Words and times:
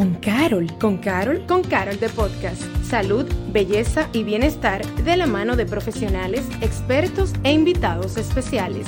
Con 0.00 0.14
Carol. 0.14 0.66
¿Con 0.78 0.96
Carol? 0.96 1.44
Con 1.46 1.62
Carol 1.62 2.00
de 2.00 2.08
Podcast. 2.08 2.62
Salud, 2.82 3.30
belleza 3.52 4.08
y 4.14 4.22
bienestar 4.22 4.82
de 4.82 5.14
la 5.14 5.26
mano 5.26 5.56
de 5.56 5.66
profesionales, 5.66 6.48
expertos 6.62 7.34
e 7.44 7.52
invitados 7.52 8.16
especiales. 8.16 8.86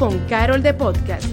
Con 0.00 0.18
Carol 0.26 0.60
de 0.60 0.74
Podcast. 0.74 1.28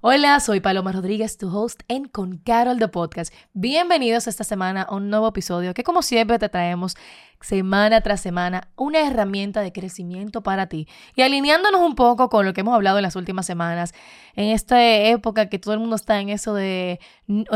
Hola, 0.00 0.40
soy 0.40 0.60
Paloma 0.60 0.92
Rodríguez, 0.92 1.36
tu 1.36 1.54
host 1.54 1.82
en 1.88 2.06
Con 2.06 2.38
Carol 2.38 2.78
de 2.78 2.88
Podcast. 2.88 3.34
Bienvenidos 3.52 4.28
esta 4.28 4.44
semana 4.44 4.82
a 4.82 4.94
un 4.94 5.10
nuevo 5.10 5.28
episodio 5.28 5.74
que 5.74 5.84
como 5.84 6.00
siempre 6.00 6.38
te 6.38 6.48
traemos 6.48 6.96
semana 7.40 8.00
tras 8.00 8.20
semana 8.20 8.68
una 8.76 9.06
herramienta 9.06 9.60
de 9.60 9.72
crecimiento 9.72 10.42
para 10.42 10.66
ti. 10.66 10.88
Y 11.14 11.22
alineándonos 11.22 11.80
un 11.80 11.94
poco 11.94 12.28
con 12.28 12.44
lo 12.44 12.52
que 12.52 12.62
hemos 12.62 12.74
hablado 12.74 12.98
en 12.98 13.02
las 13.02 13.16
últimas 13.16 13.46
semanas, 13.46 13.94
en 14.34 14.50
esta 14.50 14.84
época 14.84 15.48
que 15.48 15.58
todo 15.58 15.74
el 15.74 15.80
mundo 15.80 15.96
está 15.96 16.20
en 16.20 16.28
eso 16.28 16.54
de, 16.54 17.00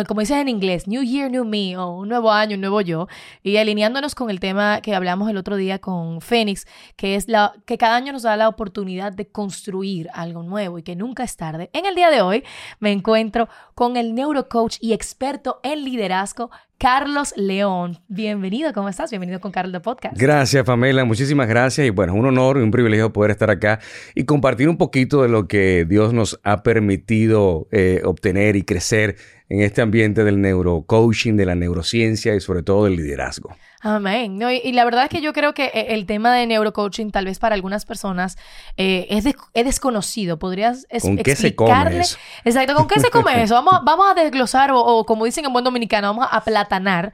como 0.09 0.21
dicen 0.21 0.39
en 0.39 0.49
inglés, 0.49 0.89
New 0.89 1.03
Year, 1.03 1.31
New 1.31 1.45
Me, 1.45 1.77
o 1.77 1.91
un 1.91 2.09
nuevo 2.09 2.33
año, 2.33 2.55
un 2.55 2.61
nuevo 2.61 2.81
yo, 2.81 3.09
y 3.43 3.57
alineándonos 3.57 4.15
con 4.15 4.31
el 4.31 4.41
tema 4.41 4.81
que 4.81 4.95
hablamos 4.95 5.31
el 5.31 5.37
otro 5.37 5.57
día 5.57 5.79
con 5.79 6.21
Fénix, 6.21 6.67
que 6.97 7.15
es 7.15 7.29
la, 7.29 7.53
que 7.67 7.79
cada 7.79 7.97
año 7.97 8.13
nos 8.13 8.23
da 8.23 8.37
la 8.37 8.49
oportunidad 8.49 9.13
de 9.13 9.29
construir 9.29 10.09
algo 10.13 10.43
nuevo 10.43 10.79
y 10.79 10.83
que 10.83 10.97
nunca 10.97 11.25
es 11.25 11.37
tarde. 11.37 11.71
En 11.73 11.87
el 11.87 11.95
día 11.95 12.11
de 12.11 12.23
hoy 12.23 12.45
me 12.81 12.93
encuentro 12.93 13.49
con 13.75 13.97
el 13.97 14.15
neurocoach 14.15 14.77
y 14.81 14.93
experto 14.93 15.61
en 15.63 15.85
liderazgo 15.85 16.51
Carlos 16.79 17.33
León. 17.37 17.99
Bienvenido, 18.09 18.73
¿cómo 18.73 18.89
estás? 18.89 19.11
Bienvenido 19.11 19.41
con 19.41 19.53
Carlos 19.53 19.73
de 19.73 19.81
Podcast. 19.81 20.17
Gracias, 20.19 20.65
Pamela, 20.65 21.05
muchísimas 21.05 21.49
gracias. 21.49 21.87
Y 21.87 21.91
bueno, 21.91 22.15
un 22.15 22.27
honor 22.27 22.59
y 22.59 22.61
un 22.61 22.71
privilegio 22.71 23.13
poder 23.13 23.31
estar 23.31 23.51
acá 23.51 23.79
y 24.15 24.25
compartir 24.25 24.69
un 24.69 24.79
poquito 24.79 25.23
de 25.23 25.29
lo 25.29 25.47
que 25.47 25.85
Dios 25.89 26.13
nos 26.13 26.41
ha 26.43 26.63
permitido 26.63 27.69
eh, 27.71 28.03
obtener 28.05 28.57
y 28.57 28.63
crecer 28.63 29.17
en 29.53 29.61
este 29.61 29.83
ambiente 29.83 30.25
del 30.25 30.41
neurocoaching, 30.41 31.37
de 31.37 31.45
la 31.45 31.55
neurociencia 31.55 32.35
y 32.35 32.41
sobre 32.41 32.63
todo 32.63 32.85
del 32.85 32.97
liderazgo. 32.97 33.55
Amén. 33.83 34.41
y, 34.41 34.73
la 34.73 34.87
verdad 34.87 35.05
es 35.05 35.11
que 35.11 35.21
yo 35.21 35.35
creo 35.35 35.53
que 35.53 35.67
eh, 35.67 35.89
el 35.91 36.07
tema 36.07 36.35
de 36.35 36.47
neurocoaching 36.47 37.11
tal 37.11 37.27
vez 37.27 37.39
para 37.39 37.55
algunas 37.55 37.85
personas 37.85 38.39
eh, 38.79 39.07
es, 39.11 39.25
desconocido. 39.53 40.39
¿Podrías 40.39 40.87
¿Con 41.03 41.19
qué 41.19 41.37
se 41.37 41.55
come 41.55 42.01
eso? 42.01 42.17
Exacto, 42.47 42.75
¿con 42.75 42.89
qué 42.89 42.99
se 42.99 43.11
come 43.11 43.43
eso? 43.43 43.55
Vamos, 43.55 43.81
vamos 43.85 44.07
a 44.11 44.15
desglosar 44.15 44.71
o, 44.71 44.81
o, 44.81 45.05
como 45.05 45.27
dicen 45.27 45.45
en 45.45 45.53
buen 45.53 45.67
dominicano, 45.67 46.09
vamos 46.09 46.29
a 46.31 46.37
aplatanar 46.39 47.13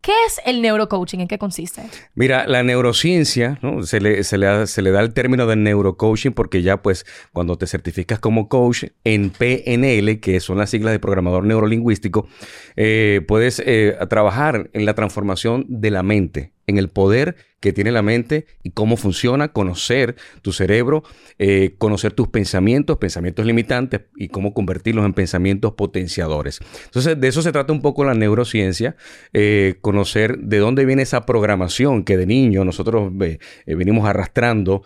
¿Qué 0.00 0.12
es 0.26 0.40
el 0.46 0.62
neurocoaching? 0.62 1.20
¿En 1.20 1.28
qué 1.28 1.36
consiste? 1.36 1.82
Mira, 2.14 2.46
la 2.46 2.62
neurociencia, 2.62 3.60
se, 3.82 4.00
le, 4.00 4.90
da 4.90 5.00
el 5.00 5.12
término 5.12 5.46
de 5.46 5.56
neurocoaching 5.56 6.32
porque 6.32 6.62
ya 6.62 6.80
pues 6.80 7.04
cuando 7.32 7.58
te 7.58 7.66
certificas 7.66 8.18
como 8.18 8.48
coach 8.48 8.84
en 9.04 9.28
PNL, 9.28 10.20
que 10.20 10.40
son 10.40 10.56
las 10.56 10.70
siglas 10.70 10.92
de 10.92 11.00
programador 11.00 11.44
neurolingüístico, 11.44 12.28
eh, 12.76 13.20
puedes 13.28 13.62
eh, 13.64 13.94
trabajar 14.08 14.70
en 14.72 14.86
la 14.86 14.94
transformación 14.94 15.66
de 15.68 15.90
la 15.90 16.02
mente, 16.02 16.52
en 16.66 16.78
el 16.78 16.88
poder 16.88 17.36
que 17.60 17.74
tiene 17.74 17.92
la 17.92 18.02
mente 18.02 18.46
y 18.62 18.70
cómo 18.70 18.96
funciona, 18.96 19.48
conocer 19.48 20.16
tu 20.40 20.52
cerebro, 20.52 21.04
eh, 21.38 21.74
conocer 21.76 22.12
tus 22.12 22.28
pensamientos, 22.28 22.96
pensamientos 22.96 23.44
limitantes 23.44 24.00
y 24.16 24.28
cómo 24.28 24.54
convertirlos 24.54 25.04
en 25.04 25.12
pensamientos 25.12 25.74
potenciadores. 25.74 26.60
Entonces, 26.86 27.20
de 27.20 27.28
eso 27.28 27.42
se 27.42 27.52
trata 27.52 27.72
un 27.72 27.82
poco 27.82 28.04
la 28.04 28.14
neurociencia, 28.14 28.96
eh, 29.34 29.76
conocer 29.82 30.38
de 30.38 30.58
dónde 30.58 30.86
viene 30.86 31.02
esa 31.02 31.26
programación 31.26 32.02
que 32.04 32.16
de 32.16 32.26
niño 32.26 32.64
nosotros 32.64 33.12
eh, 33.20 33.38
venimos 33.66 34.08
arrastrando, 34.08 34.82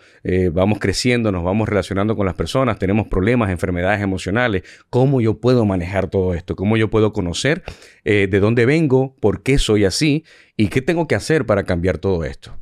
vamos 0.51 0.79
creciendo, 0.79 1.31
nos 1.31 1.43
vamos 1.43 1.69
relacionando 1.69 2.15
con 2.15 2.25
las 2.25 2.35
personas, 2.35 2.77
tenemos 2.77 3.07
problemas, 3.07 3.51
enfermedades 3.51 4.01
emocionales, 4.01 4.63
cómo 4.89 5.21
yo 5.21 5.39
puedo 5.39 5.65
manejar 5.65 6.09
todo 6.09 6.33
esto, 6.33 6.55
cómo 6.55 6.77
yo 6.77 6.89
puedo 6.89 7.13
conocer 7.13 7.63
de 8.03 8.39
dónde 8.39 8.65
vengo, 8.65 9.15
por 9.19 9.43
qué 9.43 9.57
soy 9.57 9.85
así 9.85 10.25
y 10.57 10.67
qué 10.67 10.81
tengo 10.81 11.07
que 11.07 11.15
hacer 11.15 11.45
para 11.45 11.63
cambiar 11.63 11.99
todo 11.99 12.23
esto. 12.25 12.53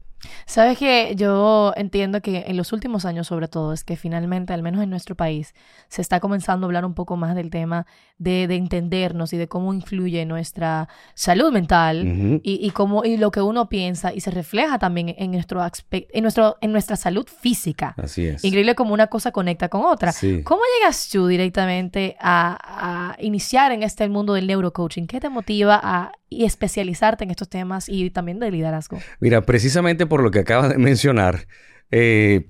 Sabes 0.46 0.78
que 0.78 1.14
yo 1.16 1.74
entiendo 1.76 2.22
que 2.22 2.46
en 2.48 2.58
los 2.58 2.74
últimos 2.74 3.06
años, 3.06 3.28
sobre 3.28 3.48
todo, 3.48 3.74
es 3.74 3.84
que 3.84 3.96
finalmente, 3.96 4.54
al 4.54 4.62
menos 4.62 4.82
en 4.84 4.90
nuestro 4.90 5.16
país, 5.16 5.54
se 5.88 6.02
está 6.02 6.20
comenzando 6.20 6.66
a 6.66 6.68
hablar 6.68 6.86
un 6.86 6.94
poco 6.94 7.18
más 7.18 7.36
del 7.36 7.50
tema 7.50 7.86
de, 8.18 8.44
entendernos 8.44 9.34
y 9.34 9.38
de 9.38 9.48
cómo 9.48 9.74
influye 9.74 10.26
nuestra 10.26 10.88
salud 11.14 11.52
mental 11.52 12.42
y, 12.44 12.70
cómo 12.72 13.04
y 13.04 13.18
lo 13.18 13.32
que 13.32 13.42
uno 13.42 13.70
piensa 13.70 14.14
y 14.14 14.22
se 14.22 14.32
refleja 14.32 14.80
también 14.80 15.16
en 15.18 15.32
nuestro 15.32 15.62
aspecto, 15.62 16.12
en 16.14 16.24
nuestro, 16.24 16.58
en 16.62 16.72
nuestra 16.72 16.96
salud 16.96 17.28
física. 17.28 17.96
Así 17.98 18.26
es. 18.26 18.44
Increíble 18.44 18.76
como 18.76 18.94
una 18.94 19.08
cosa 19.08 19.32
conecta 19.32 19.70
con 19.70 19.86
otra. 19.86 20.14
¿Cómo 20.44 20.62
llegas 20.80 21.10
tú 21.10 21.28
directamente 21.28 22.16
a, 22.20 23.14
a 23.16 23.22
iniciar 23.22 23.72
en 23.72 23.84
este 23.84 24.08
mundo 24.08 24.34
del 24.34 24.48
neurocoaching? 24.48 25.08
¿Qué 25.08 25.20
te 25.20 25.30
motiva 25.30 25.80
a 25.82 26.12
y 26.34 26.46
especializarte 26.46 27.24
en 27.24 27.32
estos 27.32 27.48
temas 27.50 27.88
y 27.88 28.10
también 28.10 28.40
de 28.40 28.52
liderazgo? 28.52 29.00
Mira, 29.20 29.42
precisamente 29.42 30.06
por 30.06 30.22
lo 30.22 30.32
que 30.34 30.40
acabas 30.40 30.70
de 30.70 30.78
mencionar, 30.78 31.48
eh, 31.92 32.48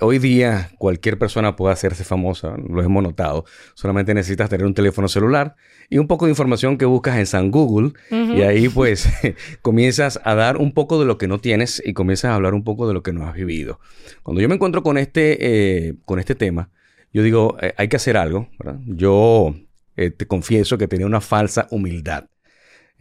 hoy 0.00 0.18
día 0.18 0.70
cualquier 0.78 1.18
persona 1.18 1.56
puede 1.56 1.72
hacerse 1.72 2.04
famosa, 2.04 2.56
lo 2.56 2.82
hemos 2.82 3.02
notado. 3.02 3.44
Solamente 3.74 4.14
necesitas 4.14 4.50
tener 4.50 4.66
un 4.66 4.74
teléfono 4.74 5.08
celular 5.08 5.56
y 5.90 5.98
un 5.98 6.06
poco 6.06 6.26
de 6.26 6.30
información 6.30 6.78
que 6.78 6.84
buscas 6.84 7.16
en 7.18 7.26
San 7.26 7.50
Google 7.50 7.92
y 8.10 8.42
ahí 8.42 8.68
pues 8.68 9.08
comienzas 9.62 10.20
a 10.24 10.34
dar 10.34 10.58
un 10.58 10.72
poco 10.72 11.00
de 11.00 11.06
lo 11.06 11.18
que 11.18 11.26
no 11.26 11.38
tienes 11.40 11.82
y 11.84 11.94
comienzas 11.94 12.30
a 12.30 12.34
hablar 12.34 12.54
un 12.54 12.64
poco 12.64 12.86
de 12.86 12.94
lo 12.94 13.02
que 13.02 13.12
no 13.12 13.26
has 13.26 13.34
vivido. 13.34 13.80
Cuando 14.22 14.40
yo 14.40 14.48
me 14.48 14.54
encuentro 14.54 14.82
con 14.82 14.98
este, 14.98 15.88
eh, 15.88 15.94
con 16.04 16.18
este 16.18 16.34
tema, 16.34 16.70
yo 17.12 17.22
digo, 17.22 17.56
eh, 17.60 17.74
hay 17.76 17.88
que 17.88 17.96
hacer 17.96 18.16
algo. 18.16 18.48
Yo 18.86 19.54
te 19.94 20.26
confieso 20.26 20.78
que 20.78 20.88
tenía 20.88 21.06
una 21.06 21.20
falsa 21.20 21.66
humildad 21.70 22.24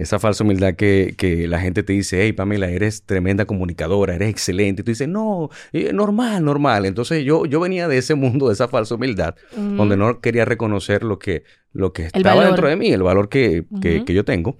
esa 0.01 0.19
falsa 0.19 0.43
humildad 0.43 0.75
que, 0.75 1.13
que, 1.17 1.47
la 1.47 1.59
gente 1.59 1.83
te 1.83 1.93
dice, 1.93 2.23
hey 2.23 2.33
Pamela, 2.33 2.69
eres 2.69 3.03
tremenda 3.03 3.45
comunicadora, 3.45 4.15
eres 4.15 4.29
excelente. 4.29 4.81
Y 4.81 4.85
tú 4.85 4.91
dices, 4.91 5.07
no, 5.07 5.49
eh, 5.73 5.93
normal, 5.93 6.43
normal. 6.43 6.85
Entonces 6.85 7.23
yo, 7.23 7.45
yo 7.45 7.59
venía 7.59 7.87
de 7.87 7.97
ese 7.97 8.15
mundo, 8.15 8.47
de 8.47 8.53
esa 8.53 8.67
falsa 8.67 8.95
humildad, 8.95 9.35
donde 9.55 9.97
no 9.97 10.19
quería 10.21 10.45
reconocer 10.45 11.03
lo 11.03 11.19
que, 11.19 11.43
lo 11.73 11.93
que 11.93 12.07
estaba 12.07 12.45
dentro 12.45 12.67
de 12.67 12.75
mí, 12.75 12.91
el 12.91 13.03
valor 13.03 13.29
que, 13.29 13.65
que, 13.81 14.03
que, 14.03 14.13
yo 14.13 14.25
tengo. 14.25 14.57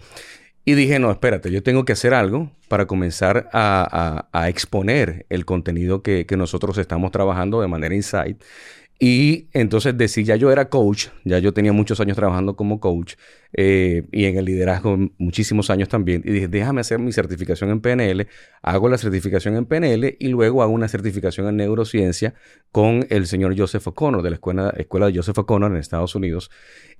Y 0.63 0.73
dije, 0.75 0.99
no, 0.99 1.09
espérate, 1.09 1.51
yo 1.51 1.63
tengo 1.63 1.85
que 1.85 1.93
hacer 1.93 2.13
algo 2.13 2.51
para 2.67 2.85
comenzar 2.85 3.49
a, 3.51 4.27
a, 4.31 4.39
a 4.39 4.49
exponer 4.49 5.25
el 5.29 5.43
contenido 5.45 6.03
que, 6.03 6.25
que 6.27 6.37
nosotros 6.37 6.77
estamos 6.77 7.11
trabajando 7.11 7.61
de 7.61 7.67
manera 7.67 7.95
insight 7.95 8.41
y 9.03 9.47
entonces 9.53 9.97
decía, 9.97 10.23
ya 10.23 10.35
yo 10.35 10.51
era 10.51 10.69
coach, 10.69 11.07
ya 11.23 11.39
yo 11.39 11.55
tenía 11.55 11.73
muchos 11.73 11.99
años 11.99 12.15
trabajando 12.15 12.55
como 12.55 12.79
coach 12.79 13.15
eh, 13.51 14.03
y 14.11 14.25
en 14.25 14.37
el 14.37 14.45
liderazgo 14.45 14.95
muchísimos 15.17 15.71
años 15.71 15.89
también. 15.89 16.21
Y 16.23 16.31
dije, 16.31 16.47
déjame 16.47 16.81
hacer 16.81 16.99
mi 16.99 17.11
certificación 17.11 17.71
en 17.71 17.81
PNL, 17.81 18.27
hago 18.61 18.89
la 18.89 18.99
certificación 18.99 19.55
en 19.55 19.65
PNL 19.65 20.17
y 20.19 20.27
luego 20.27 20.61
hago 20.61 20.71
una 20.71 20.87
certificación 20.87 21.47
en 21.47 21.57
neurociencia 21.57 22.35
con 22.71 23.07
el 23.09 23.25
señor 23.25 23.57
Joseph 23.57 23.87
O'Connor 23.87 24.21
de 24.21 24.29
la 24.29 24.35
escuela, 24.35 24.71
escuela 24.77 25.07
de 25.07 25.15
Joseph 25.15 25.39
O'Connor 25.39 25.71
en 25.71 25.77
Estados 25.77 26.13
Unidos. 26.13 26.51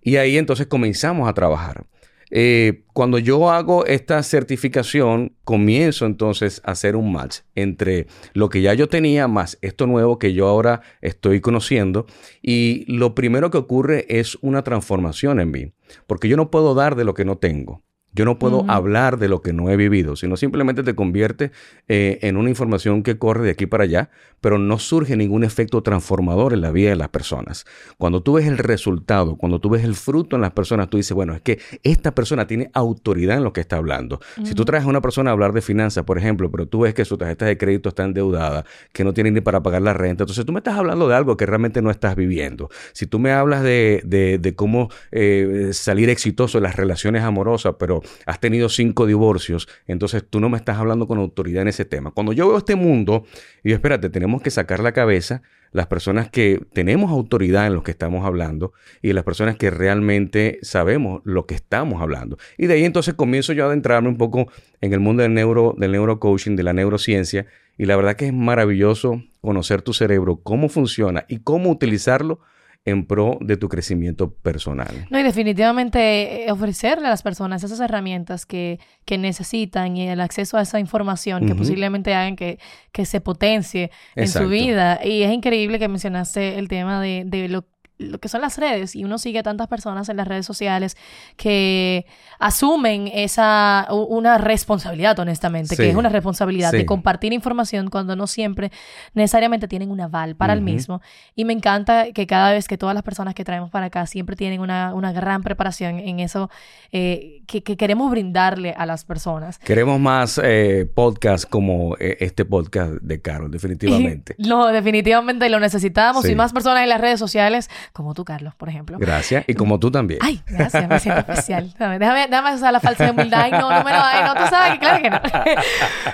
Y 0.02 0.16
ahí 0.16 0.40
entonces 0.40 0.66
comenzamos 0.66 1.30
a 1.30 1.36
trabajar. 1.36 1.86
Eh, 2.32 2.86
cuando 2.94 3.20
yo 3.20 3.52
hago 3.52 3.86
esta 3.86 4.24
certificación, 4.24 5.36
comienzo 5.44 6.06
entonces 6.06 6.62
a 6.66 6.72
hacer 6.72 6.96
un 6.96 7.12
match 7.12 7.40
entre 7.56 8.08
lo 8.34 8.50
que 8.50 8.62
ya 8.62 8.74
yo 8.74 8.88
tenía 8.88 9.28
más 9.28 9.58
esto 9.62 9.86
nuevo 9.86 10.18
que 10.18 10.34
yo 10.34 10.48
ahora 10.48 10.82
estoy 11.02 11.42
conociendo. 11.42 12.06
Y 12.42 12.86
lo 12.92 13.14
primero 13.14 13.52
que 13.52 13.58
ocurre 13.58 14.06
es 14.10 14.38
una 14.42 14.64
transformación 14.64 15.40
en 15.40 15.52
mí, 15.52 15.74
porque 16.08 16.30
yo 16.30 16.38
no 16.38 16.50
puedo 16.50 16.74
dar 16.74 16.96
de 16.96 17.04
lo 17.04 17.14
que 17.14 17.26
no 17.26 17.38
tengo. 17.38 17.84
Yo 18.14 18.26
no 18.26 18.38
puedo 18.38 18.66
hablar 18.68 19.18
de 19.18 19.30
lo 19.30 19.42
que 19.42 19.54
no 19.54 19.70
he 19.70 19.78
vivido, 19.78 20.16
sino 20.16 20.36
simplemente 20.36 20.84
te 20.84 20.96
convierte 20.96 21.52
eh, 21.88 22.20
en 22.22 22.36
una 22.36 22.50
información 22.50 23.04
que 23.04 23.18
corre 23.18 23.46
de 23.46 23.52
aquí 23.52 23.66
para 23.66 23.86
allá, 23.86 24.10
pero 24.42 24.58
no 24.58 24.80
surge 24.80 25.16
ningún 25.16 25.44
efecto 25.44 25.82
transformador 25.82 26.54
en 26.54 26.62
la 26.62 26.72
vida 26.72 26.90
de 26.90 26.96
las 26.96 27.10
personas. 27.10 27.66
Cuando 27.98 28.22
tú 28.22 28.34
ves 28.34 28.48
el 28.48 28.58
resultado, 28.58 29.38
cuando 29.38 29.60
tú 29.60 29.70
ves 29.70 29.84
el 29.84 29.96
fruto 29.96 30.36
en 30.36 30.42
las 30.42 30.52
personas, 30.52 30.90
tú 30.90 30.98
dices, 30.98 31.14
bueno, 31.14 31.34
es 31.34 31.42
que 31.42 31.60
esta 31.84 32.14
persona 32.14 32.48
tiene 32.48 32.70
autoridad 32.74 33.38
en 33.38 33.44
lo 33.44 33.54
que 33.54 33.62
está 33.62 33.78
hablando. 33.78 34.20
Si 34.44 34.56
tú 34.56 34.66
traes 34.66 34.84
a 34.84 34.88
una 34.88 35.02
persona 35.02 35.30
a 35.30 35.34
hablar 35.34 35.54
de 35.54 35.62
finanzas, 35.62 36.04
por 36.04 36.18
ejemplo, 36.18 36.52
pero 36.52 36.68
tú 36.68 36.82
ves 36.82 36.94
que 36.94 37.06
su 37.06 37.18
tarjeta 37.18 37.46
de 37.46 37.58
crédito 37.58 37.90
está 37.90 38.04
endeudada, 38.04 38.66
que 38.92 39.04
no 39.04 39.14
tiene 39.14 39.32
ni 39.32 39.42
para 39.42 39.64
pagar 39.64 39.84
la 39.84 39.94
renta, 39.94 40.24
entonces 40.24 40.46
tú 40.46 40.52
me 40.52 40.60
estás 40.60 40.76
hablando 40.76 41.08
de 41.08 41.16
algo 41.16 41.38
que 41.38 41.46
realmente 41.46 41.82
no 41.82 41.92
estás 41.92 42.16
viviendo. 42.16 42.70
Si 42.94 43.06
tú 43.06 43.20
me 43.20 43.32
hablas 43.32 43.64
de, 43.64 44.02
de, 44.04 44.56
cómo 44.56 44.90
eh, 45.12 45.70
salir 45.72 46.10
exitoso 46.10 46.58
en 46.58 46.64
las 46.64 46.76
relaciones 46.76 47.24
amorosas, 47.24 47.76
pero 47.80 48.01
has 48.26 48.40
tenido 48.40 48.70
cinco 48.70 49.06
divorcios, 49.06 49.68
entonces 49.88 50.24
tú 50.30 50.40
no 50.40 50.50
me 50.50 50.58
estás 50.58 50.78
hablando 50.78 51.08
con 51.08 51.20
autoridad 51.20 51.62
en 51.64 51.68
ese 51.70 51.86
tema. 51.86 52.12
Cuando 52.12 52.34
yo 52.34 52.48
veo 52.48 52.58
este 52.58 52.76
mundo, 52.76 53.26
y 53.64 53.70
yo, 53.70 53.76
espérate, 53.76 54.10
tenemos 54.10 54.42
que 54.42 54.52
sacar 54.52 54.80
la 54.80 54.92
cabeza 54.92 55.42
las 55.72 55.88
personas 55.88 56.30
que 56.30 56.62
tenemos 56.74 57.12
autoridad 57.12 57.68
en 57.68 57.74
lo 57.74 57.84
que 57.84 57.92
estamos 57.92 58.26
hablando 58.26 58.74
y 59.02 59.14
las 59.14 59.24
personas 59.24 59.56
que 59.56 59.72
realmente 59.72 60.60
sabemos 60.62 61.22
lo 61.24 61.46
que 61.46 61.56
estamos 61.56 62.02
hablando. 62.02 62.38
Y 62.58 62.68
de 62.68 62.76
ahí 62.76 62.84
entonces 62.84 63.14
comienzo 63.14 63.54
yo 63.54 63.64
a 63.64 63.68
adentrarme 63.68 64.10
un 64.10 64.18
poco 64.18 64.52
en 64.82 64.94
el 64.94 65.00
mundo 65.00 65.24
del 65.24 65.34
neuro, 65.34 65.76
del 65.78 65.94
neurocoaching, 65.94 66.56
de 66.56 66.64
la 66.64 66.74
neurociencia, 66.74 67.48
Y 67.78 67.86
la 67.86 67.96
verdad 67.96 68.16
que 68.16 68.28
es 68.28 68.34
maravilloso 68.34 69.24
conocer 69.40 69.82
tu 69.82 69.94
cerebro, 69.94 70.42
cómo 70.44 70.70
funciona 70.70 71.26
y 71.28 71.40
cómo 71.40 71.72
utilizarlo 71.72 72.40
en 72.84 73.06
pro 73.06 73.38
de 73.42 73.58
tu 73.58 73.70
crecimiento 73.70 74.34
personal. 74.34 75.08
No, 75.12 75.20
y 75.20 75.24
definitivamente 75.24 76.46
eh, 76.46 76.52
ofrecerle 76.52 77.08
a 77.08 77.10
las 77.12 77.22
personas 77.22 77.64
esas 77.64 77.80
herramientas 77.80 78.46
que, 78.46 78.80
que 79.06 79.18
necesitan 79.18 79.96
y 79.96 80.08
el 80.08 80.20
acceso 80.20 80.58
a 80.58 80.64
esa 80.64 80.80
información 80.80 81.46
que 81.46 81.54
posiblemente 81.54 82.16
hagan 82.16 82.36
que, 82.36 82.58
que 82.92 83.06
se 83.06 83.22
potencie 83.22 83.92
en 84.16 84.28
su 84.28 84.48
vida. 84.48 85.00
Y 85.04 85.22
es 85.22 85.32
increíble 85.32 85.78
que 85.78 85.88
mencionaste 85.88 86.58
el 86.58 86.68
tema 86.68 87.00
de, 87.02 87.24
de 87.26 87.50
lo 87.50 87.66
lo 88.02 88.20
que 88.20 88.30
son 88.30 88.42
las 88.42 88.58
redes 88.58 88.96
y 88.96 89.04
uno 89.04 89.18
sigue 89.18 89.40
a 89.40 89.44
tantas 89.44 89.68
personas 89.68 90.10
en 90.10 90.18
las 90.18 90.28
redes 90.28 90.46
sociales 90.46 90.98
que 91.38 92.06
asumen 92.40 93.10
esa 93.14 93.88
una 93.92 94.38
responsabilidad 94.38 95.18
honestamente 95.20 95.76
que 95.78 95.90
es 95.90 95.96
una 95.96 96.10
responsabilidad 96.10 96.72
de 96.72 96.86
compartir 96.86 97.34
información 97.34 97.90
cuando 97.90 98.16
no 98.16 98.28
siempre 98.28 98.72
necesariamente 99.14 99.68
tienen 99.68 99.92
un 99.92 100.02
aval 100.02 100.36
para 100.36 100.54
el 100.54 100.62
mismo. 100.62 101.02
Y 101.36 101.46
me 101.46 101.54
encanta 101.54 102.12
que 102.12 102.28
cada 102.28 102.52
vez 102.52 102.68
que 102.68 102.78
todas 102.78 102.94
las 102.94 103.04
personas 103.04 103.34
que 103.34 103.44
traemos 103.44 103.70
para 103.70 103.88
acá 103.88 104.06
siempre 104.06 104.36
tienen 104.36 104.62
una, 104.62 104.94
una 104.94 105.12
gran 105.12 105.44
preparación 105.44 106.00
en 106.00 106.20
eso 106.20 106.50
eh, 106.92 107.42
que, 107.48 107.62
queremos 107.64 108.12
brindarle 108.12 108.74
a 108.78 108.86
las 108.86 109.06
personas. 109.06 109.60
Queremos 109.60 110.00
más 110.00 110.40
eh, 110.44 110.90
podcasts 110.94 111.46
como 111.46 111.96
eh, 112.00 112.18
este 112.20 112.46
podcast 112.46 112.94
de 113.02 113.22
Carol 113.22 113.52
definitivamente. 113.52 114.36
No 114.52 114.68
definitivamente 114.68 115.50
lo 115.50 115.60
necesitamos 115.60 116.28
y 116.28 116.36
más 116.36 116.52
personas 116.52 116.84
en 116.84 116.90
las 116.90 117.00
redes 117.00 117.20
sociales 117.20 117.70
como 117.92 118.14
tú, 118.14 118.24
Carlos, 118.24 118.56
por 118.56 118.70
ejemplo. 118.70 118.98
Gracias. 119.00 119.44
Y 119.48 119.54
como 119.54 119.80
tú 119.80 119.92
también. 119.92 120.20
Ay, 120.24 120.42
gracias, 120.48 120.88
me 120.88 121.00
siento 121.00 121.22
especial. 121.22 121.74
Déjame, 121.78 122.28
déjame 122.28 122.56
usar 122.56 122.72
la 122.72 122.80
falsa 122.80 123.12
humildad. 123.12 123.42
Ay, 123.42 123.52
no, 123.52 123.70
no 123.70 123.84
me 123.84 123.92
lo 123.92 123.98
ay, 124.02 124.24
no, 124.24 124.34
tú 124.34 124.50
sabes 124.50 124.74
que 124.74 124.80
claro 124.80 125.02
que 125.02 125.10
no. 125.10 125.20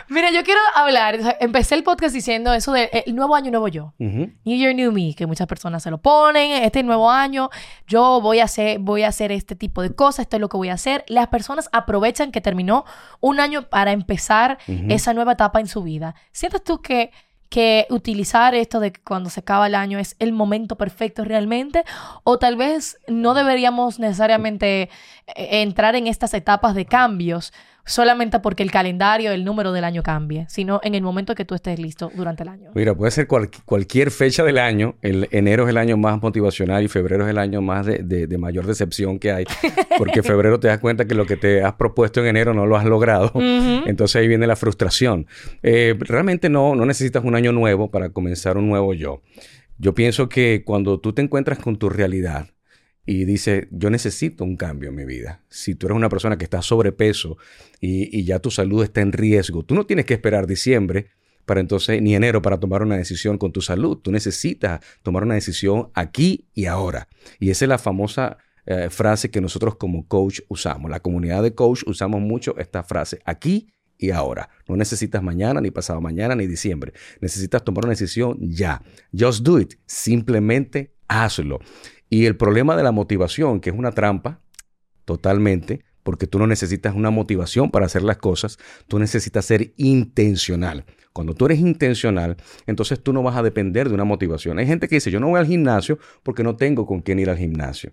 Mira, 0.10 0.32
yo 0.32 0.44
quiero 0.44 0.60
hablar, 0.76 1.38
empecé 1.40 1.76
el 1.76 1.84
podcast 1.84 2.14
diciendo 2.14 2.54
eso 2.54 2.72
del 2.74 2.90
de, 2.92 3.14
nuevo 3.14 3.36
año, 3.36 3.52
nuevo 3.52 3.68
yo. 3.68 3.94
New 3.98 4.32
Year, 4.44 4.74
New 4.74 4.92
Me, 4.92 5.14
que 5.16 5.28
muchas 5.28 5.48
personas 5.48 5.84
se 5.84 5.92
lo 5.92 6.00
ponen. 6.00 6.64
Este 6.64 6.84
nuevo 6.84 7.10
año, 7.10 7.50
yo 7.88 8.22
voy 8.22 8.40
a 8.40 8.46
hacer, 8.46 8.80
voy 8.80 9.04
a 9.04 9.10
hacer 9.10 9.32
este 9.32 9.56
tipo 9.56 9.82
de 9.82 9.94
cosas, 9.94 10.22
esto 10.22 10.38
es 10.38 10.42
lo 10.42 10.50
que 10.50 10.58
voy 10.58 10.70
a 10.70 10.74
hacer. 10.74 11.04
Las 11.08 11.28
personas 11.28 11.70
aprovechan 11.72 12.32
que 12.32 12.42
terminó 12.42 12.86
un 13.20 13.40
año 13.40 13.70
para 13.70 13.92
empezar 13.92 14.58
esa 14.90 15.14
nueva 15.14 15.34
etapa 15.34 15.60
en 15.60 15.68
su 15.68 15.84
vida. 15.84 16.16
¿Sientes 16.32 16.64
tú 16.64 16.82
que 16.82 17.12
que 17.50 17.88
utilizar 17.90 18.56
esto 18.56 18.80
de 18.80 18.92
que 18.92 19.02
cuando 19.02 19.30
se 19.30 19.40
acaba 19.40 19.68
el 19.68 19.76
año 19.76 20.00
es 20.00 20.16
el 20.20 20.34
momento 20.34 20.76
perfecto 20.76 21.24
realmente 21.24 21.84
o 22.24 22.38
tal 22.38 22.56
vez 22.56 22.98
no 23.08 23.34
deberíamos 23.34 24.00
necesariamente 24.00 24.90
eh, 25.36 25.62
entrar 25.62 25.96
en 25.96 26.08
estas 26.08 26.34
etapas 26.34 26.76
de 26.76 26.86
cambios 26.86 27.54
solamente 27.88 28.40
porque 28.40 28.62
el 28.62 28.70
calendario, 28.70 29.32
el 29.32 29.44
número 29.44 29.72
del 29.72 29.84
año 29.84 30.04
cambie, 30.04 30.46
sino 30.50 30.80
en 30.84 30.94
el 30.94 31.02
momento 31.02 31.34
que 31.34 31.46
tú 31.46 31.56
estés 31.56 31.80
listo 31.80 32.12
durante 32.14 32.44
el 32.44 32.50
año. 32.50 32.72
Mira, 32.76 32.94
puede 32.94 33.12
ser 33.12 33.28
cualquier 33.28 34.12
fecha 34.12 34.44
del 34.44 34.60
año. 34.60 34.96
El 35.02 35.28
enero 35.32 35.64
es 35.64 35.70
el 35.70 35.78
año 35.78 35.98
más 35.98 36.22
motivacional 36.22 36.84
y 36.84 36.88
febrero 36.88 37.26
es 37.26 37.32
el 37.32 37.38
año 37.38 37.62
más 37.62 37.86
de, 37.86 38.38
mayor 38.38 38.68
decepción 38.68 39.18
que 39.18 39.32
hay. 39.32 39.46
Porque 39.98 40.22
febrero 40.24 40.60
te 40.60 40.68
das 40.68 40.80
cuenta 40.80 41.06
que 41.06 41.16
lo 41.16 41.26
que 41.26 41.38
te 41.38 41.64
has 41.64 41.74
propuesto 41.74 42.20
en 42.20 42.28
enero 42.28 42.54
no 42.54 42.66
lo 42.66 42.76
has 42.76 42.86
logrado. 42.86 43.32
Entonces 43.36 44.18
ahí 44.18 44.28
viene 44.28 44.46
la 44.46 44.56
frustración. 44.56 45.26
Eh, 45.64 45.96
realmente 46.00 46.50
no, 46.50 46.76
no 46.76 46.86
necesitas 46.86 47.24
un 47.24 47.36
año 47.36 47.52
nuevo 47.52 47.90
para 47.90 48.10
comenzar 48.10 48.58
un 48.58 48.68
nuevo 48.68 48.94
yo. 48.94 49.22
Yo 49.80 49.94
pienso 49.94 50.28
que 50.28 50.64
cuando 50.66 51.00
tú 51.00 51.14
te 51.14 51.22
encuentras 51.22 51.60
con 51.60 51.78
tu 51.78 51.90
realidad, 51.90 52.48
y 53.08 53.26
dice, 53.26 53.68
yo 53.72 53.90
necesito 53.90 54.44
un 54.44 54.58
cambio 54.58 54.90
en 54.90 54.96
mi 54.96 55.06
vida. 55.06 55.42
Si 55.50 55.74
tú 55.74 55.88
eres 55.88 55.96
una 55.96 56.10
persona 56.10 56.38
que 56.38 56.44
está 56.44 56.62
sobrepeso 56.62 57.38
y, 57.80 58.16
y 58.16 58.26
ya 58.26 58.38
tu 58.40 58.52
salud 58.52 58.84
está 58.84 59.02
en 59.02 59.14
riesgo, 59.14 59.64
tú 59.64 59.74
no 59.74 59.88
tienes 59.88 60.06
que 60.06 60.14
esperar 60.14 60.46
diciembre 60.46 61.08
para 61.46 61.62
entonces, 61.62 62.02
ni 62.02 62.14
enero 62.14 62.42
para 62.42 62.60
tomar 62.60 62.84
una 62.84 62.98
decisión 62.98 63.38
con 63.38 63.54
tu 63.54 63.62
salud. 63.62 63.98
Tú 64.00 64.12
necesitas 64.12 64.82
tomar 65.02 65.24
una 65.24 65.36
decisión 65.36 65.90
aquí 65.94 66.50
y 66.54 66.66
ahora. 66.66 67.08
Y 67.40 67.50
esa 67.50 67.64
es 67.64 67.70
la 67.70 67.78
famosa 67.78 68.38
eh, 68.66 68.90
frase 68.90 69.32
que 69.32 69.40
nosotros 69.40 69.78
como 69.78 70.06
coach 70.10 70.42
usamos. 70.50 70.92
La 70.92 71.00
comunidad 71.00 71.42
de 71.42 71.56
coach 71.56 71.84
usamos 71.88 72.20
mucho 72.20 72.58
esta 72.58 72.84
frase, 72.84 73.22
aquí 73.24 73.70
y 73.98 74.12
ahora. 74.12 74.50
No 74.68 74.76
necesitas 74.76 75.24
mañana, 75.24 75.62
ni 75.62 75.72
pasado 75.72 76.02
mañana, 76.02 76.36
ni 76.36 76.48
diciembre. 76.48 76.92
Necesitas 77.22 77.64
tomar 77.64 77.86
una 77.86 77.94
decisión 77.94 78.38
ya. 78.42 78.84
Just 79.18 79.42
do 79.44 79.58
it. 79.58 79.76
Simplemente 79.86 80.98
hazlo. 81.08 81.60
Y 82.10 82.26
el 82.26 82.38
problema 82.38 82.76
de 82.76 82.84
la 82.84 82.92
motivación, 82.92 83.60
que 83.60 83.70
es 83.70 83.76
una 83.76 83.92
trampa, 83.92 84.42
totalmente, 85.06 85.84
porque 86.04 86.28
tú 86.28 86.40
no 86.40 86.48
necesitas 86.48 86.96
una 86.96 87.10
motivación 87.10 87.70
para 87.70 87.86
hacer 87.86 88.02
las 88.02 88.18
cosas, 88.18 88.58
tú 88.88 88.98
necesitas 88.98 89.44
ser 89.44 89.74
intencional. 89.76 90.86
Cuando 91.12 91.34
tú 91.34 91.48
eres 91.48 91.60
intencional, 91.60 92.38
entonces 92.68 93.02
tú 93.02 93.12
no 93.12 93.24
vas 93.24 93.36
a 93.36 93.42
depender 93.42 93.90
de 93.90 93.96
una 93.96 94.04
motivación. 94.04 94.60
Hay 94.60 94.68
gente 94.68 94.88
que 94.88 94.96
dice, 94.96 95.10
yo 95.10 95.20
no 95.20 95.30
voy 95.30 95.40
al 95.40 95.48
gimnasio 95.48 95.98
porque 96.22 96.44
no 96.44 96.56
tengo 96.56 96.86
con 96.86 97.02
quién 97.02 97.18
ir 97.18 97.30
al 97.30 97.38
gimnasio. 97.38 97.92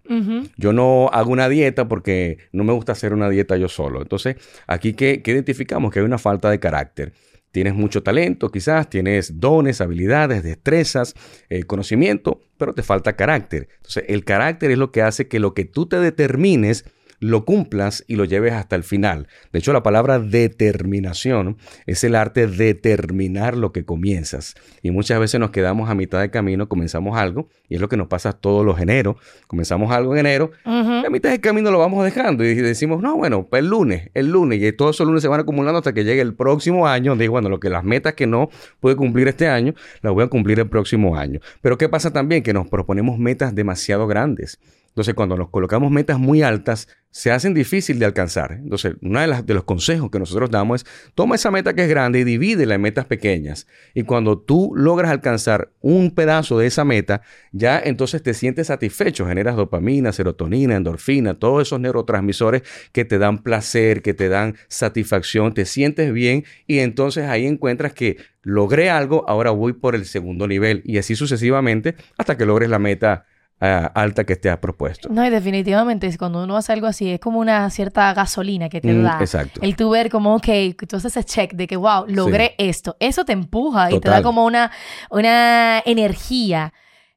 Yo 0.58 0.72
no 0.72 1.08
hago 1.10 1.32
una 1.32 1.49
dieta 1.49 1.88
porque 1.88 2.37
no 2.52 2.64
me 2.64 2.72
gusta 2.75 2.93
hacer 2.93 3.14
una 3.14 3.31
dieta 3.31 3.56
yo 3.56 3.69
solo. 3.69 4.02
Entonces, 4.02 4.37
aquí 4.67 4.93
que, 4.93 5.22
identificamos 5.25 5.90
que 5.90 6.00
hay 6.00 6.05
una 6.05 6.19
falta 6.19 6.50
de 6.50 6.60
carácter. 6.60 7.14
Tienes 7.54 7.76
mucho 7.76 8.02
talento, 8.02 8.50
quizás, 8.50 8.90
tienes 8.90 9.38
dones, 9.38 9.80
habilidades, 9.80 10.42
destrezas, 10.42 11.14
eh, 11.48 11.62
conocimiento, 11.62 12.40
pero 12.58 12.74
te 12.74 12.82
falta 12.82 13.14
carácter. 13.14 13.68
Entonces, 13.76 14.06
el 14.08 14.24
carácter 14.24 14.72
es 14.72 14.78
lo 14.78 14.90
que 14.90 15.02
hace 15.02 15.28
que 15.28 15.38
lo 15.38 15.54
que 15.54 15.64
tú 15.64 15.86
te 15.86 16.00
determines 16.00 16.84
lo 17.24 17.46
cumplas 17.46 18.04
y 18.06 18.16
lo 18.16 18.26
lleves 18.26 18.52
hasta 18.52 18.76
el 18.76 18.84
final. 18.84 19.28
De 19.50 19.58
hecho, 19.58 19.72
la 19.72 19.82
palabra 19.82 20.18
determinación 20.18 21.56
es 21.86 22.04
el 22.04 22.16
arte 22.16 22.46
de 22.46 22.74
determinar 22.74 23.56
lo 23.56 23.72
que 23.72 23.84
comienzas. 23.86 24.54
Y 24.82 24.90
muchas 24.90 25.18
veces 25.20 25.40
nos 25.40 25.50
quedamos 25.50 25.88
a 25.88 25.94
mitad 25.94 26.20
de 26.20 26.30
camino, 26.30 26.68
comenzamos 26.68 27.16
algo, 27.16 27.48
y 27.66 27.76
es 27.76 27.80
lo 27.80 27.88
que 27.88 27.96
nos 27.96 28.08
pasa 28.08 28.32
todos 28.32 28.64
los 28.64 28.78
enero. 28.78 29.16
Comenzamos 29.46 29.90
algo 29.90 30.12
en 30.12 30.26
enero, 30.26 30.50
a 30.64 31.08
mitad 31.10 31.30
de 31.30 31.40
camino 31.40 31.70
lo 31.70 31.78
vamos 31.78 32.04
dejando 32.04 32.44
y 32.44 32.54
decimos, 32.54 33.00
no, 33.00 33.16
bueno, 33.16 33.46
pues 33.48 33.60
el 33.62 33.70
lunes, 33.70 34.10
el 34.12 34.30
lunes, 34.30 34.62
y 34.62 34.72
todos 34.72 34.96
esos 34.96 35.06
lunes 35.06 35.22
se 35.22 35.28
van 35.28 35.40
acumulando 35.40 35.78
hasta 35.78 35.94
que 35.94 36.04
llegue 36.04 36.20
el 36.20 36.34
próximo 36.34 36.86
año, 36.86 37.12
donde 37.12 37.28
bueno, 37.28 37.48
lo 37.48 37.58
que 37.58 37.70
las 37.70 37.84
metas 37.84 38.12
que 38.12 38.26
no 38.26 38.50
pude 38.80 38.96
cumplir 38.96 39.28
este 39.28 39.48
año, 39.48 39.74
las 40.02 40.12
voy 40.12 40.24
a 40.24 40.28
cumplir 40.28 40.60
el 40.60 40.68
próximo 40.68 41.16
año. 41.16 41.40
Pero 41.62 41.78
¿qué 41.78 41.88
pasa 41.88 42.12
también? 42.12 42.42
Que 42.42 42.52
nos 42.52 42.68
proponemos 42.68 43.18
metas 43.18 43.54
demasiado 43.54 44.06
grandes. 44.06 44.58
Entonces, 44.94 45.14
cuando 45.14 45.37
nos 45.37 45.50
colocamos 45.50 45.91
metas 45.91 46.20
muy 46.20 46.43
altas, 46.43 46.87
se 47.11 47.32
hacen 47.32 47.52
difícil 47.52 47.99
de 47.99 48.06
alcanzar. 48.06 48.52
Entonces, 48.52 48.94
uno 49.02 49.19
de, 49.20 49.43
de, 49.43 49.55
los 49.55 49.64
consejos 49.64 50.08
que 50.08 50.20
nosotros 50.20 50.52
damos 50.52 50.82
es, 50.82 50.91
toma 51.17 51.35
esa 51.35 51.50
meta 51.50 51.75
que 51.75 51.82
es 51.82 51.88
grande 51.88 52.20
y 52.20 52.25
divídela 52.25 52.76
en 52.76 52.81
metas 52.81 53.05
pequeñas. 53.06 53.67
Y 53.93 54.05
cuando 54.05 54.38
tú 54.38 54.73
logras 54.76 55.11
alcanzar 55.11 55.73
un 55.81 56.12
pedazo 56.12 56.58
de 56.58 56.69
esa 56.69 56.85
meta, 56.85 57.23
ya 57.50 57.81
entonces 57.85 58.23
te 58.23 58.35
sientes 58.35 58.69
satisfecho, 58.69 59.26
generas 59.26 59.56
dopamina, 59.56 60.12
serotonina, 60.12 60.77
endorfina, 60.77 61.34
todos 61.34 61.63
esos 61.63 61.81
neurotransmisores 61.81 62.63
que 62.93 63.05
te 63.05 63.19
dan 63.19 63.43
placer, 63.43 64.01
que 64.01 64.15
te 64.15 64.29
dan 64.29 64.55
satisfacción, 64.69 65.55
te 65.55 65.65
sientes 65.65 66.13
bien 66.13 66.44
y 66.69 66.79
entonces 66.79 67.24
ahí 67.24 67.46
encuentras 67.46 67.94
que 67.94 68.19
logré 68.43 68.91
algo, 68.91 69.24
ahora 69.29 69.51
voy 69.51 69.72
por 69.72 69.94
el 69.94 70.05
segundo 70.05 70.46
nivel 70.46 70.82
y 70.84 70.98
así 70.98 71.17
sucesivamente 71.17 71.96
hasta 72.17 72.36
que 72.36 72.46
logres 72.46 72.70
la 72.70 72.79
meta 72.79 73.27
alta 73.61 74.25
que 74.25 74.37
te 74.37 74.51
has 74.51 74.58
propuesto. 74.58 75.08
No, 75.11 75.25
y 75.25 75.31
definitivamente 75.31 76.17
cuando 76.19 76.44
uno 76.44 76.56
hace 76.56 76.73
algo 76.73 76.87
así 76.87 77.11
es 77.11 77.20
como 77.20 77.39
una 77.39 77.70
cierta 77.70 78.13
gasolina 78.13 78.69
que 78.69 78.81
te 78.81 78.93
mm, 78.93 79.03
da. 79.03 79.19
Exacto. 79.20 79.61
El 79.63 79.77
tu 79.77 79.91
ver 79.91 80.11
como, 80.11 80.34
ok, 80.34 80.49
haces 80.93 81.05
ese 81.05 81.25
check 81.25 81.53
de 81.55 81.67
que, 81.67 81.77
wow, 81.77 82.05
logré 82.06 82.55
esto. 82.58 82.96
Eso 83.01 83.25
te 83.25 83.32
empuja 83.32 83.91
y 83.91 84.01
te 84.01 84.11
da 84.11 84.23
como 84.23 84.44
una, 84.44 84.70
una 85.11 85.82
energía 85.87 86.73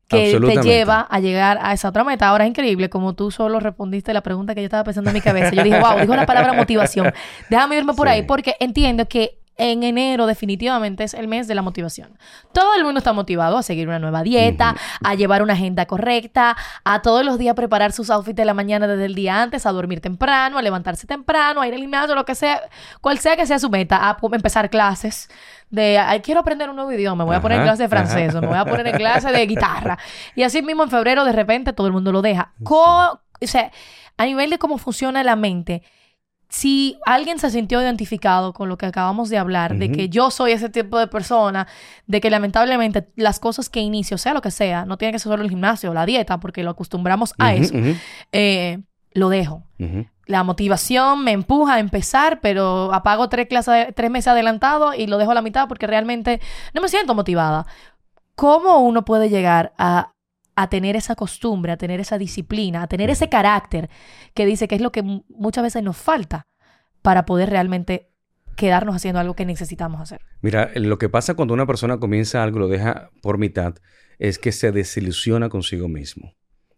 que 0.08 0.40
te 0.40 0.62
lleva 0.62 1.02
a 1.02 1.20
llegar 1.20 1.60
a 1.62 1.74
esa 1.74 1.90
otra 1.90 2.04
meta. 2.04 2.30
Ahora 2.30 2.46
es 2.46 2.50
increíble 2.50 2.90
como 2.90 3.14
tú 3.14 3.30
solo 3.30 3.60
respondiste 3.60 4.14
la 4.14 4.22
pregunta 4.22 4.56
que 4.56 4.62
yo 4.62 4.66
estaba 4.66 4.84
pensando 4.86 5.10
en 5.10 5.16
mi 5.16 5.22
cabeza. 5.22 5.52
Yo 5.52 5.64
dije, 5.64 5.80
wow, 5.80 6.00
dijo 6.00 6.16
la 6.16 6.26
palabra 6.26 6.54
motivación. 6.54 7.12
Déjame 7.50 7.78
irme 7.78 7.94
por 7.94 8.08
ahí 8.08 8.24
porque 8.24 8.56
entiendo 8.60 9.08
que 9.08 9.40
en 9.58 9.84
enero 9.84 10.28
definitivamente 10.28 11.04
es 11.04 11.14
el 11.14 11.28
mes 11.28 11.48
de 11.48 11.56
la 11.56 11.62
motivación. 11.62 12.18
Todo 12.54 12.76
el 12.76 12.84
mundo 12.84 13.00
está 13.00 13.14
motivado 13.14 13.58
a 13.58 13.64
seguir 13.64 13.88
una 13.88 14.00
nueva 14.00 14.24
dieta, 14.24 14.76
a 15.04 15.16
llevar 15.16 15.42
una 15.42 15.54
agenda 15.54 15.86
correcta, 15.86 16.56
a 16.84 17.02
todos 17.02 17.26
los 17.26 17.38
días 17.38 17.56
preparar 17.56 17.92
sus 17.92 18.10
outfits 18.10 18.36
de 18.36 18.46
la 18.46 18.54
mañana 18.54 18.88
desde 18.88 19.06
el 19.06 19.16
día 19.16 19.42
antes, 19.42 19.66
a 19.66 19.72
dormir 19.72 20.00
temprano, 20.00 20.58
a 20.58 20.62
levantarse 20.62 21.08
temprano, 21.08 21.62
a 21.62 21.68
ir 21.68 21.74
al 21.74 21.80
gimnasio, 21.80 22.16
lo 22.16 22.26
que 22.26 22.36
sea, 22.36 22.62
cual 23.02 23.20
sea 23.20 23.36
que 23.36 23.46
sea 23.46 23.60
su 23.60 23.70
meta, 23.70 24.10
a 24.10 24.18
empezar 24.32 24.70
clases 24.70 25.30
de 25.70 26.00
quiero 26.24 26.40
aprender 26.40 26.70
un 26.70 26.76
nuevo 26.76 26.92
idioma, 26.92 27.24
me 27.24 27.30
voy 27.30 27.36
a 27.36 27.42
poner 27.42 27.60
en 27.60 27.64
clase 27.64 27.84
de 27.84 27.90
francés, 27.90 28.34
me 28.36 28.48
voy 28.48 28.58
a 28.58 28.66
poner 28.66 28.88
en 28.88 28.98
clase 28.98 29.32
de 29.32 29.46
guitarra. 29.46 29.98
Y 30.36 30.44
así 30.44 30.62
mismo 30.62 30.84
en 30.84 30.90
febrero 30.90 31.26
de 31.26 31.32
repente 31.32 31.74
todo 31.74 31.88
el 31.88 31.94
mundo 31.94 32.12
lo 32.12 32.22
deja. 32.22 32.54
o 32.64 33.20
sea, 33.42 33.72
a 34.18 34.26
nivel 34.26 34.50
de 34.50 34.58
cómo 34.58 34.78
funciona 34.78 35.24
la 35.24 35.36
mente, 35.36 35.84
si 36.50 36.98
alguien 37.06 37.40
se 37.40 37.50
sintió 37.50 37.82
identificado 37.82 38.54
con 38.54 38.70
lo 38.70 38.78
que 38.78 38.86
acabamos 38.86 39.30
de 39.30 39.38
hablar, 39.38 39.78
de 39.78 39.92
que 39.92 40.08
yo 40.08 40.32
soy 40.32 40.54
ese 40.54 40.70
tipo 40.70 40.98
de 40.98 41.08
persona, 41.08 41.68
de 42.06 42.22
que 42.22 42.30
lamentablemente 42.30 43.10
las 43.16 43.40
cosas 43.40 43.70
que 43.70 43.82
inicio, 43.82 44.18
sea 44.18 44.34
lo 44.34 44.42
que 44.42 44.52
sea, 44.52 44.86
no 44.86 44.98
tiene 44.98 45.12
que 45.12 45.20
ser 45.20 45.30
solo 45.30 45.44
el 45.44 45.50
gimnasio 45.50 45.92
o 45.92 45.94
la 45.94 46.06
dieta, 46.06 46.40
porque 46.40 46.64
lo 46.64 46.72
acostumbramos 46.72 47.34
a 47.38 47.54
eso, 47.54 47.74
eh, 48.32 48.80
lo 49.14 49.30
dejo. 49.30 49.64
la 50.26 50.44
motivación 50.44 51.24
me 51.24 51.32
empuja 51.32 51.76
a 51.76 51.80
empezar, 51.80 52.40
pero 52.42 52.94
apago 52.94 53.30
tres, 53.30 53.48
clases, 53.48 53.94
tres 53.96 54.10
meses 54.10 54.28
adelantado 54.28 54.94
y 54.94 55.08
lo 55.08 55.18
dejo 55.18 55.32
a 55.32 55.36
la 55.36 55.42
mitad 55.42 55.68
porque 55.68 55.88
realmente 55.88 56.40
no 56.74 56.82
me 56.82 56.90
siento 56.90 57.14
motivada. 57.14 57.66
¿Cómo 58.36 58.80
uno 58.80 59.04
puede 59.04 59.30
llegar 59.30 59.74
a, 59.78 60.12
a 60.58 60.70
tener 60.70 60.96
esa 60.96 61.16
costumbre, 61.16 61.72
a 61.72 61.78
tener 61.78 62.00
esa 62.00 62.18
disciplina, 62.18 62.82
a 62.82 62.88
tener 62.88 63.12
ese 63.12 63.30
carácter 63.30 63.92
que 64.34 64.48
dice 64.48 64.68
que 64.68 64.74
es 64.74 64.82
lo 64.82 64.92
que 64.92 65.04
muchas 65.04 65.64
veces 65.64 65.84
nos 65.84 65.96
falta 65.96 66.48
para 67.04 67.26
poder 67.26 67.52
realmente 67.52 68.10
quedarnos 68.56 68.96
haciendo 68.96 69.20
algo 69.20 69.36
que 69.36 69.46
necesitamos 69.46 70.02
hacer? 70.02 70.20
Mira, 70.42 70.72
lo 70.74 70.98
que 70.98 71.10
pasa 71.10 71.36
cuando 71.36 71.54
una 71.54 71.68
persona 71.68 72.00
comienza 72.00 72.42
algo, 72.42 72.58
lo 72.58 72.68
deja 72.68 73.12
por 73.22 73.38
mitad, 73.38 73.76
es 74.18 74.40
que 74.40 74.52
se 74.52 74.72
desilusiona 74.72 75.48
consigo 75.48 75.88
mismo. 75.88 76.34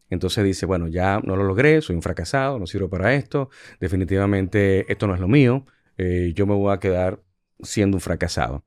Entonces 0.09 0.43
dice, 0.43 0.65
bueno, 0.65 0.89
ya 0.89 1.21
no 1.23 1.37
lo 1.37 1.45
logré, 1.45 1.81
soy 1.81 1.95
un 1.95 2.01
fracasado, 2.01 2.59
no 2.59 2.67
sirvo 2.67 2.89
para 2.89 3.13
esto, 3.13 3.49
definitivamente 3.79 4.91
esto 4.91 5.07
no 5.07 5.13
es 5.13 5.21
lo 5.21 5.29
mío, 5.29 5.65
eh, 5.97 6.33
yo 6.35 6.45
me 6.45 6.53
voy 6.53 6.73
a 6.73 6.79
quedar 6.79 7.21
siendo 7.61 7.95
un 7.95 8.01
fracasado. 8.01 8.65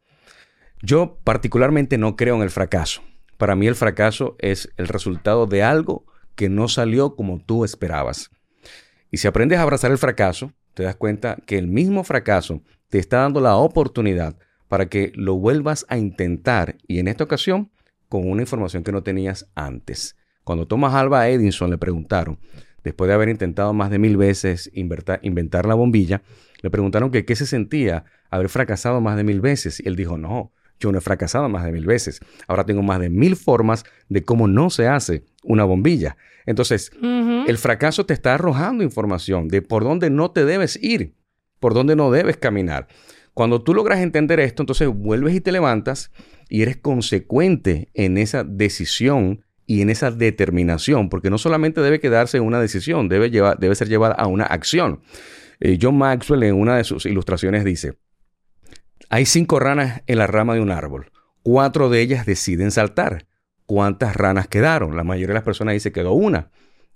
Yo 0.81 1.21
particularmente 1.23 1.99
no 1.99 2.17
creo 2.17 2.37
en 2.37 2.43
el 2.43 2.51
fracaso. 2.51 3.03
Para 3.37 3.57
mí 3.57 3.67
el 3.67 3.75
fracaso 3.75 4.37
es 4.39 4.71
el 4.77 4.89
resultado 4.89 5.47
de 5.47 5.63
algo 5.63 6.05
que 6.35 6.49
no 6.49 6.69
salió 6.69 7.15
como 7.15 7.41
tú 7.41 7.65
esperabas. 7.65 8.31
Y 9.11 9.19
si 9.19 9.29
aprendes 9.29 9.59
a 9.59 9.63
abrazar 9.63 9.91
el 9.91 9.99
fracaso, 9.99 10.53
te 10.75 10.85
das 10.85 10.97
cuenta 10.97 11.37
que 11.47 11.59
el 11.59 11.69
mismo 11.69 12.05
fracaso 12.05 12.63
te 12.89 12.99
está 12.99 13.19
dando 13.19 13.41
la 13.41 13.57
oportunidad 13.57 14.37
para 14.69 14.89
que 14.89 15.13
lo 15.15 15.35
vuelvas 15.35 15.85
a 15.89 15.99
intentar 15.99 16.77
y 16.87 16.99
en 16.99 17.09
esta 17.09 17.25
ocasión 17.25 17.71
con 18.09 18.29
una 18.29 18.43
información 18.43 18.83
que 18.83 18.93
no 18.93 19.03
tenías 19.03 19.49
antes. 19.55 20.17
Cuando 20.45 20.67
Thomas 20.67 20.95
Alba 20.95 21.29
Edison 21.29 21.71
le 21.71 21.79
preguntaron, 21.79 22.39
después 22.83 23.09
de 23.09 23.15
haber 23.15 23.29
intentado 23.29 23.73
más 23.73 23.91
de 23.91 23.99
mil 23.99 24.17
veces 24.17 24.71
inventar 24.75 25.67
la 25.67 25.75
bombilla, 25.75 26.23
le 26.63 26.71
preguntaron 26.71 27.11
que 27.11 27.25
qué 27.25 27.37
se 27.37 27.47
sentía 27.47 28.05
haber 28.31 28.49
fracasado 28.49 29.01
más 29.01 29.17
de 29.17 29.25
mil 29.25 29.41
veces. 29.41 29.81
Y 29.81 29.89
él 29.89 29.97
dijo, 29.97 30.17
no, 30.17 30.53
yo 30.83 30.93
no 30.93 30.99
he 30.99 31.01
fracasado 31.01 31.49
más 31.49 31.65
de 31.65 31.73
mil 31.73 31.87
veces. 31.87 32.21
Ahora 32.49 32.65
tengo 32.65 32.83
más 32.83 33.01
de 33.01 33.09
mil 33.09 33.37
formas 33.37 33.85
de 34.09 34.25
cómo 34.25 34.49
no 34.49 34.71
se 34.71 34.89
hace 34.89 35.25
una 35.45 35.65
bombilla. 35.65 36.17
Entonces, 36.45 36.91
el 37.01 37.57
fracaso 37.57 38.05
te 38.05 38.15
está 38.15 38.35
arrojando 38.35 38.83
información 38.83 39.49
de 39.49 39.63
por 39.63 39.85
dónde 39.85 40.11
no 40.11 40.33
te 40.33 40.45
debes 40.45 40.77
ir, 40.83 41.15
por 41.61 41.73
dónde 41.73 41.95
no 41.95 42.11
debes 42.11 42.37
caminar. 42.37 42.89
Cuando 43.33 43.63
tú 43.63 43.75
logras 43.75 44.01
entender 44.01 44.41
esto, 44.41 44.63
entonces 44.63 44.89
vuelves 44.89 45.35
y 45.35 45.41
te 45.41 45.53
levantas 45.53 46.11
y 46.49 46.63
eres 46.63 46.77
consecuente 46.77 47.89
en 47.95 48.19
esa 48.19 48.45
decisión 48.45 49.45
y 49.67 49.81
en 49.81 49.89
esa 49.89 50.11
determinación, 50.11 51.09
porque 51.09 51.31
no 51.31 51.39
solamente 51.39 51.81
debe 51.81 52.01
quedarse 52.01 52.37
en 52.37 52.43
una 52.43 52.61
decisión, 52.61 53.09
debe, 53.09 53.31
llevar, 53.31 53.59
debe 53.59 53.75
ser 53.75 53.89
llevada 53.89 54.15
a 54.15 54.27
una 54.27 54.45
acción. 54.45 55.01
Eh, 55.61 55.79
John 55.81 55.97
Maxwell 55.97 56.43
en 56.43 56.57
una 56.57 56.77
de 56.77 56.85
sus 56.85 57.07
ilustraciones 57.07 57.65
dice, 57.65 57.95
hay 59.13 59.27
cinco 59.27 59.61
ranas 59.61 60.01
en 60.07 60.17
la 60.17 60.27
rama 60.27 60.55
de 60.55 60.63
un 60.63 60.71
árbol, 60.71 61.13
cuatro 61.43 61.91
de 61.91 62.01
ellas 62.01 62.25
deciden 62.25 62.71
saltar. 62.71 63.27
¿Cuántas 63.67 64.17
ranas 64.17 64.49
quedaron? 64.49 64.97
La 64.97 65.05
mayoría 65.05 65.29
de 65.29 65.35
las 65.35 65.43
personas 65.43 65.75
dice 65.75 65.93
quedó 65.93 66.13
una. 66.15 66.51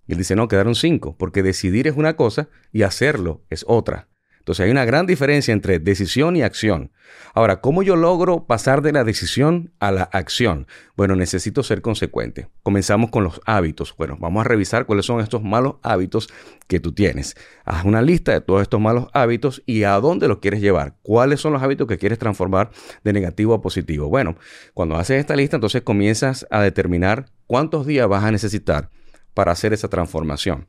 Y 0.07 0.13
él 0.13 0.19
dice, 0.19 0.35
no, 0.35 0.49
quedaron 0.49 0.75
cinco, 0.75 1.15
porque 1.19 1.43
decidir 1.43 1.87
es 1.87 1.95
una 1.95 2.17
cosa 2.17 2.49
y 2.73 2.85
hacerlo 2.85 3.45
es 3.51 3.67
otra. 3.69 4.09
Entonces 4.47 4.65
hay 4.67 4.71
una 4.71 4.85
gran 4.85 5.07
diferencia 5.07 5.53
entre 5.53 5.81
decisión 5.81 6.37
y 6.37 6.43
acción. 6.43 6.93
Ahora, 7.35 7.61
¿cómo 7.61 7.83
yo 7.83 7.97
logro 7.97 8.47
pasar 8.47 8.81
de 8.81 8.93
la 8.93 9.03
decisión 9.03 9.73
a 9.81 9.91
la 9.91 10.05
acción? 10.05 10.69
Bueno, 10.97 11.17
necesito 11.17 11.65
ser 11.65 11.83
consecuente. 11.83 12.47
Comenzamos 12.63 13.11
con 13.11 13.25
los 13.25 13.41
hábitos. 13.45 13.93
Bueno, 13.99 14.17
vamos 14.21 14.43
a 14.43 14.49
revisar 14.49 14.87
cuáles 14.87 15.05
son 15.05 15.19
estos 15.19 15.43
malos 15.43 15.79
hábitos 15.83 16.29
que 16.69 16.79
tú 16.79 16.93
tienes. 16.93 17.35
Haz 17.65 17.85
una 17.85 18.03
lista 18.03 18.35
de 18.35 18.41
todos 18.41 18.63
estos 18.63 18.81
malos 18.81 19.09
hábitos 19.15 19.65
y 19.67 19.83
a 19.83 19.95
dónde 19.95 20.29
los 20.29 20.39
quieres 20.39 20.61
llevar. 20.61 20.95
¿Cuáles 21.03 21.41
son 21.41 21.53
los 21.53 21.61
hábitos 21.61 21.89
que 21.89 21.99
quieres 21.99 22.21
transformar 22.21 22.71
de 23.03 23.13
negativo 23.13 23.53
a 23.53 23.61
positivo? 23.61 24.09
Bueno, 24.09 24.37
cuando 24.75 24.95
haces 24.95 25.19
esta 25.19 25.35
lista, 25.35 25.57
entonces 25.57 25.83
comienzas 25.83 26.47
a 26.51 26.63
determinar 26.63 27.27
cuántos 27.49 27.85
días 27.85 28.07
vas 28.07 28.23
a 28.23 28.31
necesitar 28.31 28.91
para 29.35 29.51
hacer 29.51 29.73
esa 29.73 29.89
transformación. 29.89 30.69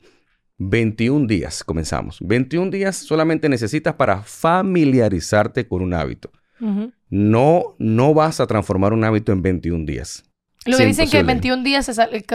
21 0.58 1.26
días, 1.26 1.64
comenzamos. 1.64 2.18
21 2.20 2.70
días 2.70 2.96
solamente 2.96 3.48
necesitas 3.48 3.94
para 3.94 4.22
familiarizarte 4.22 5.66
con 5.66 5.82
un 5.82 5.94
hábito. 5.94 6.30
No, 7.08 7.76
no 7.78 8.14
vas 8.14 8.40
a 8.40 8.46
transformar 8.46 8.92
un 8.92 9.04
hábito 9.04 9.32
en 9.32 9.42
21 9.42 9.86
días. 9.86 10.24
Lo 10.66 10.76
que 10.76 10.86
dicen 10.86 11.08
que 11.08 11.18
en 11.20 11.26
21 11.26 11.62
días 11.62 11.90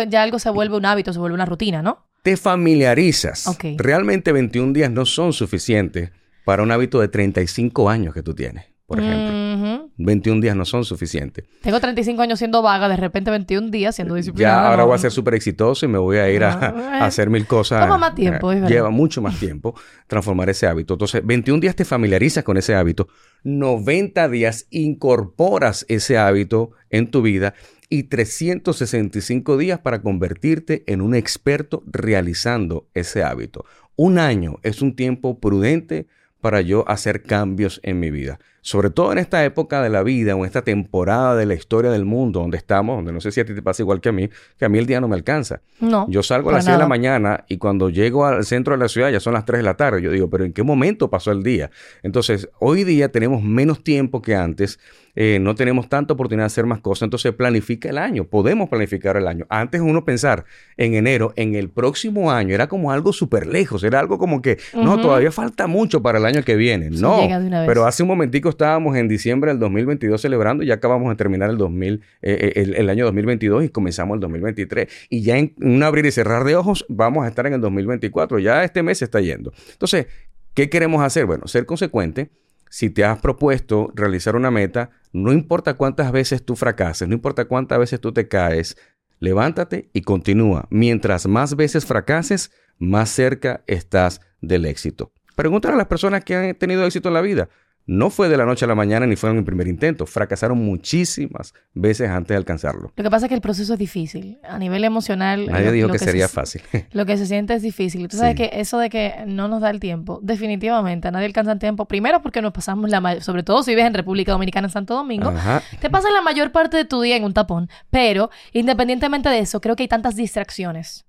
ya 0.09 0.23
algo 0.23 0.39
se 0.39 0.49
vuelve 0.49 0.77
un 0.77 0.85
hábito, 0.85 1.11
se 1.11 1.19
vuelve 1.19 1.35
una 1.35 1.45
rutina, 1.45 1.81
¿no? 1.81 2.07
Te 2.23 2.37
familiarizas. 2.37 3.57
Realmente 3.77 4.31
21 4.31 4.71
días 4.71 4.89
no 4.89 5.05
son 5.05 5.33
suficientes 5.33 6.11
para 6.45 6.63
un 6.63 6.71
hábito 6.71 7.01
de 7.01 7.09
35 7.09 7.89
años 7.89 8.13
que 8.13 8.23
tú 8.23 8.33
tienes 8.33 8.72
por 8.85 8.99
ejemplo. 8.99 9.89
21 9.97 10.41
días 10.41 10.55
no 10.55 10.65
son 10.65 10.83
suficientes. 10.83 11.45
Tengo 11.61 11.79
35 11.79 12.21
años 12.21 12.39
siendo 12.39 12.61
vaga, 12.61 12.89
de 12.89 12.97
repente 12.97 13.31
21 13.31 13.69
días 13.69 13.95
siendo 13.95 14.15
disciplinada. 14.15 14.63
Ya 14.63 14.69
ahora 14.69 14.83
voy 14.83 14.95
a 14.95 14.97
ser 14.97 15.11
súper 15.11 15.35
exitoso 15.35 15.85
y 15.85 15.89
me 15.89 15.97
voy 15.97 16.17
a 16.17 16.29
ir 16.29 16.43
a, 16.43 16.53
ah, 16.53 16.99
hacer 17.05 17.29
mil 17.29 17.45
cosas. 17.45 17.81
Toma 17.81 17.97
más 17.97 18.15
tiempo, 18.15 18.51
es 18.51 18.67
Lleva 18.67 18.89
mucho 18.89 19.21
más 19.21 19.39
tiempo 19.39 19.75
transformar 20.07 20.49
ese 20.49 20.67
hábito. 20.67 20.95
Entonces, 20.95 21.25
21 21.25 21.59
días 21.61 21.75
te 21.75 21.85
familiarizas 21.85 22.43
con 22.43 22.57
ese 22.57 22.75
hábito, 22.75 23.07
90 23.43 24.27
días 24.29 24.67
incorporas 24.69 25.85
ese 25.89 26.17
hábito 26.17 26.71
en 26.89 27.09
tu 27.09 27.21
vida 27.21 27.53
y 27.89 28.03
365 28.03 29.57
días 29.57 29.79
para 29.79 30.01
convertirte 30.01 30.83
en 30.87 31.01
un 31.01 31.15
experto 31.15 31.83
realizando 31.85 32.87
ese 32.93 33.23
hábito. 33.23 33.65
Un 33.95 34.17
año 34.17 34.57
es 34.63 34.81
un 34.81 34.95
tiempo 34.95 35.39
prudente 35.39 36.07
para 36.41 36.61
yo 36.61 36.89
hacer 36.89 37.23
cambios 37.23 37.79
en 37.83 37.99
mi 37.99 38.09
vida. 38.09 38.39
Sobre 38.65 38.89
todo 38.89 39.11
en 39.11 39.17
esta 39.17 39.43
época 39.43 39.81
de 39.81 39.89
la 39.89 40.03
vida 40.03 40.35
o 40.35 40.39
en 40.39 40.45
esta 40.45 40.61
temporada 40.61 41.35
de 41.35 41.45
la 41.45 41.53
historia 41.53 41.91
del 41.91 42.05
mundo 42.05 42.39
donde 42.39 42.55
estamos, 42.55 42.95
donde 42.95 43.11
no 43.11 43.19
sé 43.19 43.33
si 43.33 43.41
a 43.41 43.45
ti 43.45 43.53
te 43.53 43.61
pasa 43.61 43.83
igual 43.83 43.99
que 43.99 44.07
a 44.07 44.13
mí, 44.13 44.29
que 44.57 44.63
a 44.63 44.69
mí 44.69 44.79
el 44.79 44.85
día 44.85 45.01
no 45.01 45.09
me 45.09 45.15
alcanza. 45.15 45.59
No. 45.81 46.07
Yo 46.09 46.23
salgo 46.23 46.49
a 46.49 46.53
las 46.53 46.63
6 46.63 46.77
de 46.77 46.81
la 46.81 46.87
mañana 46.87 47.43
y 47.49 47.57
cuando 47.57 47.89
llego 47.89 48.25
al 48.25 48.45
centro 48.45 48.73
de 48.73 48.79
la 48.79 48.87
ciudad 48.87 49.11
ya 49.11 49.19
son 49.19 49.33
las 49.33 49.43
3 49.43 49.59
de 49.59 49.63
la 49.63 49.75
tarde. 49.75 50.01
Yo 50.01 50.11
digo, 50.11 50.29
pero 50.29 50.45
¿en 50.45 50.53
qué 50.53 50.63
momento 50.63 51.09
pasó 51.09 51.31
el 51.31 51.43
día? 51.43 51.71
Entonces, 52.03 52.49
hoy 52.59 52.85
día 52.85 53.11
tenemos 53.11 53.43
menos 53.43 53.83
tiempo 53.83 54.21
que 54.21 54.33
antes 54.33 54.79
eh, 55.15 55.37
no 55.39 55.53
tenemos 55.53 55.89
tanta 55.89 56.13
oportunidad 56.13 56.43
de 56.43 56.47
hacer 56.47 56.65
más 56.65 56.79
cosas, 56.79 57.03
entonces 57.03 57.33
planifica 57.33 57.89
el 57.89 57.99
año, 57.99 58.23
podemos 58.23 58.67
planificar 58.69 59.15
el 59.15 59.27
año. 59.27 59.45
Antes 59.47 59.79
uno 59.79 60.03
pensar 60.03 60.45
en 60.75 60.95
enero, 60.95 61.33
en 61.35 61.53
el 61.53 61.69
próximo 61.69 62.31
año, 62.31 62.55
era 62.55 62.67
como 62.67 62.91
algo 62.91 63.13
súper 63.13 63.45
lejos, 63.45 63.83
era 63.83 63.99
algo 63.99 64.17
como 64.17 64.41
que, 64.41 64.57
no, 64.73 64.99
todavía 64.99 65.31
falta 65.31 65.67
mucho 65.67 66.01
para 66.01 66.17
el 66.17 66.25
año 66.25 66.43
que 66.43 66.55
viene. 66.55 66.89
no, 66.89 67.27
pero 67.67 67.85
hace 67.85 68.01
un 68.01 68.09
momentico 68.09 68.49
estábamos 68.53 68.95
en 68.95 69.07
diciembre 69.07 69.51
del 69.51 69.59
2022 69.59 70.21
celebrando 70.21 70.63
y 70.63 70.67
ya 70.67 70.75
acabamos 70.75 71.09
de 71.09 71.15
terminar 71.15 71.49
el, 71.49 71.57
2000, 71.57 71.93
eh, 71.93 71.99
eh, 72.21 72.53
el, 72.55 72.75
el, 72.75 72.89
año 72.89 73.05
2022 73.05 73.65
y 73.65 73.69
comenzamos 73.69 74.15
el 74.15 74.21
2023. 74.21 74.87
Y 75.09 75.21
ya 75.21 75.37
en 75.37 75.53
un 75.61 75.83
abrir 75.83 76.05
y 76.05 76.11
cerrar 76.11 76.43
de 76.43 76.55
ojos 76.55 76.85
vamos 76.89 77.25
a 77.25 77.27
estar 77.27 77.45
en 77.45 77.53
el 77.53 77.61
2024, 77.61 78.39
ya 78.39 78.63
este 78.63 78.83
mes 78.83 79.01
está 79.01 79.21
yendo. 79.21 79.53
Entonces, 79.71 80.07
¿qué 80.53 80.69
queremos 80.69 81.03
hacer? 81.03 81.25
Bueno, 81.25 81.47
ser 81.47 81.65
consecuente 81.65 82.31
si 82.73 82.89
te 82.89 83.05
has 83.05 83.19
propuesto 83.19 83.91
realizar 83.93 84.35
una 84.35 84.49
meta, 84.49 84.89
no 85.11 85.31
importa 85.31 85.75
cuántas 85.75 86.11
veces 86.11 86.43
tú 86.43 86.55
fracases, 86.55 87.07
no 87.07 87.13
importa 87.13 87.45
cuántas 87.45 87.77
veces 87.77 88.01
tú 88.01 88.11
te 88.11 88.27
caes, 88.27 88.77
levántate 89.19 89.91
y 89.93 90.01
continúa. 90.01 90.65
Mientras 90.71 91.27
más 91.27 91.55
veces 91.55 91.85
fracases, 91.85 92.51
más 92.79 93.11
cerca 93.11 93.63
estás 93.67 94.21
del 94.41 94.65
éxito. 94.65 95.11
Pregúntale 95.35 95.75
a 95.75 95.77
las 95.77 95.85
personas 95.85 96.23
que 96.23 96.35
han 96.35 96.55
tenido 96.55 96.83
éxito 96.83 97.09
en 97.09 97.13
la 97.13 97.21
vida. 97.21 97.47
No 97.85 98.09
fue 98.09 98.29
de 98.29 98.37
la 98.37 98.45
noche 98.45 98.63
a 98.63 98.67
la 98.67 98.75
mañana 98.75 99.05
ni 99.05 99.17
fue 99.17 99.29
en 99.29 99.35
mi 99.35 99.41
primer 99.41 99.67
intento. 99.67 100.05
Fracasaron 100.05 100.57
muchísimas 100.57 101.53
veces 101.73 102.09
antes 102.09 102.29
de 102.29 102.35
alcanzarlo. 102.37 102.93
Lo 102.95 103.03
que 103.03 103.09
pasa 103.09 103.25
es 103.25 103.29
que 103.29 103.35
el 103.35 103.41
proceso 103.41 103.73
es 103.73 103.79
difícil. 103.79 104.39
A 104.43 104.57
nivel 104.57 104.85
emocional. 104.85 105.47
Nadie 105.47 105.71
dijo 105.73 105.89
que, 105.89 105.99
sería 105.99 106.29
fácil. 106.29 106.61
Lo 106.91 107.05
que 107.05 107.17
se 107.17 107.25
siente 107.25 107.53
es 107.53 107.61
difícil. 107.61 108.07
Tú 108.07 108.17
sabes 108.17 108.35
que 108.35 108.51
eso 108.53 108.77
de 108.77 108.89
que 108.89 109.25
no 109.27 109.49
nos 109.49 109.61
da 109.61 109.69
el 109.69 109.81
tiempo, 109.81 110.19
definitivamente, 110.23 111.09
a 111.09 111.11
nadie 111.11 111.25
alcanza 111.25 111.51
el 111.51 111.59
tiempo. 111.59 111.85
Primero 111.85 112.21
porque 112.21 112.41
nos 112.41 112.53
pasamos 112.53 112.89
la 112.89 113.03
sobre 113.19 113.43
todo 113.43 113.63
si 113.63 113.71
vives 113.71 113.85
en 113.85 113.93
República 113.93 114.31
Dominicana, 114.31 114.67
en 114.67 114.71
Santo 114.71 114.95
Domingo, 114.95 115.33
te 115.81 115.89
pasas 115.89 116.11
la 116.13 116.21
mayor 116.21 116.53
parte 116.53 116.77
de 116.77 116.85
tu 116.85 117.01
día 117.01 117.17
en 117.17 117.25
un 117.25 117.33
tapón. 117.33 117.69
Pero, 117.89 118.29
independientemente 118.53 119.27
de 119.27 119.39
eso, 119.39 119.59
creo 119.59 119.75
que 119.75 119.83
hay 119.83 119.89
tantas 119.89 120.15
distracciones 120.15 121.05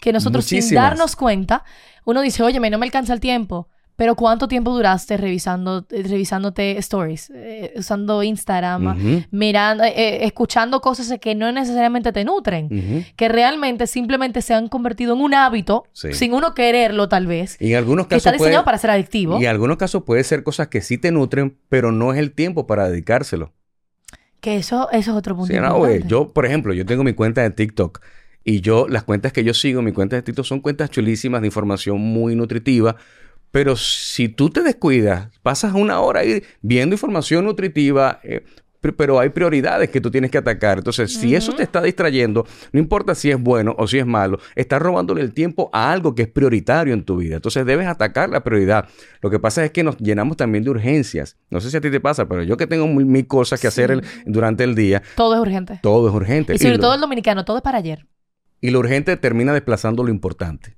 que 0.00 0.12
nosotros 0.12 0.44
sin 0.44 0.74
darnos 0.74 1.16
cuenta, 1.16 1.64
uno 2.04 2.20
dice, 2.20 2.42
oye, 2.42 2.60
no 2.60 2.78
me 2.78 2.86
alcanza 2.86 3.12
el 3.12 3.20
tiempo 3.20 3.68
pero 3.96 4.16
¿cuánto 4.16 4.48
tiempo 4.48 4.72
duraste 4.72 5.16
revisando, 5.16 5.86
eh, 5.90 6.02
revisándote 6.02 6.78
stories, 6.78 7.30
eh, 7.34 7.74
usando 7.76 8.22
Instagram, 8.22 9.26
mirando, 9.30 9.84
eh, 9.84 10.24
escuchando 10.24 10.80
cosas 10.80 11.18
que 11.20 11.34
no 11.34 11.50
necesariamente 11.52 12.12
te 12.12 12.24
nutren, 12.24 13.06
que 13.16 13.28
realmente 13.28 13.86
simplemente 13.86 14.42
se 14.42 14.54
han 14.54 14.68
convertido 14.68 15.14
en 15.14 15.20
un 15.20 15.34
hábito, 15.34 15.84
sin 15.92 16.34
uno 16.34 16.54
quererlo 16.54 17.08
tal 17.08 17.26
vez, 17.26 17.56
y 17.60 17.72
en 17.72 17.78
algunos 17.78 18.06
casos 18.06 18.22
que 18.22 18.28
está 18.30 18.32
diseñado 18.32 18.64
para 18.64 18.78
ser 18.78 18.90
adictivo. 18.90 19.40
Y 19.40 19.44
en 19.44 19.50
algunos 19.50 19.76
casos 19.76 20.02
puede 20.04 20.24
ser 20.24 20.42
cosas 20.42 20.68
que 20.68 20.80
sí 20.80 20.98
te 20.98 21.12
nutren, 21.12 21.58
pero 21.68 21.92
no 21.92 22.12
es 22.12 22.18
el 22.18 22.32
tiempo 22.32 22.66
para 22.66 22.88
dedicárselo. 22.88 23.52
Que 24.40 24.56
eso, 24.56 24.88
eso 24.90 25.12
es 25.12 25.16
otro 25.16 25.36
punto. 25.36 25.52
Sí, 25.52 25.60
no, 25.60 25.86
yo, 25.98 26.32
por 26.32 26.46
ejemplo, 26.46 26.74
yo 26.74 26.84
tengo 26.84 27.04
mi 27.04 27.12
cuenta 27.12 27.42
de 27.42 27.50
TikTok 27.50 28.00
Y 28.42 28.60
yo, 28.60 28.88
las 28.88 29.04
cuentas 29.04 29.32
que 29.32 29.44
yo 29.44 29.54
sigo, 29.54 29.82
mi 29.82 29.92
cuenta 29.92 30.16
de 30.16 30.22
TikTok 30.22 30.44
son 30.44 30.60
cuentas 30.60 30.90
chulísimas 30.90 31.42
de 31.42 31.46
información 31.46 32.00
muy 32.00 32.34
nutritiva. 32.34 32.96
Pero 33.52 33.76
si 33.76 34.28
tú 34.28 34.48
te 34.50 34.62
descuidas, 34.62 35.28
pasas 35.42 35.74
una 35.74 36.00
hora 36.00 36.20
ahí 36.20 36.42
viendo 36.62 36.94
información 36.94 37.44
nutritiva, 37.44 38.18
eh, 38.24 38.44
pero 38.96 39.20
hay 39.20 39.28
prioridades 39.28 39.90
que 39.90 40.00
tú 40.00 40.10
tienes 40.10 40.30
que 40.30 40.38
atacar. 40.38 40.78
Entonces, 40.78 41.14
si 41.14 41.36
eso 41.36 41.52
te 41.52 41.62
está 41.62 41.80
distrayendo, 41.80 42.44
no 42.72 42.80
importa 42.80 43.14
si 43.14 43.30
es 43.30 43.40
bueno 43.40 43.76
o 43.78 43.86
si 43.86 43.98
es 43.98 44.06
malo, 44.06 44.40
estás 44.56 44.82
robándole 44.82 45.20
el 45.20 45.32
tiempo 45.32 45.70
a 45.72 45.92
algo 45.92 46.16
que 46.16 46.22
es 46.22 46.28
prioritario 46.28 46.92
en 46.92 47.04
tu 47.04 47.16
vida. 47.18 47.36
Entonces, 47.36 47.64
debes 47.64 47.86
atacar 47.86 48.30
la 48.30 48.42
prioridad. 48.42 48.88
Lo 49.20 49.30
que 49.30 49.38
pasa 49.38 49.64
es 49.64 49.70
que 49.70 49.84
nos 49.84 49.98
llenamos 49.98 50.36
también 50.36 50.64
de 50.64 50.70
urgencias. 50.70 51.36
No 51.50 51.60
sé 51.60 51.70
si 51.70 51.76
a 51.76 51.80
ti 51.80 51.90
te 51.90 52.00
pasa, 52.00 52.26
pero 52.26 52.42
yo 52.42 52.56
que 52.56 52.66
tengo 52.66 52.88
mil, 52.88 53.26
cosas 53.28 53.60
que 53.60 53.68
hacer 53.68 54.02
durante 54.26 54.64
el 54.64 54.74
día. 54.74 55.02
Todo 55.14 55.34
es 55.34 55.40
urgente. 55.40 55.78
Todo 55.80 56.08
es 56.08 56.14
urgente. 56.14 56.54
Y 56.54 56.58
sobre 56.58 56.78
todo 56.78 56.94
el 56.94 57.00
dominicano, 57.00 57.44
todo 57.44 57.58
es 57.58 57.62
para 57.62 57.78
ayer. 57.78 58.06
Y 58.60 58.70
lo 58.70 58.80
urgente 58.80 59.16
termina 59.16 59.52
desplazando 59.52 60.02
lo 60.02 60.10
importante. 60.10 60.76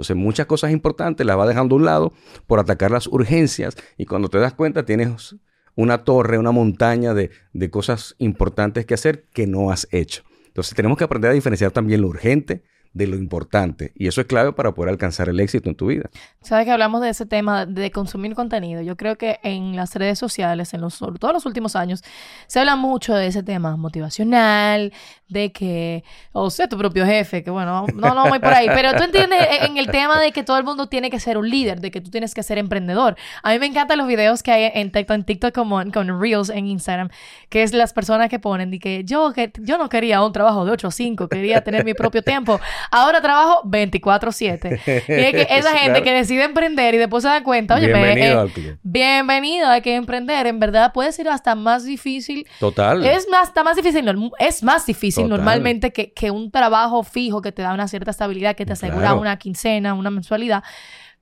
Entonces, 0.00 0.16
muchas 0.16 0.46
cosas 0.46 0.70
importantes 0.70 1.26
las 1.26 1.36
va 1.36 1.46
dejando 1.46 1.74
a 1.74 1.78
un 1.78 1.84
lado 1.84 2.12
por 2.46 2.58
atacar 2.58 2.90
las 2.90 3.06
urgencias 3.06 3.76
y 3.98 4.06
cuando 4.06 4.30
te 4.30 4.38
das 4.38 4.54
cuenta 4.54 4.86
tienes 4.86 5.36
una 5.76 6.04
torre, 6.04 6.38
una 6.38 6.52
montaña 6.52 7.12
de, 7.12 7.30
de 7.52 7.70
cosas 7.70 8.14
importantes 8.16 8.86
que 8.86 8.94
hacer 8.94 9.26
que 9.34 9.46
no 9.46 9.70
has 9.70 9.86
hecho. 9.90 10.22
Entonces 10.46 10.74
tenemos 10.74 10.96
que 10.96 11.04
aprender 11.04 11.30
a 11.30 11.34
diferenciar 11.34 11.70
también 11.70 12.00
lo 12.00 12.08
urgente 12.08 12.62
de 12.92 13.06
lo 13.06 13.16
importante. 13.16 13.92
Y 13.94 14.08
eso 14.08 14.20
es 14.20 14.26
clave 14.26 14.52
para 14.52 14.72
poder 14.72 14.90
alcanzar 14.90 15.28
el 15.28 15.38
éxito 15.38 15.68
en 15.68 15.76
tu 15.76 15.86
vida. 15.86 16.10
Sabes 16.42 16.64
que 16.64 16.72
hablamos 16.72 17.00
de 17.02 17.10
ese 17.10 17.24
tema 17.24 17.64
de 17.64 17.90
consumir 17.90 18.34
contenido. 18.34 18.82
Yo 18.82 18.96
creo 18.96 19.16
que 19.16 19.38
en 19.42 19.76
las 19.76 19.94
redes 19.94 20.18
sociales, 20.18 20.74
en 20.74 20.80
los, 20.80 20.94
sobre 20.94 21.18
todo 21.18 21.30
en 21.30 21.34
los 21.34 21.46
últimos 21.46 21.76
años, 21.76 22.02
se 22.48 22.58
habla 22.58 22.74
mucho 22.74 23.14
de 23.14 23.28
ese 23.28 23.42
tema 23.42 23.76
motivacional, 23.76 24.92
de 25.28 25.52
que, 25.52 26.02
o 26.32 26.50
sea, 26.50 26.68
tu 26.68 26.76
propio 26.76 27.06
jefe, 27.06 27.44
que 27.44 27.50
bueno, 27.50 27.86
no, 27.94 28.14
no 28.14 28.28
voy 28.28 28.40
por 28.40 28.52
ahí, 28.52 28.66
pero 28.66 28.92
tú 28.94 29.04
entiendes 29.04 29.38
en 29.62 29.76
el 29.76 29.86
tema 29.86 30.20
de 30.20 30.32
que 30.32 30.42
todo 30.42 30.58
el 30.58 30.64
mundo 30.64 30.88
tiene 30.88 31.08
que 31.08 31.20
ser 31.20 31.38
un 31.38 31.48
líder, 31.48 31.80
de 31.80 31.92
que 31.92 32.00
tú 32.00 32.10
tienes 32.10 32.34
que 32.34 32.42
ser 32.42 32.58
emprendedor. 32.58 33.16
A 33.44 33.52
mí 33.52 33.60
me 33.60 33.66
encantan 33.66 33.98
los 33.98 34.08
videos 34.08 34.42
que 34.42 34.50
hay 34.50 34.72
en 34.74 34.90
TikTok, 34.90 35.14
en 35.14 35.24
TikTok 35.24 35.54
como 35.54 35.80
con 35.92 36.20
Reels 36.20 36.50
en 36.50 36.66
Instagram, 36.66 37.10
que 37.48 37.62
es 37.62 37.72
las 37.72 37.92
personas 37.92 38.28
que 38.28 38.40
ponen 38.40 38.72
de 38.72 38.80
que 38.80 39.04
yo, 39.04 39.32
que 39.32 39.52
yo 39.60 39.78
no 39.78 39.88
quería 39.88 40.22
un 40.22 40.32
trabajo 40.32 40.64
de 40.64 40.72
8 40.72 40.88
a 40.88 40.90
5, 40.90 41.28
quería 41.28 41.62
tener 41.62 41.84
mi 41.84 41.94
propio 41.94 42.22
tiempo. 42.22 42.58
Ahora 42.90 43.20
trabajo 43.20 43.62
24/7. 43.64 44.80
Y 45.08 45.12
es 45.12 45.32
que 45.32 45.46
esa 45.50 45.76
gente 45.76 46.02
que 46.02 46.12
decide 46.12 46.44
emprender 46.44 46.94
y 46.94 46.98
después 46.98 47.22
se 47.22 47.28
da 47.28 47.42
cuenta, 47.42 47.76
oye, 47.76 47.86
bienvenido, 47.86 48.46
eh, 48.46 48.76
bienvenido, 48.82 49.68
hay 49.68 49.80
que 49.80 49.94
emprender. 49.94 50.46
En 50.46 50.58
verdad 50.60 50.92
puede 50.92 51.12
ser 51.12 51.28
hasta 51.28 51.54
más 51.54 51.84
difícil. 51.84 52.46
Total. 52.58 53.04
Es 53.04 53.28
más, 53.28 53.48
está 53.48 53.64
más 53.64 53.76
difícil, 53.76 54.04
es 54.38 54.62
más 54.62 54.86
difícil 54.86 55.28
normalmente 55.28 55.92
que, 55.92 56.12
que, 56.12 56.30
un 56.30 56.50
trabajo 56.50 57.02
fijo 57.02 57.42
que 57.42 57.52
te 57.52 57.62
da 57.62 57.72
una 57.74 57.88
cierta 57.88 58.10
estabilidad, 58.10 58.56
que 58.56 58.66
te 58.66 58.72
asegura 58.72 59.14
una 59.14 59.36
quincena, 59.36 59.94
una 59.94 60.10
mensualidad 60.10 60.62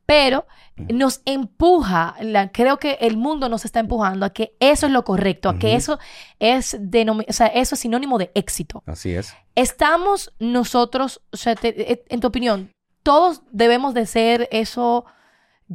pero 0.09 0.47
nos 0.89 1.21
empuja, 1.27 2.17
creo 2.55 2.79
que 2.79 2.97
el 3.03 3.19
mundo 3.19 3.51
nos 3.51 3.67
está 3.67 3.81
empujando 3.81 4.25
a 4.25 4.31
que 4.31 4.55
eso 4.59 4.87
es 4.87 4.93
lo 4.93 5.05
correcto, 5.05 5.51
a 5.51 5.59
que 5.59 5.75
eso 5.75 5.99
es, 6.39 6.75
o 6.75 7.33
sea, 7.33 7.49
eso 7.49 7.75
es 7.75 7.81
sinónimo 7.81 8.17
de 8.17 8.31
éxito. 8.35 8.83
Así 8.87 9.15
es. 9.15 9.35
Estamos 9.55 10.33
nosotros, 10.39 11.21
o 11.31 11.37
sea, 11.37 11.55
eh, 11.63 12.05
en 12.09 12.21
tu 12.21 12.29
opinión, 12.29 12.71
todos 13.03 13.43
debemos 13.53 13.93
de 13.93 14.07
ser 14.07 14.49
eso 14.51 15.05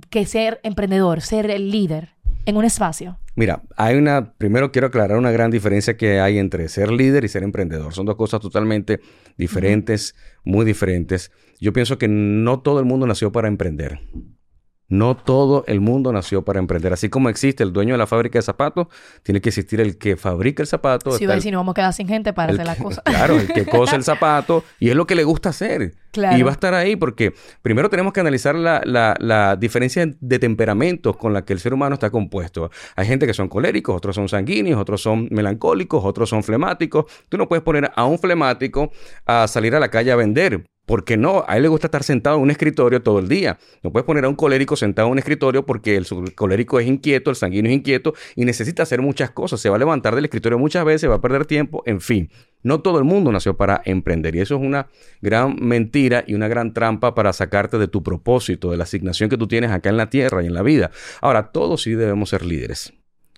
que 0.10 0.26
ser 0.26 0.60
emprendedor, 0.64 1.22
ser 1.22 1.52
el 1.52 1.70
líder 1.70 2.16
en 2.48 2.58
un 2.58 2.66
espacio. 2.66 3.20
Mira, 3.36 3.62
hay 3.78 3.98
una, 3.98 4.34
primero 4.34 4.72
quiero 4.72 4.88
aclarar 4.88 5.18
una 5.18 5.32
gran 5.32 5.52
diferencia 5.52 5.96
que 5.96 6.20
hay 6.20 6.40
entre 6.40 6.70
ser 6.70 6.92
líder 6.92 7.24
y 7.24 7.28
ser 7.28 7.44
emprendedor. 7.44 7.94
Son 7.94 8.06
dos 8.08 8.16
cosas 8.16 8.42
totalmente 8.42 9.00
diferentes, 9.38 10.16
muy 10.44 10.66
diferentes. 10.66 11.32
Yo 11.64 11.72
pienso 11.72 11.98
que 11.98 12.10
no 12.10 12.60
todo 12.60 12.80
el 12.80 12.86
mundo 12.86 13.08
nació 13.08 13.32
para 13.32 13.48
emprender. 13.48 14.02
No 14.90 15.16
todo 15.16 15.64
el 15.66 15.80
mundo 15.80 16.12
nació 16.12 16.44
para 16.44 16.60
emprender. 16.60 16.92
Así 16.92 17.08
como 17.08 17.30
existe 17.30 17.64
el 17.64 17.72
dueño 17.72 17.94
de 17.94 18.00
la 18.00 18.06
fábrica 18.06 18.38
de 18.38 18.44
zapatos, 18.44 18.88
tiene 19.24 19.40
que 19.40 19.48
existir 19.48 19.80
el 19.80 19.98
que 19.98 20.18
fabrica 20.18 20.62
el 20.62 20.68
zapato. 20.68 21.18
Sí, 21.18 21.26
va 21.26 21.32
a 21.32 21.36
decir, 21.38 21.54
no 21.54 21.60
vamos 21.60 21.72
a 21.72 21.76
quedar 21.76 21.94
sin 21.94 22.10
gente 22.10 22.34
para 22.34 22.52
hacer 22.52 22.66
la 22.66 22.76
cosa. 22.76 23.02
Claro, 23.04 23.40
el 23.40 23.48
que 23.48 23.66
cose 23.72 23.96
el 23.96 24.04
zapato 24.04 24.66
y 24.78 24.90
es 24.90 24.96
lo 24.98 25.08
que 25.08 25.16
le 25.16 25.24
gusta 25.24 25.50
hacer. 25.50 25.94
Y 26.36 26.42
va 26.44 26.50
a 26.50 26.52
estar 26.52 26.74
ahí 26.74 26.98
porque 26.98 27.34
primero 27.62 27.90
tenemos 27.90 28.12
que 28.12 28.20
analizar 28.20 28.56
la, 28.56 28.82
la, 28.84 29.56
diferencia 29.56 30.06
de 30.20 30.40
temperamentos 30.40 31.16
con 31.16 31.32
la 31.32 31.46
que 31.46 31.54
el 31.54 31.60
ser 31.60 31.74
humano 31.74 31.94
está 31.94 32.10
compuesto. 32.10 32.72
Hay 32.98 33.08
gente 33.08 33.26
que 33.26 33.34
son 33.34 33.48
coléricos, 33.48 33.96
otros 33.96 34.18
son 34.18 34.28
sanguíneos, 34.28 34.82
otros 34.82 35.02
son 35.02 35.30
melancólicos, 35.32 36.04
otros 36.04 36.28
son 36.28 36.44
flemáticos. 36.44 37.06
Tú 37.30 37.38
no 37.38 37.48
puedes 37.48 37.64
poner 37.64 37.90
a 37.96 38.04
un 38.04 38.20
flemático 38.20 38.92
a 39.26 39.48
salir 39.48 39.74
a 39.76 39.80
la 39.80 39.88
calle 39.88 40.12
a 40.12 40.18
vender 40.18 40.66
porque 40.86 41.16
no, 41.16 41.46
a 41.48 41.56
él 41.56 41.64
le 41.64 41.70
gusta 41.70 41.88
estar 41.88 42.04
sentado 42.04 42.38
en 42.38 42.44
un 42.44 42.52
escritorio 42.52 43.02
todo 43.02 43.20
el 43.20 43.30
día. 43.30 43.58
No 43.84 43.92
puedes 43.92 44.06
poner 44.06 44.26
a 44.26 44.30
un 44.30 44.36
colérico 44.36 44.76
sentado 44.76 45.08
en 45.08 45.14
un 45.14 45.20
escritorio 45.20 45.66
porque 45.66 45.96
el 45.96 46.06
colérico 46.36 46.80
es 46.80 46.88
inquieto, 46.88 47.30
el 47.30 47.38
sanguíneo 47.38 47.72
es 47.72 47.78
inquieto 47.78 48.14
y 48.36 48.44
necesita 48.44 48.84
hacer 48.84 49.02
muchas 49.02 49.32
cosas. 49.32 49.62
Se 49.62 49.70
va 49.70 49.78
a 49.78 49.80
levantar 49.80 50.14
del 50.16 50.26
escritorio 50.26 50.60
muchas 50.60 50.84
veces, 50.84 51.10
va 51.10 51.16
a 51.16 51.22
perder 51.22 51.46
tiempo, 51.46 51.84
en 51.86 52.02
fin. 52.02 52.30
No 52.64 52.82
todo 52.82 52.98
el 52.98 53.06
mundo 53.06 53.32
nació 53.32 53.56
para 53.56 53.82
emprender 53.86 54.36
y 54.36 54.42
eso 54.42 54.56
es 54.56 54.62
una 54.62 54.88
gran 55.22 55.56
mentira 55.60 56.24
y 56.28 56.34
una 56.34 56.48
gran 56.48 56.74
trampa 56.74 57.16
para 57.16 57.32
sacarte 57.32 57.78
de 57.78 57.88
tu 57.88 58.04
propósito, 58.04 58.72
de 58.72 58.78
la 58.78 58.84
asignación 58.84 59.30
que 59.30 59.38
tú 59.38 59.48
tienes 59.48 59.72
acá 59.72 59.90
en 59.90 59.98
la 59.98 60.10
tierra 60.10 60.44
y 60.44 60.48
en 60.48 60.54
la 60.54 60.64
vida. 60.64 60.92
Ahora, 61.22 61.52
todos 61.52 61.84
sí 61.84 61.94
debemos 61.94 62.30
ser 62.30 62.46
líderes, 62.46 62.94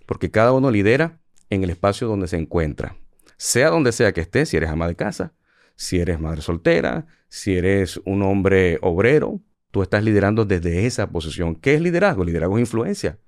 porque 0.05 0.31
cada 0.31 0.51
uno 0.51 0.71
lidera 0.71 1.19
en 1.49 1.63
el 1.63 1.69
espacio 1.69 2.07
donde 2.07 2.27
se 2.27 2.37
encuentra. 2.37 2.95
Sea 3.37 3.69
donde 3.69 3.91
sea 3.91 4.13
que 4.13 4.21
estés, 4.21 4.49
si 4.49 4.57
eres 4.57 4.69
ama 4.69 4.87
de 4.87 4.95
casa, 4.95 5.33
si 5.75 5.99
eres 5.99 6.19
madre 6.19 6.41
soltera, 6.41 7.05
si 7.27 7.55
eres 7.55 7.99
un 8.05 8.21
hombre 8.23 8.79
obrero, 8.81 9.41
tú 9.71 9.81
estás 9.81 10.03
liderando 10.03 10.45
desde 10.45 10.85
esa 10.85 11.09
posición. 11.09 11.55
¿Qué 11.55 11.73
es 11.73 11.81
liderazgo? 11.81 12.23
Liderazgo 12.23 12.57
es 12.57 12.61
influencia. 12.61 13.19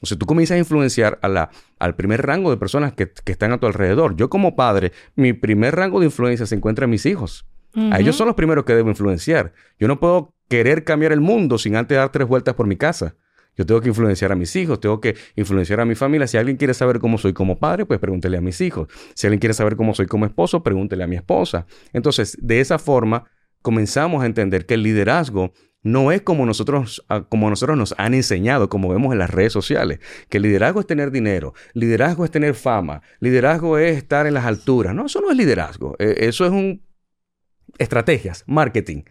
O 0.00 0.06
sea, 0.06 0.18
tú 0.18 0.26
comienzas 0.26 0.56
a 0.56 0.58
influenciar 0.58 1.18
a 1.22 1.28
la, 1.28 1.50
al 1.78 1.96
primer 1.96 2.26
rango 2.26 2.50
de 2.50 2.56
personas 2.56 2.92
que, 2.92 3.12
están 3.26 3.52
a 3.52 3.58
tu 3.58 3.66
alrededor. 3.66 4.16
Yo 4.16 4.28
como 4.28 4.56
padre, 4.56 4.92
mi 5.14 5.32
primer 5.32 5.76
rango 5.76 6.00
de 6.00 6.06
influencia 6.06 6.46
se 6.46 6.54
encuentra 6.54 6.84
en 6.84 6.90
mis 6.90 7.06
hijos. 7.06 7.46
A 7.90 7.98
ellos 7.98 8.14
son 8.14 8.28
los 8.28 8.36
primeros 8.36 8.64
que 8.64 8.74
debo 8.74 8.88
influenciar. 8.88 9.52
Yo 9.80 9.88
no 9.88 9.98
puedo 9.98 10.32
querer 10.48 10.84
cambiar 10.84 11.10
el 11.10 11.20
mundo 11.20 11.58
sin 11.58 11.74
antes 11.74 11.96
dar 11.96 12.12
tres 12.12 12.28
vueltas 12.28 12.54
por 12.54 12.68
mi 12.68 12.76
casa. 12.76 13.16
Yo 13.56 13.66
tengo 13.66 13.80
que 13.80 13.88
influenciar 13.88 14.32
a 14.32 14.34
mis 14.34 14.54
hijos, 14.56 14.80
tengo 14.80 15.00
que 15.00 15.16
influenciar 15.36 15.80
a 15.80 15.84
mi 15.84 15.94
familia. 15.94 16.26
Si 16.26 16.36
alguien 16.36 16.56
quiere 16.56 16.74
saber 16.74 16.98
cómo 16.98 17.18
soy 17.18 17.32
como 17.32 17.58
padre, 17.58 17.86
pues 17.86 18.00
pregúntele 18.00 18.36
a 18.36 18.40
mis 18.40 18.60
hijos. 18.60 18.88
Si 19.14 19.26
alguien 19.26 19.40
quiere 19.40 19.54
saber 19.54 19.76
cómo 19.76 19.94
soy 19.94 20.06
como 20.06 20.26
esposo, 20.26 20.62
pregúntele 20.62 21.04
a 21.04 21.06
mi 21.06 21.16
esposa. 21.16 21.66
Entonces, 21.92 22.36
de 22.40 22.60
esa 22.60 22.78
forma, 22.78 23.24
comenzamos 23.62 24.22
a 24.22 24.26
entender 24.26 24.66
que 24.66 24.74
el 24.74 24.82
liderazgo 24.82 25.52
no 25.84 26.10
es 26.10 26.22
como 26.22 26.46
nosotros, 26.46 27.04
ah, 27.08 27.26
como 27.28 27.48
nosotros 27.50 27.76
nos 27.76 27.94
han 27.98 28.14
enseñado, 28.14 28.68
como 28.68 28.88
vemos 28.88 29.12
en 29.12 29.18
las 29.18 29.30
redes 29.30 29.52
sociales, 29.52 30.00
que 30.28 30.38
el 30.38 30.42
liderazgo 30.42 30.80
es 30.80 30.86
tener 30.86 31.10
dinero, 31.10 31.52
liderazgo 31.74 32.24
es 32.24 32.30
tener 32.30 32.54
fama, 32.54 33.02
liderazgo 33.20 33.78
es 33.78 33.96
estar 33.96 34.26
en 34.26 34.34
las 34.34 34.46
alturas. 34.46 34.94
No, 34.94 35.06
eso 35.06 35.20
no 35.20 35.30
es 35.30 35.36
liderazgo. 35.36 35.94
Eh, 35.98 36.16
eso 36.20 36.44
es 36.46 36.50
un 36.50 36.82
estrategias, 37.78 38.44
marketing. 38.46 39.02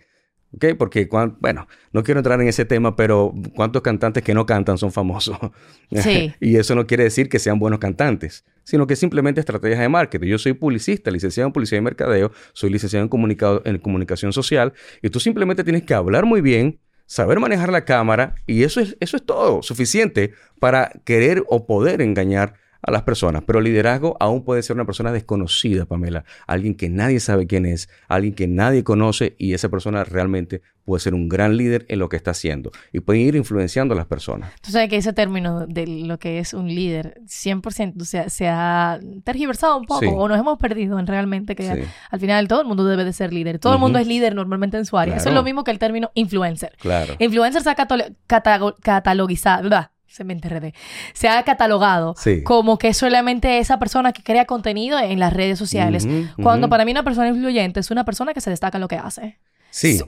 ¿Ok? 0.55 0.65
Porque, 0.77 1.09
bueno, 1.39 1.67
no 1.91 2.03
quiero 2.03 2.19
entrar 2.19 2.39
en 2.39 2.47
ese 2.47 2.65
tema, 2.65 2.95
pero 2.95 3.33
¿cuántos 3.55 3.81
cantantes 3.81 4.23
que 4.23 4.33
no 4.33 4.45
cantan 4.45 4.77
son 4.77 4.91
famosos? 4.91 5.37
Sí. 5.91 6.33
y 6.39 6.55
eso 6.55 6.73
no 6.73 6.87
quiere 6.87 7.03
decir 7.03 7.29
que 7.29 7.37
sean 7.37 7.59
buenos 7.59 7.79
cantantes, 7.79 8.45
sino 8.63 8.87
que 8.87 8.95
simplemente 8.95 9.39
estrategias 9.39 9.79
de 9.79 9.89
marketing. 9.89 10.27
Yo 10.27 10.39
soy 10.39 10.53
publicista, 10.53 11.11
licenciado 11.11 11.47
en 11.47 11.53
publicidad 11.53 11.77
y 11.77 11.83
mercadeo, 11.83 12.31
soy 12.53 12.71
licenciado 12.71 13.05
en, 13.05 13.37
en 13.65 13.77
comunicación 13.77 14.33
social, 14.33 14.73
y 15.03 15.09
tú 15.11 15.19
simplemente 15.19 15.63
tienes 15.63 15.83
que 15.83 15.93
hablar 15.93 16.25
muy 16.25 16.41
bien, 16.41 16.79
saber 17.05 17.39
manejar 17.39 17.71
la 17.71 17.85
cámara, 17.85 18.35
y 18.47 18.63
eso 18.63 18.79
es, 18.79 18.97
eso 19.01 19.17
es 19.17 19.23
todo, 19.23 19.61
suficiente 19.61 20.33
para 20.59 20.91
querer 21.03 21.43
o 21.47 21.67
poder 21.67 22.01
engañar 22.01 22.55
a 22.83 22.91
las 22.91 23.03
personas. 23.03 23.43
Pero 23.45 23.61
liderazgo 23.61 24.17
aún 24.19 24.43
puede 24.43 24.61
ser 24.61 24.75
una 24.75 24.85
persona 24.85 25.11
desconocida, 25.11 25.85
Pamela. 25.85 26.25
Alguien 26.47 26.75
que 26.75 26.89
nadie 26.89 27.19
sabe 27.19 27.47
quién 27.47 27.65
es, 27.65 27.89
alguien 28.07 28.35
que 28.35 28.47
nadie 28.47 28.83
conoce 28.83 29.35
y 29.37 29.53
esa 29.53 29.69
persona 29.69 30.03
realmente 30.03 30.61
puede 30.85 30.99
ser 30.99 31.13
un 31.13 31.29
gran 31.29 31.55
líder 31.55 31.85
en 31.87 31.99
lo 31.99 32.09
que 32.09 32.17
está 32.17 32.31
haciendo 32.31 32.71
y 32.91 32.99
puede 32.99 33.19
ir 33.19 33.35
influenciando 33.35 33.93
a 33.93 33.97
las 33.97 34.05
personas. 34.05 34.51
Tú 34.61 34.71
sabes 34.71 34.89
que 34.89 34.97
ese 34.97 35.13
término 35.13 35.65
de 35.65 35.87
lo 35.87 36.19
que 36.19 36.39
es 36.39 36.53
un 36.53 36.67
líder 36.67 37.21
100% 37.25 38.03
se, 38.03 38.29
se 38.29 38.47
ha 38.49 38.99
tergiversado 39.23 39.77
un 39.77 39.85
poco 39.85 40.09
o 40.09 40.27
nos 40.27 40.37
hemos 40.37 40.59
perdido 40.59 40.99
en 40.99 41.07
realmente 41.07 41.55
que 41.55 41.87
al 42.09 42.19
final 42.19 42.47
todo 42.49 42.61
el 42.61 42.67
mundo 42.67 42.83
debe 42.83 43.05
de 43.05 43.13
ser 43.13 43.31
líder. 43.31 43.59
Todo 43.59 43.73
el 43.73 43.79
mundo 43.79 43.97
es 43.99 44.07
líder 44.07 44.35
normalmente 44.35 44.77
en 44.77 44.85
su 44.85 44.97
área. 44.97 45.15
Eso 45.15 45.29
es 45.29 45.35
lo 45.35 45.43
mismo 45.43 45.63
que 45.63 45.71
el 45.71 45.79
término 45.79 46.11
influencer. 46.15 46.73
Claro. 46.79 47.15
Influencer 47.19 47.63
se 47.63 47.69
ha 47.69 47.75
catalogizado, 47.75 49.63
¿verdad? 49.63 49.92
Se 50.13 50.23
me 50.23 50.33
enterré, 50.33 50.75
se 51.13 51.27
ha 51.27 51.41
catalogado 51.41 52.15
como 52.43 52.77
que 52.77 52.93
solamente 52.93 53.57
esa 53.57 53.79
persona 53.79 54.13
que 54.13 54.21
crea 54.21 54.45
contenido 54.45 54.99
en 54.99 55.19
las 55.19 55.33
redes 55.33 55.57
sociales. 55.57 56.07
cuando 56.41 56.69
para 56.69 56.85
mí 56.85 56.91
una 56.91 57.03
persona 57.03 57.29
influyente 57.29 57.79
es 57.79 57.89
una 57.89 58.05
persona 58.05 58.33
que 58.33 58.41
se 58.41 58.51
destaca 58.51 58.77
en 58.77 58.81
lo 58.81 58.87
que 58.87 58.97
hace. 58.97 59.39
Sí. 59.71 59.99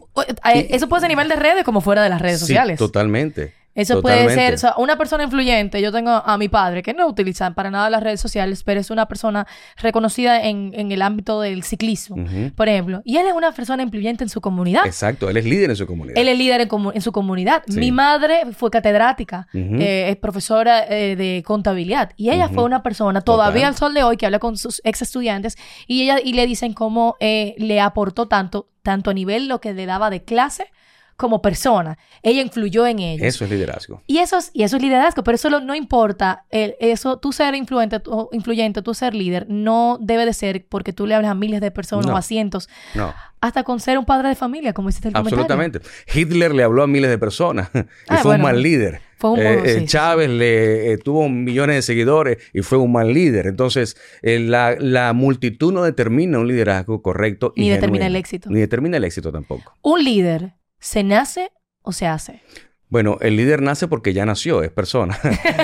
Eh, 0.54 0.68
eso 0.70 0.88
puede 0.88 1.02
ser 1.02 1.08
a 1.08 1.10
nivel 1.10 1.28
de 1.28 1.36
redes 1.36 1.64
como 1.64 1.82
fuera 1.82 2.04
de 2.04 2.10
las 2.10 2.22
redes 2.22 2.40
sí, 2.40 2.46
sociales. 2.46 2.78
Totalmente. 2.78 3.54
Eso 3.76 4.02
puede 4.02 4.30
ser, 4.34 4.54
o 4.54 4.58
sea, 4.58 4.74
una 4.78 4.98
persona 4.98 5.26
influyente. 5.26 5.82
Yo 5.82 5.92
tengo 5.92 6.10
a 6.12 6.38
mi 6.38 6.48
padre, 6.48 6.82
que 6.82 6.94
no 6.94 7.06
utiliza 7.08 7.52
para 7.52 7.70
nada 7.70 7.90
las 7.90 8.02
redes 8.02 8.22
sociales, 8.22 8.64
pero 8.64 8.80
es 8.80 8.90
una 8.90 9.06
persona 9.08 9.46
reconocida 9.76 10.42
en, 10.44 10.72
en 10.76 10.92
el 10.94 11.02
ámbito 11.02 11.42
del 11.42 11.62
ciclismo, 11.64 12.16
por 12.56 12.70
ejemplo. 12.70 13.02
Y 13.04 13.18
él 13.18 13.28
es 13.28 13.34
una 13.34 13.52
persona 13.52 13.84
influyente 13.84 14.24
en 14.24 14.30
su 14.30 14.40
comunidad. 14.40 14.86
Exacto, 14.86 15.30
él 15.30 15.36
es 15.38 15.44
líder 15.46 15.70
en 15.72 15.76
su 15.76 15.86
comunidad. 15.86 16.18
Él 16.18 16.30
es 16.30 16.38
líder 16.38 16.62
en, 16.62 16.70
comu- 16.70 16.92
en 16.96 17.02
su 17.02 17.12
comunidad. 17.12 17.64
Sí. 17.68 17.78
Mi 17.80 17.92
madre 17.92 18.54
fue 18.54 18.72
catedrática, 18.72 19.48
eh, 19.54 20.08
es 20.10 20.16
profesora 20.16 20.86
eh, 20.88 21.16
de 21.18 21.44
contabilidad. 21.46 22.12
Y 22.16 22.30
ella 22.30 22.48
fue 22.48 22.64
una 22.64 22.82
persona, 22.82 23.20
todavía 23.22 23.64
Total. 23.64 23.74
al 23.74 23.76
sol 23.78 23.94
de 23.94 24.04
hoy, 24.04 24.16
que 24.16 24.26
habla 24.26 24.40
con 24.40 24.56
sus 24.58 24.82
ex 24.86 25.02
estudiantes 25.02 25.58
y, 25.86 26.04
ella, 26.04 26.20
y 26.24 26.32
le 26.32 26.48
dicen 26.48 26.72
cómo 26.74 27.18
eh, 27.20 27.56
le 27.58 27.82
aportó 27.82 28.28
tanto, 28.30 28.70
tanto 28.84 29.10
a 29.10 29.14
nivel 29.14 29.50
lo 29.50 29.60
que 29.60 29.74
le 29.74 29.86
daba 29.86 30.10
de 30.10 30.24
clase 30.24 30.68
como 31.18 31.42
persona. 31.42 31.98
Ella 32.24 32.42
influyó 32.42 32.86
en 32.86 33.00
ellos. 33.00 33.26
Eso 33.26 33.46
es 33.46 33.52
liderazgo. 33.52 34.02
Y 34.06 34.18
eso 34.18 34.38
es, 34.38 34.52
y 34.54 34.64
eso 34.64 34.76
es 34.76 34.82
liderazgo, 34.84 35.24
pero 35.24 35.36
eso 35.36 35.50
lo- 35.50 35.62
no 35.62 35.74
importa. 35.76 36.44
el- 36.50 36.76
eso, 36.80 37.18
tú 37.18 37.32
ser 37.32 37.56
influente, 37.56 38.00
tú, 38.00 38.30
influyente, 38.34 38.82
tú 38.82 38.94
ser 38.94 39.14
líder, 39.16 39.46
no 39.50 39.98
debe 40.02 40.26
de 40.26 40.34
ser 40.34 40.66
porque 40.68 40.92
tú 40.94 41.08
le 41.08 41.16
hablas 41.16 41.32
a 41.32 41.36
miles 41.36 41.62
de 41.62 41.72
personas 41.72 42.06
No. 42.08 42.14
o 42.14 42.18
a 42.18 42.22
cientos, 42.22 42.68
No, 42.94 43.14
hasta 43.42 43.64
con 43.64 43.80
ser 43.80 43.98
un 43.98 44.06
padre 44.06 44.28
de 44.30 44.36
familia, 44.36 44.74
como 44.74 44.90
hiciste 44.90 45.08
el 45.10 45.14
comentario. 45.14 45.44
absolutamente. 45.44 45.80
Hitler 46.14 46.54
le 46.54 46.64
habló 46.64 46.84
a 46.84 46.88
miles 46.88 47.10
de 47.10 47.18
personas 47.18 47.70
y 47.74 47.80
Ah, 48.10 48.18
fue 48.18 48.32
bueno. 48.32 48.46
un 48.46 48.52
mal 48.52 48.62
líder. 48.62 49.02
Fue 49.18 49.30
un- 49.32 49.40
Eh, 49.40 49.54
eh, 49.64 49.74
sí, 49.76 49.80
sí, 49.82 49.86
Chávez 49.86 50.30
le 50.30 50.92
eh, 50.92 50.98
tuvo 50.98 51.30
millones 51.30 51.78
de 51.78 51.82
seguidores 51.82 52.38
y 52.54 52.62
fue 52.62 52.78
un 52.78 52.92
mal 52.92 53.14
líder. 53.14 53.48
Entonces, 53.48 53.96
eh, 54.22 54.40
la, 54.40 54.76
la 54.78 55.14
multitud 55.14 55.72
no 55.72 55.84
determina 55.84 56.38
un 56.40 56.48
liderazgo 56.50 57.02
correcto. 57.02 57.54
y 57.56 57.62
Ni 57.62 57.70
determina 57.70 58.04
genuino. 58.06 58.18
el 58.18 58.20
éxito. 58.20 58.50
Ni 58.50 58.60
determina 58.60 58.98
el 58.98 59.06
éxito 59.06 59.32
tampoco. 59.32 59.74
Un 59.82 60.04
líder, 60.04 60.54
¿se 60.86 61.04
nace 61.04 61.52
o 61.82 61.92
se 61.92 62.06
hace? 62.06 62.42
Bueno, 62.90 63.18
el 63.22 63.36
líder 63.36 63.62
nace 63.64 63.88
porque 63.88 64.14
ya 64.14 64.26
nació, 64.26 64.62
es 64.62 64.70
persona. 64.72 65.18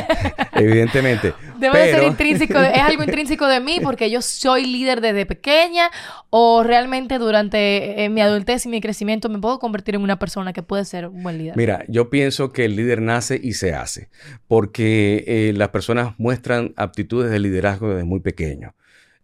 Evidentemente. 0.53 1.34
Debe 1.60 1.79
de 1.79 1.91
ser 1.93 2.03
intrínseco, 2.03 2.60
de- 2.60 2.71
es 2.71 2.79
algo 2.81 3.03
intrínseco 3.03 3.47
de 3.47 3.60
mí 3.60 3.79
porque 3.81 4.10
yo 4.10 4.21
soy 4.21 4.65
líder 4.65 5.01
desde 5.01 5.27
pequeña 5.27 5.91
o 6.31 6.63
realmente 6.63 7.19
durante 7.19 8.03
eh, 8.03 8.10
mi 8.10 8.21
adultez 8.21 8.65
y 8.65 8.69
mi 8.69 8.81
crecimiento 8.81 9.29
me 9.29 9.38
puedo 9.39 9.60
convertir 9.60 9.93
en 9.95 10.01
una 10.01 10.17
persona 10.17 10.51
que 10.51 10.63
puede 10.63 10.84
ser 10.84 11.07
un 11.07 11.21
buen 11.21 11.38
líder. 11.38 11.55
Mira, 11.55 11.86
yo 11.88 12.10
pienso 12.10 12.51
que 12.51 12.65
el 12.65 12.75
líder 12.75 13.01
nace 13.01 13.39
y 13.41 13.53
se 13.53 13.73
hace, 13.75 14.10
porque 14.47 15.23
eh, 15.27 15.53
las 15.55 15.69
personas 15.69 16.15
muestran 16.17 16.73
aptitudes 16.75 17.31
de 17.31 17.39
liderazgo 17.39 17.89
desde 17.89 18.03
muy 18.03 18.19
pequeño. 18.19 18.73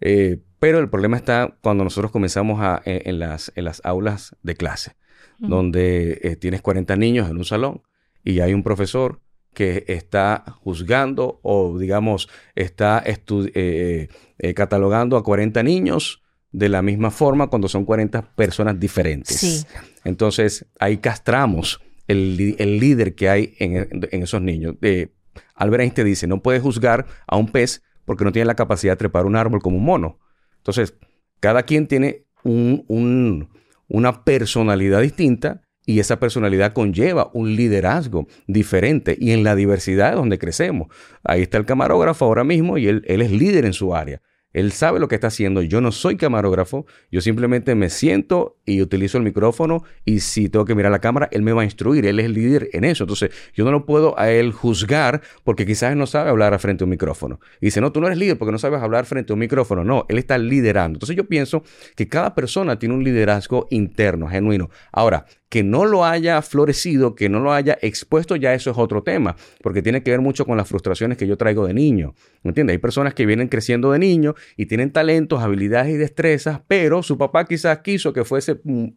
Eh, 0.01 0.37
pero 0.59 0.77
el 0.79 0.89
problema 0.89 1.17
está 1.17 1.55
cuando 1.61 1.83
nosotros 1.83 2.11
comenzamos 2.11 2.61
a, 2.61 2.81
en, 2.85 3.01
en 3.09 3.19
las, 3.19 3.51
en 3.55 3.65
las 3.65 3.81
aulas 3.83 4.35
de 4.43 4.55
clase, 4.55 4.95
Donde 5.39 6.19
eh, 6.23 6.35
tienes 6.35 6.61
40 6.61 6.95
niños 6.95 7.29
en 7.29 7.37
un 7.37 7.45
salón 7.45 7.81
y 8.23 8.39
hay 8.39 8.53
un 8.53 8.63
profesor 8.63 9.21
que 9.53 9.85
está 9.87 10.43
juzgando 10.61 11.39
o, 11.43 11.77
digamos, 11.77 12.29
está 12.55 13.01
eh, 13.05 14.07
eh, 14.39 14.53
catalogando 14.53 15.17
a 15.17 15.23
40 15.23 15.63
niños 15.63 16.21
de 16.51 16.69
la 16.69 16.81
misma 16.81 17.11
forma 17.11 17.47
cuando 17.47 17.67
son 17.67 17.85
40 17.85 18.35
personas 18.35 18.79
diferentes. 18.79 19.37
Sí. 19.37 19.65
Entonces, 20.03 20.65
ahí 20.79 20.97
castramos 20.97 21.81
el, 22.07 22.55
el 22.57 22.79
líder 22.79 23.15
que 23.15 23.29
hay 23.29 23.53
en, 23.59 24.07
en 24.11 24.23
esos 24.23 24.41
niños. 24.41 24.75
Eh, 24.81 25.09
Albert 25.55 25.81
Einstein 25.83 26.07
dice, 26.07 26.27
no 26.27 26.41
puedes 26.41 26.61
juzgar 26.61 27.05
a 27.27 27.35
un 27.37 27.51
pez 27.51 27.83
porque 28.05 28.23
no 28.23 28.31
tiene 28.31 28.45
la 28.45 28.55
capacidad 28.55 28.93
de 28.93 28.97
trepar 28.97 29.25
un 29.25 29.35
árbol 29.35 29.61
como 29.61 29.77
un 29.77 29.85
mono. 29.85 30.19
Entonces, 30.57 30.93
cada 31.39 31.63
quien 31.63 31.87
tiene 31.87 32.25
un- 32.43 32.85
un- 32.87 33.49
una 33.87 34.23
personalidad 34.23 35.01
distinta 35.01 35.61
y 35.85 35.99
esa 35.99 36.19
personalidad 36.19 36.73
conlleva 36.73 37.31
un 37.33 37.55
liderazgo 37.55 38.27
diferente 38.45 39.17
y 39.19 39.31
en 39.31 39.43
la 39.43 39.55
diversidad 39.55 40.15
donde 40.15 40.37
crecemos. 40.37 40.89
Ahí 41.23 41.43
está 41.43 41.57
el 41.57 41.65
camarógrafo 41.65 42.25
ahora 42.25 42.43
mismo 42.43 42.77
y 42.77 42.87
él, 42.87 43.03
él 43.07 43.21
es 43.21 43.31
líder 43.31 43.65
en 43.65 43.73
su 43.73 43.95
área. 43.95 44.21
Él 44.57 44.71
sabe 44.71 44.99
lo 44.99 45.07
que 45.07 45.13
está 45.13 45.27
haciendo. 45.27 45.61
Yo 45.61 45.81
no 45.81 45.91
soy 45.91 46.17
camarógrafo. 46.17 46.87
Yo 47.11 47.21
simplemente 47.21 47.75
me 47.75 47.91
siento 47.91 48.57
y 48.65 48.81
utilizo 48.81 49.19
el 49.19 49.23
micrófono 49.23 49.83
y 50.03 50.21
si 50.21 50.49
tengo 50.49 50.65
que 50.65 50.73
mirar 50.73 50.91
la 50.91 50.97
cámara, 50.97 51.29
él 51.31 51.43
me 51.43 51.53
va 51.53 51.61
a 51.61 51.63
instruir. 51.63 52.07
Él 52.07 52.19
es 52.19 52.25
el 52.25 52.33
líder 52.33 52.69
en 52.73 52.83
eso. 52.83 53.03
Entonces, 53.03 53.29
yo 53.53 53.65
no 53.65 53.71
lo 53.71 53.85
puedo 53.85 54.19
a 54.19 54.31
él 54.31 54.51
juzgar 54.51 55.21
porque 55.43 55.67
quizás 55.67 55.95
no 55.95 56.07
sabe 56.07 56.31
hablar 56.31 56.57
frente 56.57 56.83
a 56.83 56.85
un 56.85 56.89
micrófono. 56.89 57.39
Y 57.61 57.67
dice, 57.67 57.81
no, 57.81 57.91
tú 57.91 58.01
no 58.01 58.07
eres 58.07 58.17
líder 58.17 58.39
porque 58.39 58.51
no 58.51 58.57
sabes 58.57 58.81
hablar 58.81 59.05
frente 59.05 59.31
a 59.31 59.35
un 59.35 59.41
micrófono. 59.41 59.83
No, 59.83 60.07
él 60.09 60.17
está 60.17 60.39
liderando. 60.39 60.95
Entonces, 60.95 61.15
yo 61.15 61.27
pienso 61.27 61.61
que 61.95 62.07
cada 62.07 62.33
persona 62.33 62.79
tiene 62.79 62.95
un 62.95 63.03
liderazgo 63.03 63.67
interno, 63.69 64.27
genuino. 64.27 64.71
Ahora, 64.91 65.27
que 65.49 65.63
no 65.63 65.85
lo 65.85 66.05
haya 66.05 66.41
florecido, 66.41 67.15
que 67.15 67.29
no 67.29 67.39
lo 67.39 67.53
haya 67.53 67.77
expuesto, 67.81 68.35
ya 68.35 68.53
eso 68.53 68.71
es 68.71 68.77
otro 68.77 69.03
tema, 69.03 69.35
porque 69.61 69.81
tiene 69.81 70.03
que 70.03 70.11
ver 70.11 70.21
mucho 70.21 70.45
con 70.45 70.57
las 70.57 70.67
frustraciones 70.67 71.17
que 71.17 71.27
yo 71.27 71.37
traigo 71.37 71.65
de 71.65 71.73
niño. 71.73 72.13
¿Me 72.43 72.49
entiendes? 72.49 72.73
Hay 72.73 72.79
personas 72.79 73.13
que 73.13 73.25
vienen 73.25 73.47
creciendo 73.47 73.91
de 73.91 73.99
niño 73.99 74.35
y 74.57 74.65
tienen 74.65 74.91
talentos, 74.91 75.41
habilidades 75.41 75.93
y 75.93 75.97
destrezas, 75.97 76.61
pero 76.67 77.03
su 77.03 77.17
papá 77.17 77.45
quizás 77.45 77.79
quiso 77.79 78.11
que 78.11 78.25
fuese 78.25 78.59
mm, 78.63 78.87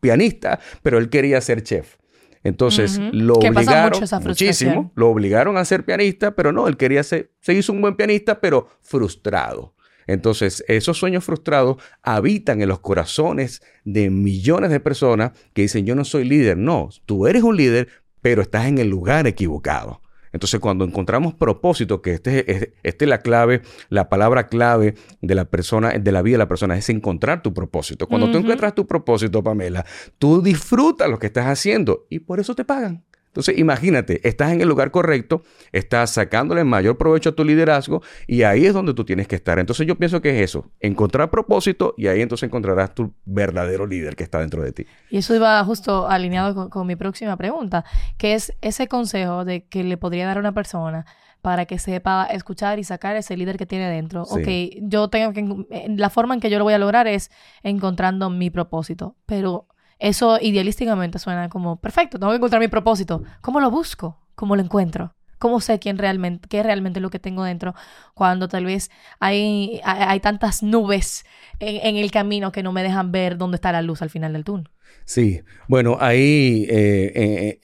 pianista, 0.00 0.60
pero 0.82 0.98
él 0.98 1.08
quería 1.08 1.40
ser 1.40 1.62
chef. 1.62 1.96
Entonces 2.44 3.00
lo 3.12 3.34
obligaron 3.34 4.00
muchísimo, 4.22 4.92
lo 4.94 5.08
obligaron 5.08 5.56
a 5.56 5.64
ser 5.64 5.84
pianista, 5.84 6.36
pero 6.36 6.52
no, 6.52 6.68
él 6.68 6.76
quería 6.76 7.02
ser, 7.02 7.32
se 7.40 7.54
hizo 7.54 7.72
un 7.72 7.80
buen 7.80 7.96
pianista, 7.96 8.40
pero 8.40 8.68
frustrado. 8.82 9.74
Entonces, 10.06 10.64
esos 10.68 10.98
sueños 10.98 11.24
frustrados 11.24 11.82
habitan 12.02 12.62
en 12.62 12.68
los 12.68 12.80
corazones 12.80 13.62
de 13.84 14.10
millones 14.10 14.70
de 14.70 14.80
personas 14.80 15.32
que 15.52 15.62
dicen, 15.62 15.86
yo 15.86 15.94
no 15.94 16.04
soy 16.04 16.24
líder. 16.24 16.56
No, 16.56 16.90
tú 17.06 17.26
eres 17.26 17.42
un 17.42 17.56
líder, 17.56 17.88
pero 18.20 18.42
estás 18.42 18.66
en 18.66 18.78
el 18.78 18.88
lugar 18.88 19.26
equivocado. 19.26 20.00
Entonces, 20.36 20.60
cuando 20.60 20.84
encontramos 20.84 21.32
propósito, 21.32 22.02
que 22.02 22.12
este 22.12 22.50
es 22.50 22.68
este 22.82 23.06
es 23.06 23.08
la 23.08 23.22
clave, 23.22 23.62
la 23.88 24.10
palabra 24.10 24.48
clave 24.48 24.94
de 25.22 25.34
la 25.34 25.46
persona, 25.46 25.92
de 25.92 26.12
la 26.12 26.20
vida 26.20 26.34
de 26.34 26.40
la 26.40 26.48
persona, 26.48 26.76
es 26.76 26.90
encontrar 26.90 27.42
tu 27.42 27.54
propósito. 27.54 28.06
Cuando 28.06 28.30
tú 28.30 28.36
encuentras 28.36 28.74
tu 28.74 28.86
propósito, 28.86 29.42
Pamela, 29.42 29.86
tú 30.18 30.42
disfrutas 30.42 31.08
lo 31.08 31.18
que 31.18 31.28
estás 31.28 31.46
haciendo 31.46 32.06
y 32.10 32.18
por 32.18 32.38
eso 32.38 32.54
te 32.54 32.66
pagan. 32.66 33.05
Entonces, 33.36 33.58
imagínate, 33.58 34.26
estás 34.26 34.50
en 34.52 34.62
el 34.62 34.68
lugar 34.68 34.90
correcto, 34.90 35.42
estás 35.70 36.10
sacándole 36.10 36.62
el 36.62 36.66
mayor 36.66 36.96
provecho 36.96 37.28
a 37.28 37.32
tu 37.32 37.44
liderazgo 37.44 38.02
y 38.26 38.44
ahí 38.44 38.64
es 38.64 38.72
donde 38.72 38.94
tú 38.94 39.04
tienes 39.04 39.28
que 39.28 39.36
estar. 39.36 39.58
Entonces, 39.58 39.86
yo 39.86 39.96
pienso 39.96 40.22
que 40.22 40.30
es 40.30 40.42
eso, 40.42 40.70
encontrar 40.80 41.28
propósito 41.28 41.94
y 41.98 42.06
ahí 42.06 42.22
entonces 42.22 42.46
encontrarás 42.46 42.94
tu 42.94 43.12
verdadero 43.26 43.86
líder 43.86 44.16
que 44.16 44.24
está 44.24 44.38
dentro 44.38 44.62
de 44.62 44.72
ti. 44.72 44.86
Y 45.10 45.18
eso 45.18 45.34
iba 45.34 45.62
justo 45.64 46.08
alineado 46.08 46.54
con, 46.54 46.70
con 46.70 46.86
mi 46.86 46.96
próxima 46.96 47.36
pregunta, 47.36 47.84
que 48.16 48.32
es 48.32 48.54
ese 48.62 48.88
consejo 48.88 49.44
de 49.44 49.66
que 49.66 49.84
le 49.84 49.98
podría 49.98 50.26
dar 50.26 50.38
a 50.38 50.40
una 50.40 50.52
persona 50.52 51.04
para 51.42 51.66
que 51.66 51.78
sepa 51.78 52.24
escuchar 52.24 52.78
y 52.78 52.84
sacar 52.84 53.16
ese 53.16 53.36
líder 53.36 53.58
que 53.58 53.66
tiene 53.66 53.90
dentro. 53.90 54.24
Sí. 54.24 54.40
Ok, 54.40 54.88
yo 54.88 55.08
tengo 55.08 55.34
que... 55.34 55.86
La 55.90 56.08
forma 56.08 56.32
en 56.34 56.40
que 56.40 56.48
yo 56.48 56.58
lo 56.58 56.64
voy 56.64 56.74
a 56.74 56.78
lograr 56.78 57.06
es 57.06 57.30
encontrando 57.62 58.30
mi 58.30 58.50
propósito, 58.50 59.14
pero 59.26 59.68
eso 59.98 60.38
idealísticamente 60.40 61.18
suena 61.18 61.48
como, 61.48 61.76
perfecto, 61.76 62.18
tengo 62.18 62.32
que 62.32 62.36
encontrar 62.36 62.60
mi 62.60 62.68
propósito. 62.68 63.22
¿Cómo 63.40 63.60
lo 63.60 63.70
busco? 63.70 64.18
¿Cómo 64.34 64.56
lo 64.56 64.62
encuentro? 64.62 65.14
¿Cómo 65.38 65.60
sé 65.60 65.78
quién 65.78 65.98
realmente, 65.98 66.48
qué 66.48 66.60
es 66.60 66.66
realmente 66.66 67.00
lo 67.00 67.10
que 67.10 67.18
tengo 67.18 67.44
dentro 67.44 67.74
cuando 68.14 68.48
tal 68.48 68.64
vez 68.64 68.90
hay, 69.20 69.80
hay, 69.84 70.18
tantas 70.20 70.62
nubes 70.62 71.26
en, 71.60 71.86
en 71.86 71.96
el 71.96 72.10
camino 72.10 72.52
que 72.52 72.62
no 72.62 72.72
me 72.72 72.82
dejan 72.82 73.12
ver 73.12 73.36
dónde 73.36 73.56
está 73.56 73.70
la 73.70 73.82
luz 73.82 74.00
al 74.00 74.08
final 74.08 74.32
del 74.32 74.44
túnel? 74.44 74.70
Sí, 75.04 75.42
bueno, 75.68 75.98
ahí 76.00 76.66
eh, 76.68 77.12
eh, 77.14 77.60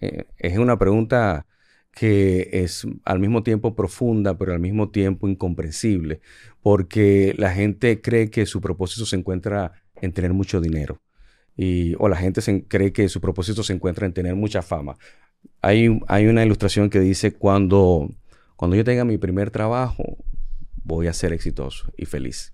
eh, 0.00 0.24
es 0.38 0.58
una 0.58 0.78
pregunta 0.78 1.46
que 1.92 2.50
es 2.52 2.86
al 3.04 3.18
mismo 3.18 3.42
tiempo 3.42 3.74
profunda, 3.74 4.36
pero 4.38 4.52
al 4.52 4.60
mismo 4.60 4.90
tiempo 4.90 5.28
incomprensible, 5.28 6.20
porque 6.62 7.34
la 7.38 7.50
gente 7.52 8.00
cree 8.00 8.30
que 8.30 8.46
su 8.46 8.60
propósito 8.60 9.06
se 9.06 9.16
encuentra 9.16 9.72
en 9.96 10.12
tener 10.12 10.32
mucho 10.32 10.60
dinero, 10.60 11.00
y, 11.56 11.94
o 11.98 12.08
la 12.08 12.16
gente 12.16 12.40
se, 12.40 12.64
cree 12.64 12.92
que 12.92 13.08
su 13.08 13.20
propósito 13.20 13.62
se 13.62 13.72
encuentra 13.72 14.06
en 14.06 14.12
tener 14.12 14.34
mucha 14.34 14.62
fama. 14.62 14.96
Hay, 15.62 15.88
una 15.88 16.44
ilustración 16.44 16.90
que 16.90 17.00
dice, 17.00 17.32
cuando, 17.32 18.10
cuando 18.56 18.76
yo 18.76 18.84
tenga 18.84 19.04
mi 19.04 19.18
primer 19.18 19.50
trabajo, 19.50 20.18
voy 20.84 21.06
a 21.06 21.12
ser 21.12 21.32
exitoso 21.32 21.92
y 21.96 22.04
feliz. 22.04 22.52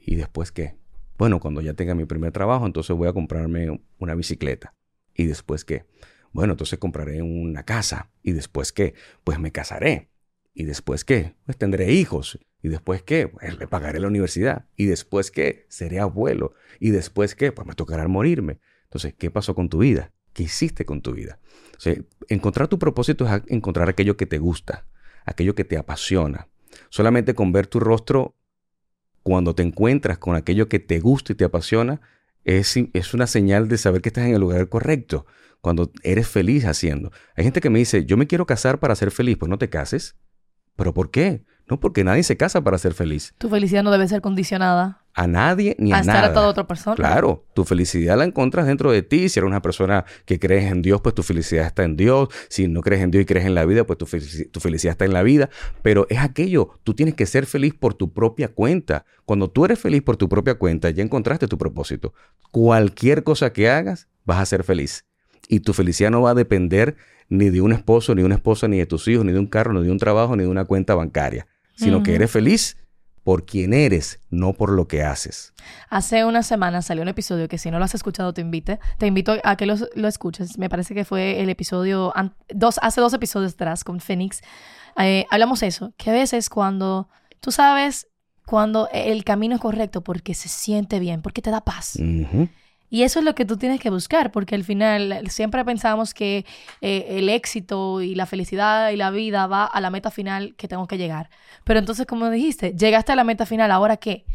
¿Y 0.00 0.16
después 0.16 0.52
qué? 0.52 0.76
Bueno, 1.18 1.40
cuando 1.40 1.60
ya 1.60 1.74
tenga 1.74 1.94
mi 1.94 2.04
primer 2.04 2.32
trabajo, 2.32 2.66
entonces 2.66 2.96
voy 2.96 3.08
a 3.08 3.12
comprarme 3.12 3.80
una 3.98 4.14
bicicleta. 4.14 4.74
¿Y 5.14 5.26
después 5.26 5.64
qué? 5.64 5.84
Bueno, 6.32 6.54
entonces 6.54 6.78
compraré 6.78 7.22
una 7.22 7.64
casa. 7.64 8.10
¿Y 8.22 8.32
después 8.32 8.72
qué? 8.72 8.94
Pues 9.22 9.38
me 9.38 9.52
casaré. 9.52 10.11
¿Y 10.54 10.64
después 10.64 11.04
qué? 11.04 11.34
Pues 11.44 11.56
tendré 11.56 11.92
hijos. 11.92 12.38
¿Y 12.62 12.68
después 12.68 13.02
qué? 13.02 13.28
Pues 13.28 13.58
le 13.58 13.66
pagaré 13.66 14.00
la 14.00 14.08
universidad. 14.08 14.66
¿Y 14.76 14.86
después 14.86 15.30
qué? 15.30 15.66
Seré 15.68 16.00
abuelo. 16.00 16.54
¿Y 16.78 16.90
después 16.90 17.34
qué? 17.34 17.52
Pues 17.52 17.66
me 17.66 17.74
tocará 17.74 18.06
morirme. 18.08 18.60
Entonces, 18.84 19.14
¿qué 19.14 19.30
pasó 19.30 19.54
con 19.54 19.68
tu 19.68 19.78
vida? 19.78 20.12
¿Qué 20.32 20.44
hiciste 20.44 20.84
con 20.84 21.02
tu 21.02 21.12
vida? 21.12 21.38
O 21.84 21.90
encontrar 22.28 22.68
tu 22.68 22.78
propósito 22.78 23.26
es 23.26 23.42
encontrar 23.48 23.88
aquello 23.88 24.16
que 24.16 24.26
te 24.26 24.38
gusta, 24.38 24.86
aquello 25.24 25.54
que 25.54 25.64
te 25.64 25.76
apasiona. 25.76 26.48
Solamente 26.90 27.34
con 27.34 27.52
ver 27.52 27.66
tu 27.66 27.80
rostro 27.80 28.36
cuando 29.22 29.54
te 29.54 29.62
encuentras 29.62 30.18
con 30.18 30.36
aquello 30.36 30.68
que 30.68 30.78
te 30.78 31.00
gusta 31.00 31.32
y 31.32 31.36
te 31.36 31.44
apasiona, 31.44 32.00
es, 32.44 32.76
es 32.92 33.14
una 33.14 33.26
señal 33.26 33.68
de 33.68 33.78
saber 33.78 34.02
que 34.02 34.08
estás 34.08 34.26
en 34.26 34.34
el 34.34 34.40
lugar 34.40 34.68
correcto. 34.68 35.26
cuando 35.60 35.92
eres 36.02 36.26
feliz 36.26 36.64
haciendo. 36.64 37.12
Hay 37.36 37.44
gente 37.44 37.60
que 37.60 37.70
me 37.70 37.78
dice, 37.78 38.04
yo 38.04 38.16
me 38.16 38.26
quiero 38.26 38.46
casar 38.46 38.80
para 38.80 38.96
ser 38.96 39.12
feliz, 39.12 39.36
pues 39.38 39.48
no 39.48 39.58
te 39.58 39.70
cases. 39.70 40.16
¿Pero 40.76 40.94
por 40.94 41.10
qué? 41.10 41.44
No, 41.68 41.80
porque 41.80 42.04
nadie 42.04 42.22
se 42.22 42.36
casa 42.36 42.60
para 42.62 42.76
ser 42.76 42.92
feliz. 42.92 43.34
Tu 43.38 43.48
felicidad 43.48 43.82
no 43.82 43.90
debe 43.90 44.06
ser 44.08 44.20
condicionada 44.20 45.04
A 45.14 45.26
nadie 45.26 45.74
ni 45.78 45.92
a, 45.92 45.98
a 45.98 46.00
estar 46.00 46.16
nada. 46.16 46.26
atado 46.28 46.46
a 46.46 46.50
otra 46.50 46.66
persona. 46.66 46.96
Claro, 46.96 47.46
tu 47.54 47.64
felicidad 47.64 48.18
la 48.18 48.24
encuentras 48.24 48.66
dentro 48.66 48.90
de 48.90 49.02
ti. 49.02 49.28
Si 49.28 49.38
eres 49.38 49.46
una 49.48 49.62
persona 49.62 50.04
que 50.26 50.38
crees 50.38 50.70
en 50.70 50.82
Dios, 50.82 51.00
pues 51.00 51.14
tu 51.14 51.22
felicidad 51.22 51.64
está 51.66 51.84
en 51.84 51.96
Dios. 51.96 52.28
Si 52.50 52.66
no 52.68 52.80
crees 52.82 53.00
en 53.02 53.10
Dios 53.10 53.22
y 53.22 53.26
crees 53.26 53.46
en 53.46 53.54
la 53.54 53.64
vida, 53.64 53.84
pues 53.84 53.96
tu, 53.98 54.06
felici- 54.06 54.50
tu 54.50 54.60
felicidad 54.60 54.92
está 54.92 55.04
en 55.06 55.12
la 55.14 55.22
vida. 55.22 55.48
Pero 55.82 56.06
es 56.10 56.18
aquello, 56.18 56.78
tú 56.82 56.94
tienes 56.94 57.14
que 57.14 57.26
ser 57.26 57.46
feliz 57.46 57.72
por 57.74 57.94
tu 57.94 58.12
propia 58.12 58.48
cuenta. 58.48 59.06
Cuando 59.24 59.48
tú 59.48 59.64
eres 59.64 59.78
feliz 59.78 60.02
por 60.02 60.16
tu 60.16 60.28
propia 60.28 60.56
cuenta, 60.56 60.90
ya 60.90 61.02
encontraste 61.02 61.46
tu 61.48 61.56
propósito. 61.56 62.12
Cualquier 62.50 63.22
cosa 63.24 63.52
que 63.52 63.70
hagas, 63.70 64.08
vas 64.24 64.38
a 64.40 64.46
ser 64.46 64.62
feliz. 64.64 65.04
Y 65.48 65.60
tu 65.60 65.72
felicidad 65.72 66.10
no 66.10 66.22
va 66.22 66.30
a 66.30 66.34
depender 66.34 66.96
ni 67.28 67.50
de 67.50 67.60
un 67.60 67.72
esposo, 67.72 68.14
ni 68.14 68.22
de 68.22 68.26
una 68.26 68.34
esposa, 68.36 68.68
ni 68.68 68.78
de 68.78 68.86
tus 68.86 69.08
hijos, 69.08 69.24
ni 69.24 69.32
de 69.32 69.38
un 69.38 69.46
carro, 69.46 69.72
ni 69.72 69.84
de 69.84 69.90
un 69.90 69.98
trabajo, 69.98 70.36
ni 70.36 70.42
de 70.42 70.48
una 70.48 70.64
cuenta 70.64 70.94
bancaria. 70.94 71.46
Sino 71.74 72.02
que 72.02 72.10
Ujú. 72.10 72.16
eres 72.16 72.30
feliz 72.30 72.76
por 73.24 73.46
quien 73.46 73.72
eres, 73.72 74.20
no 74.30 74.52
por 74.52 74.70
lo 74.70 74.88
que 74.88 75.02
haces. 75.02 75.54
Hace 75.88 76.24
una 76.24 76.42
semana 76.42 76.82
salió 76.82 77.02
un 77.02 77.08
episodio 77.08 77.48
que 77.48 77.56
si 77.58 77.70
no 77.70 77.78
lo 77.78 77.84
has 77.84 77.94
escuchado 77.94 78.34
te 78.34 78.40
invite, 78.40 78.80
te 78.98 79.06
invito 79.06 79.36
a 79.44 79.56
que 79.56 79.66
lo, 79.66 79.76
lo 79.94 80.08
escuches. 80.08 80.58
Me 80.58 80.68
parece 80.68 80.94
que 80.94 81.04
fue 81.04 81.40
el 81.40 81.48
episodio 81.48 82.12
dos, 82.48 82.78
hace 82.82 83.00
dos 83.00 83.14
episodios 83.14 83.54
atrás 83.54 83.84
con 83.84 84.00
Phoenix. 84.00 84.40
Eh, 84.98 85.24
hablamos 85.30 85.62
eso, 85.62 85.94
que 85.96 86.10
a 86.10 86.12
veces 86.12 86.50
cuando 86.50 87.08
tú 87.40 87.52
sabes 87.52 88.08
cuando 88.44 88.88
el 88.92 89.24
camino 89.24 89.54
es 89.54 89.60
correcto 89.60 90.02
porque 90.02 90.34
se 90.34 90.48
siente 90.48 90.98
bien, 90.98 91.22
porque 91.22 91.42
te 91.42 91.50
da 91.50 91.62
paz. 91.62 91.96
Ujú. 91.96 92.48
Y 92.92 93.04
eso 93.04 93.20
es 93.20 93.24
lo 93.24 93.34
que 93.34 93.46
tú 93.46 93.56
tienes 93.56 93.80
que 93.80 93.88
buscar, 93.88 94.30
porque 94.30 94.54
al 94.54 94.64
final 94.64 95.22
siempre 95.30 95.64
pensamos 95.64 96.12
que 96.12 96.44
eh, 96.82 97.06
el 97.08 97.30
éxito 97.30 98.02
y 98.02 98.14
la 98.14 98.26
felicidad 98.26 98.90
y 98.90 98.96
la 98.96 99.10
vida 99.10 99.46
va 99.46 99.64
a 99.64 99.80
la 99.80 99.88
meta 99.88 100.10
final 100.10 100.54
que 100.56 100.68
tengo 100.68 100.86
que 100.86 100.98
llegar. 100.98 101.30
Pero 101.64 101.78
entonces, 101.78 102.04
como 102.04 102.28
dijiste, 102.28 102.74
llegaste 102.76 103.10
a 103.12 103.16
la 103.16 103.24
meta 103.24 103.46
final, 103.46 103.70
¿ahora 103.70 103.96
qué? 103.96 104.26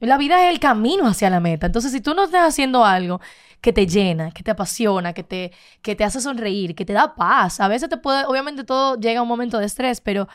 La 0.00 0.16
vida 0.16 0.42
es 0.46 0.54
el 0.54 0.58
camino 0.58 1.06
hacia 1.06 1.28
la 1.28 1.38
meta. 1.38 1.66
Entonces, 1.66 1.92
si 1.92 2.00
tú 2.00 2.14
no 2.14 2.24
estás 2.24 2.48
haciendo 2.48 2.82
algo 2.82 3.20
que 3.60 3.74
te 3.74 3.86
llena, 3.86 4.30
que 4.30 4.42
te 4.42 4.52
apasiona, 4.52 5.12
que 5.12 5.22
te, 5.22 5.52
que 5.82 5.94
te 5.94 6.04
hace 6.04 6.22
sonreír, 6.22 6.74
que 6.74 6.86
te 6.86 6.94
da 6.94 7.14
paz, 7.14 7.60
a 7.60 7.68
veces 7.68 7.90
te 7.90 7.98
puede, 7.98 8.24
obviamente 8.24 8.64
todo 8.64 8.96
llega 8.98 9.20
a 9.20 9.22
un 9.22 9.28
momento 9.28 9.58
de 9.58 9.66
estrés, 9.66 10.00
pero 10.00 10.28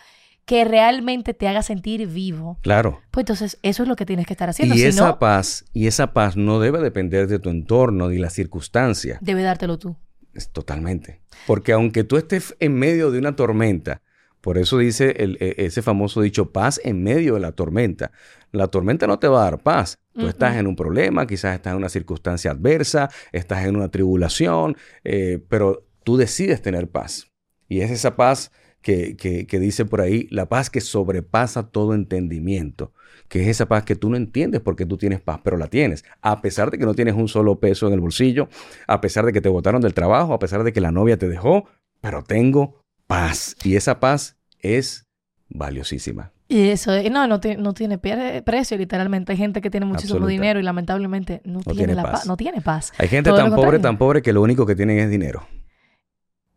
que 0.46 0.66
realmente 0.66 1.34
te 1.34 1.48
haga 1.48 1.64
sentir 1.64 2.08
vivo. 2.08 2.60
Claro. 2.62 3.00
Pues 3.12 3.24
entonces, 3.24 3.58
eso 3.62 3.84
es 3.84 3.90
lo 3.90 3.96
que 3.96 4.06
tienes 4.06 4.26
que 4.28 4.34
estar 4.34 4.50
haciendo. 4.50 4.76
Y 4.76 4.80
si 4.80 4.86
esa 4.86 5.08
no, 5.08 5.20
paz, 5.20 5.66
y 5.74 5.88
esa 5.88 6.14
paz 6.14 6.36
no 6.36 6.60
debe 6.60 6.80
depender 6.80 7.28
de 7.28 7.40
tu 7.40 7.50
entorno 7.50 8.10
ni 8.10 8.18
la 8.18 8.30
circunstancia. 8.30 9.18
debe 9.22 9.42
dártelo 9.44 9.78
tú. 9.80 9.96
Es 10.34 10.50
totalmente. 10.50 11.22
Porque 11.48 11.72
aunque 11.74 12.04
tú 12.04 12.18
estés 12.18 12.56
en 12.60 12.74
medio 12.74 13.12
de 13.12 13.20
una 13.20 13.36
tormenta, 13.36 14.02
por 14.42 14.58
eso 14.58 14.78
dice 14.80 15.12
el- 15.20 15.38
e- 15.40 15.56
ese 15.60 15.82
famoso 15.82 16.20
dicho, 16.20 16.52
paz 16.52 16.82
en 16.84 17.02
medio 17.04 17.36
de 17.36 17.40
la 17.40 17.54
tormenta. 17.54 18.12
La 18.52 18.68
tormenta 18.68 19.08
no 19.08 19.18
te 19.20 19.28
va 19.30 19.42
a 19.42 19.44
dar 19.46 19.60
paz. 19.64 20.00
Tú 20.14 20.28
estás 20.28 20.58
en 20.58 20.68
un 20.68 20.76
problema, 20.76 21.26
quizás 21.26 21.56
estás 21.56 21.72
en 21.72 21.78
una 21.78 21.90
circunstancia 21.90 22.52
adversa, 22.52 23.10
estás 23.32 23.66
en 23.66 23.76
una 23.78 23.90
tribulación, 23.90 24.76
eh, 25.06 25.42
pero 25.50 25.86
tú 26.04 26.18
decides 26.18 26.62
tener 26.62 26.90
paz. 26.90 27.28
Y 27.70 27.80
es 27.82 27.90
esa 27.92 28.16
paz 28.16 28.52
que, 28.84 29.16
que- 29.18 29.48
que 29.48 29.60
dice 29.60 29.86
por 29.86 30.02
ahí, 30.02 30.28
la 30.30 30.48
paz 30.48 30.70
que 30.70 30.82
sobrepasa 30.82 31.70
todo 31.72 31.96
entendimiento, 31.96 32.92
que 33.30 33.42
es 33.42 33.48
esa 33.48 33.66
paz 33.68 33.84
que 33.84 33.96
tú 33.96 34.10
no 34.12 34.18
entiendes 34.18 34.62
porque 34.62 34.86
tú 34.86 34.98
tienes 34.98 35.20
paz, 35.22 35.40
pero 35.44 35.58
la 35.58 35.68
tienes, 35.68 36.06
a 36.22 36.42
pesar 36.42 36.70
de 36.70 36.78
que 36.78 36.86
no 36.86 36.94
tienes 36.94 37.16
un 37.16 37.28
solo 37.28 37.60
peso 37.60 37.88
en 37.88 37.94
el 37.94 38.02
bolsillo, 38.02 38.50
a 38.86 39.02
pesar 39.02 39.26
de 39.26 39.34
que 39.34 39.42
te 39.42 39.50
botaron 39.50 39.82
del 39.82 39.96
trabajo, 39.96 40.34
a 40.34 40.40
pesar 40.40 40.64
de 40.64 40.72
que 40.74 40.82
la 40.82 40.92
novia 40.92 41.18
te 41.18 41.28
dejó, 41.28 41.66
pero 42.02 42.22
tengo 42.24 42.82
paz. 43.08 43.56
Y 43.64 43.76
esa 43.78 44.00
paz 44.00 44.38
es 44.60 45.08
valiosísima. 45.50 46.32
Y 46.50 46.70
eso, 46.70 46.92
no, 47.10 47.26
no, 47.26 47.40
no 47.58 47.74
tiene 47.74 47.98
pre- 47.98 48.44
precio, 48.44 48.78
literalmente. 48.78 49.32
Hay 49.32 49.38
gente 49.38 49.62
que 49.62 49.70
tiene 49.72 49.86
muchísimo 49.86 50.18
Absoluta. 50.18 50.32
dinero 50.32 50.60
y 50.60 50.64
lamentablemente 50.64 51.42
no, 51.46 51.62
tiene, 51.62 51.78
tiene 51.78 51.96
la 51.96 52.04
paz. 52.04 52.12
paz. 52.12 52.28
No 52.28 52.38
tiene 52.38 52.62
paz. 52.62 52.92
Hay 52.98 53.08
gente 53.08 53.30
Todo 53.30 53.40
tan 53.40 53.56
pobre, 53.56 53.80
tan 53.80 53.98
pobre 53.98 54.22
que 54.22 54.34
lo 54.34 54.42
único 54.42 54.66
que 54.66 54.76
tienen 54.76 55.00
es 55.00 55.10
dinero. 55.10 55.48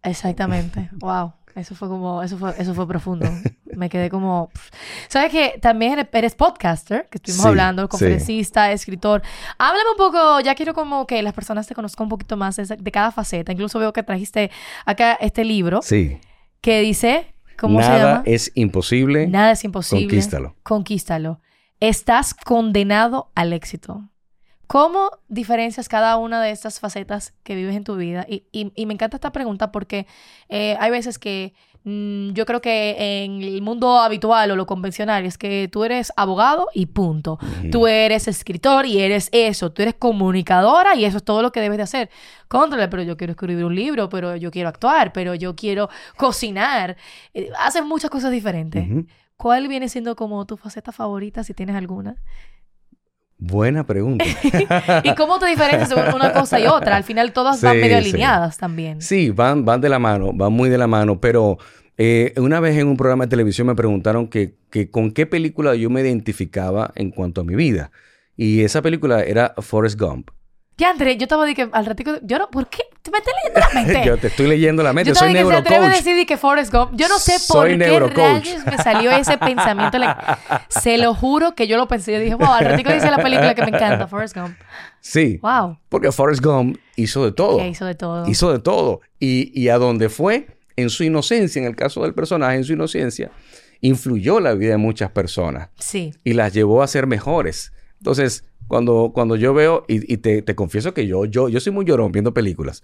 Exactamente. 0.02 0.90
wow. 1.00 1.32
Eso 1.56 1.74
fue 1.74 1.88
como, 1.88 2.22
eso 2.22 2.36
fue, 2.36 2.54
eso 2.58 2.74
fue 2.74 2.86
profundo. 2.86 3.26
Me 3.74 3.88
quedé 3.88 4.10
como. 4.10 4.50
pff. 4.52 4.70
¿Sabes 5.08 5.32
que 5.32 5.58
también 5.60 5.98
eres, 6.12 6.34
podcaster? 6.34 7.08
Que 7.10 7.16
estuvimos 7.18 7.42
Sí, 7.42 7.48
hablando, 7.48 7.82
sí. 7.84 7.88
conferencista, 7.88 8.70
escritor. 8.72 9.22
Háblame 9.58 9.90
un 9.90 9.96
poco, 9.96 10.40
ya 10.40 10.54
quiero 10.54 10.74
como 10.74 11.06
que 11.06 11.22
las 11.22 11.32
personas 11.32 11.66
te 11.66 11.74
conozcan 11.74 12.04
un 12.04 12.08
poquito 12.10 12.36
más 12.36 12.56
de, 12.56 12.90
cada 12.92 13.10
faceta. 13.10 13.52
Incluso 13.52 13.78
veo 13.78 13.92
que 13.92 14.02
trajiste 14.02 14.50
acá 14.84 15.14
este 15.14 15.44
libro 15.44 15.80
Sí. 15.82 16.18
que 16.60 16.80
dice, 16.80 17.34
¿cómo 17.58 17.80
se 17.82 17.88
Nada 17.88 17.98
llama? 17.98 18.22
es 18.26 18.52
imposible. 18.54 19.26
Nada 19.26 19.52
es 19.52 19.64
imposible. 19.64 20.06
Conquístalo. 20.08 20.56
Conquístalo. 20.62 21.40
Estás 21.80 22.34
condenado 22.34 23.30
al 23.34 23.52
éxito. 23.54 24.04
¿Cómo 24.66 25.10
diferencias 25.28 25.88
cada 25.88 26.16
una 26.16 26.42
de 26.42 26.50
estas 26.50 26.80
facetas 26.80 27.34
que 27.44 27.54
vives 27.54 27.76
en 27.76 27.84
tu 27.84 27.96
vida? 27.96 28.26
Y, 28.28 28.44
y- 28.52 28.72
y 28.74 28.86
me 28.86 28.94
encanta 28.94 29.16
esta 29.16 29.30
pregunta 29.32 29.70
porque 29.70 30.06
eh, 30.48 30.76
hay 30.80 30.90
veces 30.90 31.18
que 31.20 31.54
mm, 31.84 32.30
yo 32.32 32.46
creo 32.46 32.60
que 32.60 33.22
en 33.24 33.42
el 33.42 33.62
mundo 33.62 33.98
habitual 34.00 34.50
o 34.50 34.56
lo 34.56 34.66
convencional 34.66 35.24
es 35.24 35.38
que 35.38 35.68
tú 35.70 35.84
eres 35.84 36.12
abogado 36.16 36.66
y 36.74 36.86
punto. 36.86 37.38
Tú 37.70 37.86
eres 37.86 38.26
escritor 38.26 38.86
y 38.86 38.98
eres 39.00 39.28
eso. 39.30 39.70
Tú 39.70 39.82
eres 39.82 39.94
comunicadora 39.94 40.96
y 40.96 41.04
eso 41.04 41.18
es 41.18 41.24
todo 41.24 41.42
lo 41.42 41.52
que 41.52 41.60
debes 41.60 41.76
de 41.76 41.84
hacer. 41.84 42.10
Contrale, 42.48 42.88
pero 42.88 43.04
yo 43.04 43.16
quiero 43.16 43.32
escribir 43.32 43.64
un 43.64 43.74
libro, 43.76 44.08
pero 44.08 44.34
yo 44.34 44.50
quiero 44.50 44.68
actuar, 44.68 45.12
pero 45.12 45.36
yo 45.36 45.54
quiero 45.54 45.88
cocinar. 46.16 46.96
Eh, 47.34 47.50
haces 47.60 47.84
muchas 47.84 48.10
cosas 48.10 48.32
diferentes. 48.32 48.84
¿Cuál 49.36 49.68
viene 49.68 49.88
siendo 49.88 50.16
como 50.16 50.44
tu 50.46 50.56
faceta 50.56 50.90
favorita, 50.92 51.44
si 51.44 51.54
tienes 51.54 51.76
alguna? 51.76 52.16
Buena 53.38 53.84
pregunta. 53.84 54.24
¿Y 55.04 55.14
cómo 55.14 55.38
te 55.38 55.46
diferencias 55.46 55.90
de 55.90 56.14
una 56.14 56.32
cosa 56.32 56.58
y 56.58 56.66
otra? 56.66 56.96
Al 56.96 57.04
final 57.04 57.32
todas 57.32 57.60
van 57.60 57.76
medio 57.76 58.00
sí. 58.00 58.08
alineadas 58.08 58.56
también. 58.56 59.02
Sí, 59.02 59.30
van, 59.30 59.64
van 59.64 59.80
de 59.80 59.88
la 59.88 59.98
mano, 59.98 60.32
van 60.32 60.52
muy 60.52 60.70
de 60.70 60.78
la 60.78 60.86
mano, 60.86 61.20
pero 61.20 61.58
eh, 61.98 62.32
una 62.36 62.60
vez 62.60 62.76
en 62.78 62.88
un 62.88 62.96
programa 62.96 63.24
de 63.24 63.30
televisión 63.30 63.66
me 63.66 63.74
preguntaron 63.74 64.28
que, 64.28 64.54
que 64.70 64.90
con 64.90 65.10
qué 65.10 65.26
película 65.26 65.74
yo 65.74 65.90
me 65.90 66.00
identificaba 66.00 66.92
en 66.94 67.10
cuanto 67.10 67.42
a 67.42 67.44
mi 67.44 67.54
vida. 67.54 67.90
Y 68.36 68.62
esa 68.62 68.82
película 68.82 69.22
era 69.22 69.54
Forrest 69.58 69.98
Gump. 70.00 70.30
Ya, 70.78 70.90
André, 70.90 71.16
yo 71.16 71.22
estaba 71.24 71.46
de 71.46 71.54
que 71.54 71.68
al 71.72 71.86
ratico... 71.86 72.12
Yo 72.22 72.38
no... 72.38 72.50
¿Por 72.50 72.68
qué? 72.68 72.82
¿Te 73.00 73.10
me 73.10 73.18
estás 73.18 73.32
leyendo 73.42 73.60
la 73.60 73.80
mente? 73.82 74.06
yo 74.06 74.18
te 74.18 74.26
estoy 74.26 74.46
leyendo 74.46 74.82
la 74.82 74.92
mente, 74.92 75.08
Yo 75.08 75.12
estaba 75.14 75.30
soy 75.32 75.34
neurocoach. 75.40 75.96
decir 75.96 76.16
de 76.16 76.26
que 76.26 76.36
Forrest 76.36 76.70
Gump. 76.72 76.90
Yo 76.94 77.08
no 77.08 77.18
sé 77.18 77.34
por 77.48 77.66
qué 77.66 77.98
rayos 78.10 78.66
me 78.66 78.76
salió 78.78 79.10
ese 79.12 79.38
pensamiento. 79.38 79.96
like, 79.98 80.20
se 80.68 80.98
lo 80.98 81.14
juro 81.14 81.54
que 81.54 81.66
yo 81.66 81.78
lo 81.78 81.88
pensé. 81.88 82.12
Yo 82.12 82.20
dije, 82.20 82.34
wow, 82.34 82.52
al 82.52 82.64
ratico 82.66 82.92
dice 82.92 83.10
la 83.10 83.18
película 83.22 83.54
que 83.54 83.62
me 83.62 83.68
encanta, 83.68 84.06
Forrest 84.06 84.36
Gump. 84.36 84.54
Sí, 85.00 85.38
Wow. 85.40 85.78
porque 85.88 86.12
Forrest 86.12 86.44
Gump 86.44 86.76
hizo 86.96 87.24
de 87.24 87.32
todo. 87.32 87.58
Que 87.58 87.68
hizo 87.68 87.86
de 87.86 87.94
todo. 87.94 88.28
Hizo 88.28 88.52
de 88.52 88.58
todo. 88.58 89.00
Y, 89.18 89.58
y 89.58 89.68
a 89.70 89.78
donde 89.78 90.08
fue, 90.10 90.58
en 90.76 90.90
su 90.90 91.04
inocencia, 91.04 91.58
en 91.60 91.66
el 91.68 91.76
caso 91.76 92.02
del 92.02 92.12
personaje, 92.12 92.56
en 92.56 92.64
su 92.64 92.74
inocencia, 92.74 93.30
influyó 93.80 94.40
la 94.40 94.52
vida 94.54 94.72
de 94.72 94.76
muchas 94.78 95.10
personas 95.10 95.68
Sí. 95.78 96.12
y 96.24 96.34
las 96.34 96.52
llevó 96.52 96.82
a 96.82 96.86
ser 96.88 97.06
mejores. 97.06 97.72
Entonces, 97.98 98.44
cuando, 98.68 99.12
cuando 99.14 99.36
yo 99.36 99.54
veo, 99.54 99.84
y, 99.88 100.12
y 100.12 100.16
te, 100.18 100.42
te 100.42 100.54
confieso 100.54 100.92
que 100.94 101.06
yo, 101.06 101.24
yo, 101.24 101.48
yo 101.48 101.60
soy 101.60 101.72
muy 101.72 101.84
llorón 101.84 102.12
viendo 102.12 102.34
películas, 102.34 102.82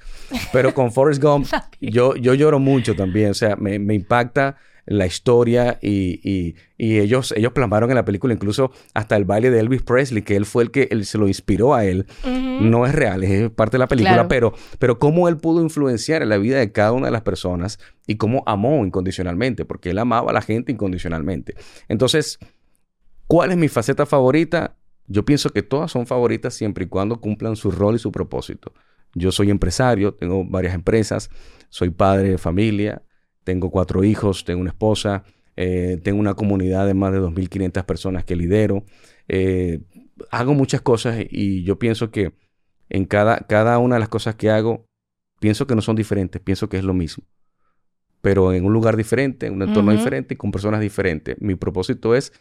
pero 0.53 0.75
con 0.75 0.93
Forrest 0.93 1.23
Gump 1.23 1.47
yo, 1.81 2.15
yo 2.17 2.35
lloro 2.35 2.59
mucho 2.59 2.95
también, 2.95 3.31
o 3.31 3.35
sea, 3.35 3.57
me, 3.57 3.79
me 3.79 3.95
impacta 3.95 4.57
la 4.85 5.07
historia 5.07 5.79
y, 5.81 6.19
y- 6.29 6.57
y 6.77 6.99
ellos, 6.99 7.33
ellos 7.37 7.53
plasmaron 7.53 7.89
en 7.91 7.95
la 7.95 8.05
película 8.05 8.35
incluso 8.35 8.73
hasta 8.95 9.15
el 9.17 9.25
baile 9.25 9.51
de 9.53 9.61
Elvis 9.61 9.83
Presley, 9.83 10.23
que 10.23 10.35
él 10.35 10.45
fue 10.45 10.65
el 10.65 10.73
que 10.73 10.89
él 10.91 11.05
se 11.07 11.19
lo 11.19 11.29
inspiró 11.29 11.75
a 11.75 11.85
él. 11.85 12.07
No 12.25 12.85
es 12.85 12.93
real, 12.93 13.23
es 13.23 13.49
parte 13.51 13.77
de 13.77 13.79
la 13.79 13.87
película, 13.87 14.15
Claro. 14.15 14.29
pero, 14.29 14.53
pero 14.81 14.99
cómo 14.99 15.29
él 15.29 15.37
pudo 15.37 15.63
influenciar 15.63 16.23
en 16.23 16.29
la 16.31 16.39
vida 16.39 16.59
de 16.59 16.73
cada 16.73 16.91
una 16.91 17.07
de 17.07 17.13
las 17.13 17.23
personas 17.23 17.79
y 18.09 18.17
cómo 18.17 18.43
amó 18.47 18.85
incondicionalmente, 18.85 19.65
porque 19.65 19.91
él 19.91 19.99
amaba 20.01 20.33
a 20.33 20.35
la 20.35 20.43
gente 20.43 20.73
incondicionalmente. 20.73 21.55
Entonces, 21.89 22.41
¿cuál 23.29 23.53
es 23.53 23.57
mi 23.57 23.69
faceta 23.69 24.05
favorita? 24.07 24.75
Yo 25.13 25.27
pienso 25.27 25.51
que 25.51 25.63
todas 25.63 25.91
son 25.91 26.07
favoritas 26.07 26.55
siempre 26.55 26.87
y 26.87 26.89
cuando 26.89 27.21
cumplan 27.21 27.55
su 27.55 27.71
rol 27.71 27.97
y 27.97 27.99
su 27.99 28.11
propósito. 28.11 28.73
Yo 29.15 29.31
soy 29.31 29.51
empresario, 29.51 30.15
tengo 30.15 30.43
varias 30.43 30.75
empresas, 30.75 31.29
soy 31.69 31.91
padre 31.91 32.31
de 32.31 32.39
familia, 32.39 33.03
tengo 33.45 33.71
cuatro 33.71 34.05
hijos, 34.05 34.47
tengo 34.47 34.63
una 34.63 34.71
esposa, 34.71 35.25
eh, 35.55 36.01
tengo 36.03 36.19
una 36.19 36.33
comunidad 36.33 36.87
de 36.87 36.95
más 36.95 37.13
de 37.13 37.21
2.500 37.21 37.85
personas 37.85 38.25
que 38.25 38.37
lidero. 38.37 38.87
Eh, 39.29 39.83
hago 40.31 40.55
muchas 40.55 40.81
cosas 40.81 41.19
y 41.29 41.63
yo 41.63 41.79
pienso 41.79 42.11
que 42.11 42.33
en 42.89 43.05
cada, 43.05 43.41
cada 43.41 43.77
una 43.79 43.97
de 43.97 44.01
las 44.01 44.09
cosas 44.09 44.37
que 44.37 44.49
hago, 44.49 44.87
pienso 45.41 45.67
que 45.67 45.75
no 45.75 45.83
son 45.83 45.97
diferentes, 45.97 46.41
pienso 46.41 46.71
que 46.71 46.79
es 46.79 46.85
lo 46.85 46.95
mismo. 46.95 47.25
Pero 48.23 48.55
en 48.55 48.65
un 48.65 48.73
lugar 48.73 48.97
diferente, 48.97 49.47
en 49.47 49.55
un 49.55 49.63
entorno 49.63 49.93
diferente 49.93 50.33
y 50.35 50.37
con 50.39 50.53
personas 50.53 50.81
diferentes. 50.81 51.37
Mi 51.39 51.55
propósito 51.55 52.15
es 52.15 52.33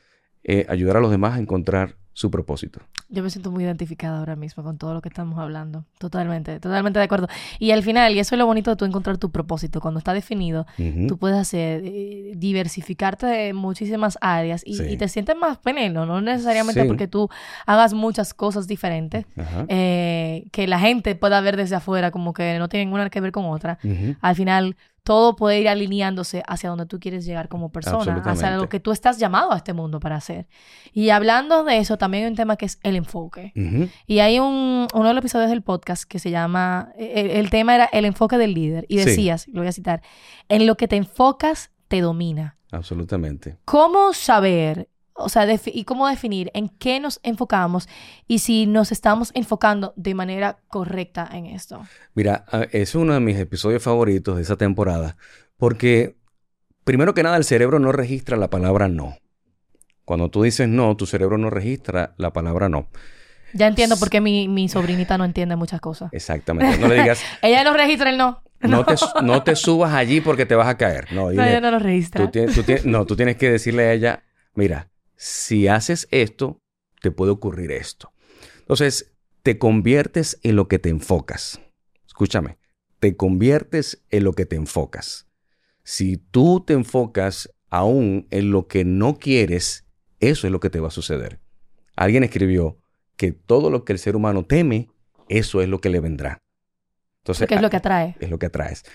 eh, 0.45 0.65
ayudar 0.69 0.95
a 0.95 1.01
los 1.01 1.11
demás 1.11 1.35
a 1.35 1.41
encontrar 1.41 1.97
su 2.13 2.29
propósito. 2.29 2.81
Yo 3.09 3.23
me 3.23 3.29
siento 3.29 3.51
muy 3.51 3.63
identificada 3.63 4.19
ahora 4.19 4.35
mismo 4.35 4.63
con 4.63 4.77
todo 4.77 4.93
lo 4.93 5.01
que 5.01 5.09
estamos 5.09 5.39
hablando. 5.39 5.85
Totalmente, 5.97 6.59
totalmente 6.59 6.99
de 6.99 7.05
acuerdo. 7.05 7.27
Y 7.59 7.71
al 7.71 7.83
final, 7.83 8.13
y 8.13 8.19
eso 8.19 8.35
es 8.35 8.39
lo 8.39 8.45
bonito 8.45 8.69
de 8.71 8.75
tú 8.77 8.85
encontrar 8.85 9.17
tu 9.17 9.31
propósito, 9.31 9.79
cuando 9.81 9.97
está 9.97 10.13
definido, 10.13 10.65
tú 11.07 11.17
puedes 11.17 11.37
hacer, 11.37 11.81
eh, 11.85 12.33
diversificarte 12.35 13.47
en 13.49 13.55
muchísimas 13.55 14.17
áreas 14.21 14.61
y, 14.65 14.75
Sí. 14.75 14.83
y 14.89 14.97
te 14.97 15.07
sientes 15.07 15.35
más 15.35 15.57
pleno, 15.57 16.05
no 16.05 16.21
necesariamente 16.21 16.81
Sí. 16.81 16.87
porque 16.87 17.07
tú 17.07 17.29
hagas 17.65 17.93
muchas 17.93 18.33
cosas 18.33 18.67
diferentes, 18.67 19.25
eh, 19.67 20.45
que 20.51 20.67
la 20.67 20.79
gente 20.79 21.15
pueda 21.15 21.39
ver 21.41 21.57
desde 21.57 21.75
afuera 21.75 22.11
como 22.11 22.33
que 22.33 22.57
no 22.59 22.69
tienen 22.69 22.93
una 22.93 23.09
que 23.09 23.21
ver 23.21 23.31
con 23.31 23.45
otra. 23.45 23.77
Al 24.21 24.35
final, 24.35 24.75
todo 25.03 25.35
puede 25.35 25.59
ir 25.59 25.67
alineándose 25.67 26.43
hacia 26.47 26.69
donde 26.69 26.85
tú 26.85 26.99
quieres 26.99 27.25
llegar 27.25 27.49
como 27.49 27.71
persona, 27.71 28.21
hacia 28.23 28.55
lo 28.57 28.69
que 28.69 28.79
tú 28.79 28.91
estás 28.91 29.17
llamado 29.17 29.51
a 29.51 29.57
este 29.57 29.73
mundo 29.73 29.99
para 29.99 30.15
hacer. 30.17 30.47
Y 30.93 31.09
hablando 31.09 31.63
de 31.63 31.77
eso, 31.79 31.97
también 31.97 32.25
hay 32.25 32.29
un 32.29 32.35
tema 32.35 32.55
que 32.55 32.65
es 32.65 32.79
el 32.83 32.95
enfoque. 32.95 33.51
Y 34.05 34.19
hay 34.19 34.39
un, 34.39 34.87
uno 34.93 35.07
de 35.07 35.13
los 35.13 35.21
episodios 35.21 35.49
del 35.49 35.63
podcast 35.63 36.03
que 36.03 36.19
se 36.19 36.29
llama, 36.29 36.91
el, 36.97 37.31
el 37.31 37.49
tema 37.49 37.73
era 37.75 37.85
el 37.85 38.05
enfoque 38.05 38.37
del 38.37 38.53
líder. 38.53 38.85
Y 38.89 38.99
Sí. 38.99 39.05
decías, 39.05 39.47
lo 39.47 39.61
voy 39.61 39.67
a 39.67 39.71
citar, 39.71 40.01
en 40.49 40.67
lo 40.67 40.77
que 40.77 40.87
te 40.87 40.97
enfocas, 40.97 41.71
te 41.87 42.01
domina. 42.01 42.57
Absolutamente. 42.71 43.57
¿Cómo 43.65 44.13
saber, 44.13 44.87
o 45.23 45.29
sea, 45.29 45.47
y 45.65 45.83
cómo 45.83 46.07
definir 46.07 46.51
en 46.53 46.69
qué 46.69 46.99
nos 46.99 47.19
enfocamos 47.23 47.87
y 48.27 48.39
si 48.39 48.65
nos 48.65 48.91
estamos 48.91 49.31
enfocando 49.33 49.93
de 49.95 50.13
manera 50.13 50.59
correcta 50.67 51.27
en 51.31 51.45
esto? 51.47 51.81
Mira, 52.13 52.45
a- 52.51 52.63
es 52.71 52.95
uno 52.95 53.13
de 53.13 53.19
mis 53.19 53.37
episodios 53.37 53.83
favoritos 53.83 54.35
de 54.35 54.41
esa 54.43 54.55
temporada 54.57 55.17
porque, 55.57 56.15
primero 56.83 57.13
que 57.13 57.23
nada, 57.23 57.37
el 57.37 57.43
cerebro 57.43 57.79
no 57.79 57.91
registra 57.91 58.37
la 58.37 58.49
palabra 58.49 58.87
no. 58.87 59.15
Cuando 60.05 60.29
tú 60.29 60.43
dices 60.43 60.67
no, 60.67 60.95
tu 60.97 61.05
cerebro 61.05 61.37
no 61.37 61.49
registra 61.49 62.13
la 62.17 62.33
palabra 62.33 62.67
no. 62.69 62.89
Ya 63.53 63.67
entiendo 63.67 63.97
por 63.97 64.09
qué 64.09 64.21
mi, 64.21 64.47
mi 64.47 64.69
sobrinita 64.69 65.17
no 65.17 65.25
entiende 65.25 65.55
muchas 65.55 65.81
cosas. 65.81 66.09
Exactamente. 66.13 66.77
No 66.77 66.87
le 66.87 66.95
digas, 67.01 67.21
Ella 67.41 67.63
no 67.63 67.73
registra 67.73 68.09
el 68.09 68.17
no. 68.17 68.41
no 68.61 68.85
te, 68.85 68.95
no 69.23 69.43
te 69.43 69.55
subas 69.55 69.93
allí 69.93 70.21
porque 70.21 70.45
te 70.45 70.55
vas 70.55 70.67
a 70.67 70.77
caer. 70.77 71.11
No, 71.13 71.31
ella 71.31 71.59
no 71.61 71.71
lo 71.71 71.79
registra. 71.79 72.29
tú 72.31 72.39
tú 72.49 72.63
no, 72.85 73.05
tú 73.05 73.15
tienes 73.15 73.35
que 73.37 73.51
decirle 73.51 73.83
a 73.87 73.93
ella, 73.93 74.23
mira, 74.55 74.89
si 75.23 75.67
haces 75.67 76.07
esto, 76.09 76.63
te 76.99 77.11
puede 77.11 77.31
ocurrir 77.31 77.71
esto. 77.71 78.11
Entonces, 78.57 79.11
te 79.43 79.59
conviertes 79.59 80.39
en 80.41 80.55
lo 80.55 80.67
que 80.67 80.79
te 80.79 80.89
enfocas. 80.89 81.61
Escúchame, 82.07 82.57
te 82.99 83.15
conviertes 83.15 84.01
en 84.09 84.23
lo 84.23 84.33
que 84.33 84.47
te 84.47 84.55
enfocas. 84.55 85.27
Si 85.83 86.17
tú 86.17 86.63
te 86.65 86.73
enfocas 86.73 87.53
aún 87.69 88.25
en 88.31 88.49
lo 88.49 88.67
que 88.67 88.83
no 88.83 89.19
quieres, 89.19 89.85
eso 90.19 90.47
es 90.47 90.51
lo 90.51 90.59
que 90.59 90.71
te 90.71 90.79
va 90.79 90.87
a 90.87 90.91
suceder. 90.91 91.39
Alguien 91.95 92.23
escribió 92.23 92.79
que 93.15 93.31
todo 93.31 93.69
lo 93.69 93.85
que 93.85 93.93
el 93.93 93.99
ser 93.99 94.15
humano 94.15 94.43
teme, 94.43 94.89
eso 95.29 95.61
es 95.61 95.69
lo 95.69 95.81
que 95.81 95.89
le 95.89 95.99
vendrá. 95.99 96.41
Entonces, 97.19 97.41
Porque 97.41 97.53
es 97.53 97.61
lo 97.61 97.69
que 97.69 97.77
atrae. 97.77 98.15
es 98.19 98.29
lo 98.31 98.39
que 98.39 98.47
atraes. 98.47 98.85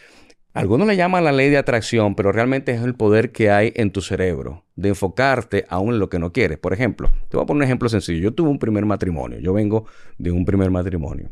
Algunos 0.57 0.87
le 0.87 0.97
llaman 0.97 1.23
la 1.23 1.33
ley 1.33 1.51
de 1.51 1.59
atracción, 1.59 2.14
pero 2.14 2.33
realmente 2.33 2.73
es 2.73 2.81
el 2.81 2.95
poder 2.95 3.31
que 3.31 3.51
hay 3.51 3.75
en 3.77 3.90
tu 3.90 4.01
cerebro 4.01 4.64
de 4.75 4.88
enfocarte 4.88 5.66
aún 5.69 5.92
en 5.92 5.99
lo 5.99 6.09
que 6.09 6.19
no 6.19 6.33
quieres. 6.33 6.57
Por 6.57 6.73
ejemplo, 6.73 7.11
te 7.29 7.37
voy 7.37 7.45
a 7.45 7.47
poner 7.47 7.59
un 7.59 7.64
ejemplo 7.64 7.90
sencillo. 7.90 8.23
Yo 8.23 8.33
tuve 8.33 8.49
un 8.49 8.59
primer 8.59 8.87
matrimonio. 8.87 9.38
Yo 9.38 9.53
vengo 9.53 9.85
de 10.16 10.31
un 10.31 10.47
primer 10.47 10.71
matrimonio. 10.71 11.31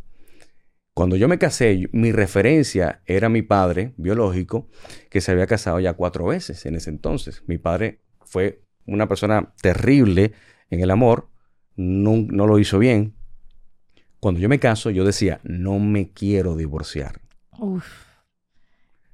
Cuando 0.92 1.16
yo 1.16 1.26
me 1.26 1.38
casé, 1.38 1.88
mi 1.92 2.12
referencia 2.12 3.00
era 3.06 3.30
mi 3.30 3.40
padre 3.40 3.94
biológico, 3.96 4.68
que 5.08 5.22
se 5.22 5.32
había 5.32 5.46
casado 5.46 5.80
ya 5.80 5.94
cuatro 5.94 6.26
veces 6.26 6.66
en 6.66 6.74
ese 6.74 6.90
entonces. 6.90 7.42
Mi 7.46 7.56
padre 7.56 8.02
fue 8.26 8.60
una 8.84 9.08
persona 9.08 9.54
terrible 9.62 10.32
en 10.68 10.80
el 10.80 10.90
amor, 10.90 11.30
no, 11.76 12.16
no 12.28 12.46
lo 12.46 12.58
hizo 12.58 12.78
bien. 12.78 13.14
Cuando 14.20 14.38
yo 14.38 14.50
me 14.50 14.58
caso, 14.60 14.90
yo 14.90 15.02
decía, 15.02 15.40
no 15.44 15.78
me 15.78 16.10
quiero 16.12 16.56
divorciar. 16.56 17.22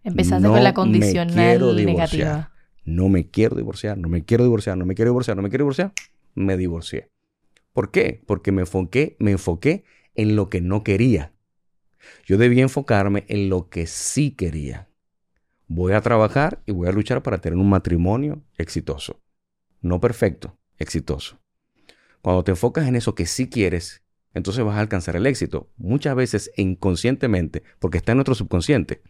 Empezaste 0.04 0.46
No 0.46 0.52
con 0.52 0.64
la 0.64 0.70
me 0.70 0.74
condicional 0.74 1.34
quiero 1.34 1.74
divorciar. 1.74 2.26
negativa. 2.26 2.52
No 2.84 3.08
me 3.08 3.28
quiero 3.28 3.56
divorciar, 3.56 3.98
no 3.98 4.08
me 4.08 4.24
quiero 4.24 4.44
divorciar, 4.44 4.76
no 4.76 4.86
me 4.86 4.94
quiero 4.94 5.10
divorciar, 5.10 5.36
no 5.36 5.42
me 5.42 5.48
quiero 5.50 5.64
divorciar. 5.64 5.92
Me 6.34 6.56
divorcié. 6.56 7.10
¿Por 7.72 7.90
qué? 7.90 8.22
Porque 8.26 8.52
me 8.52 8.62
enfoqué, 8.62 9.16
me 9.18 9.32
enfoqué 9.32 9.84
en 10.14 10.36
lo 10.36 10.48
que 10.48 10.60
no 10.60 10.82
quería. 10.82 11.32
Yo 12.24 12.38
debía 12.38 12.62
enfocarme 12.62 13.24
en 13.28 13.48
lo 13.50 13.68
que 13.68 13.86
sí 13.86 14.30
quería. 14.30 14.88
Voy 15.68 15.92
a 15.92 16.00
trabajar 16.00 16.62
y 16.66 16.72
voy 16.72 16.88
a 16.88 16.92
luchar 16.92 17.22
para 17.22 17.38
tener 17.38 17.58
un 17.58 17.68
matrimonio 17.68 18.42
exitoso. 18.56 19.20
No 19.82 20.00
perfecto, 20.00 20.58
exitoso. 20.78 21.38
Cuando 22.22 22.42
te 22.42 22.50
enfocas 22.50 22.88
en 22.88 22.96
eso 22.96 23.14
que 23.14 23.26
sí 23.26 23.48
quieres, 23.48 24.02
entonces 24.34 24.64
vas 24.64 24.76
a 24.76 24.80
alcanzar 24.80 25.16
el 25.16 25.26
éxito. 25.26 25.70
Muchas 25.76 26.14
veces 26.14 26.50
inconscientemente, 26.56 27.62
porque 27.78 27.98
está 27.98 28.12
en 28.12 28.18
nuestro 28.18 28.34
subconsciente, 28.34 29.02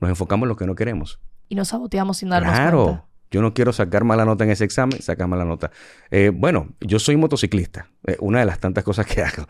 nos 0.00 0.10
enfocamos 0.10 0.44
en 0.46 0.48
lo 0.48 0.56
que 0.56 0.66
no 0.66 0.74
queremos. 0.74 1.20
Y 1.48 1.54
nos 1.54 1.68
saboteamos 1.68 2.18
sin 2.18 2.28
darnos 2.30 2.52
Claro. 2.54 2.84
cuenta. 2.84 3.04
Yo 3.30 3.42
no 3.42 3.52
quiero 3.52 3.74
sacar 3.74 4.04
mala 4.04 4.24
nota 4.24 4.44
en 4.44 4.50
ese 4.50 4.64
examen, 4.64 5.02
sacar 5.02 5.28
mala 5.28 5.44
nota. 5.44 5.70
Eh, 6.10 6.30
bueno, 6.34 6.68
yo 6.80 6.98
soy 6.98 7.16
motociclista, 7.18 7.90
eh, 8.06 8.16
una 8.20 8.38
de 8.38 8.46
las 8.46 8.58
tantas 8.58 8.84
cosas 8.84 9.04
que 9.04 9.22
hago. 9.22 9.46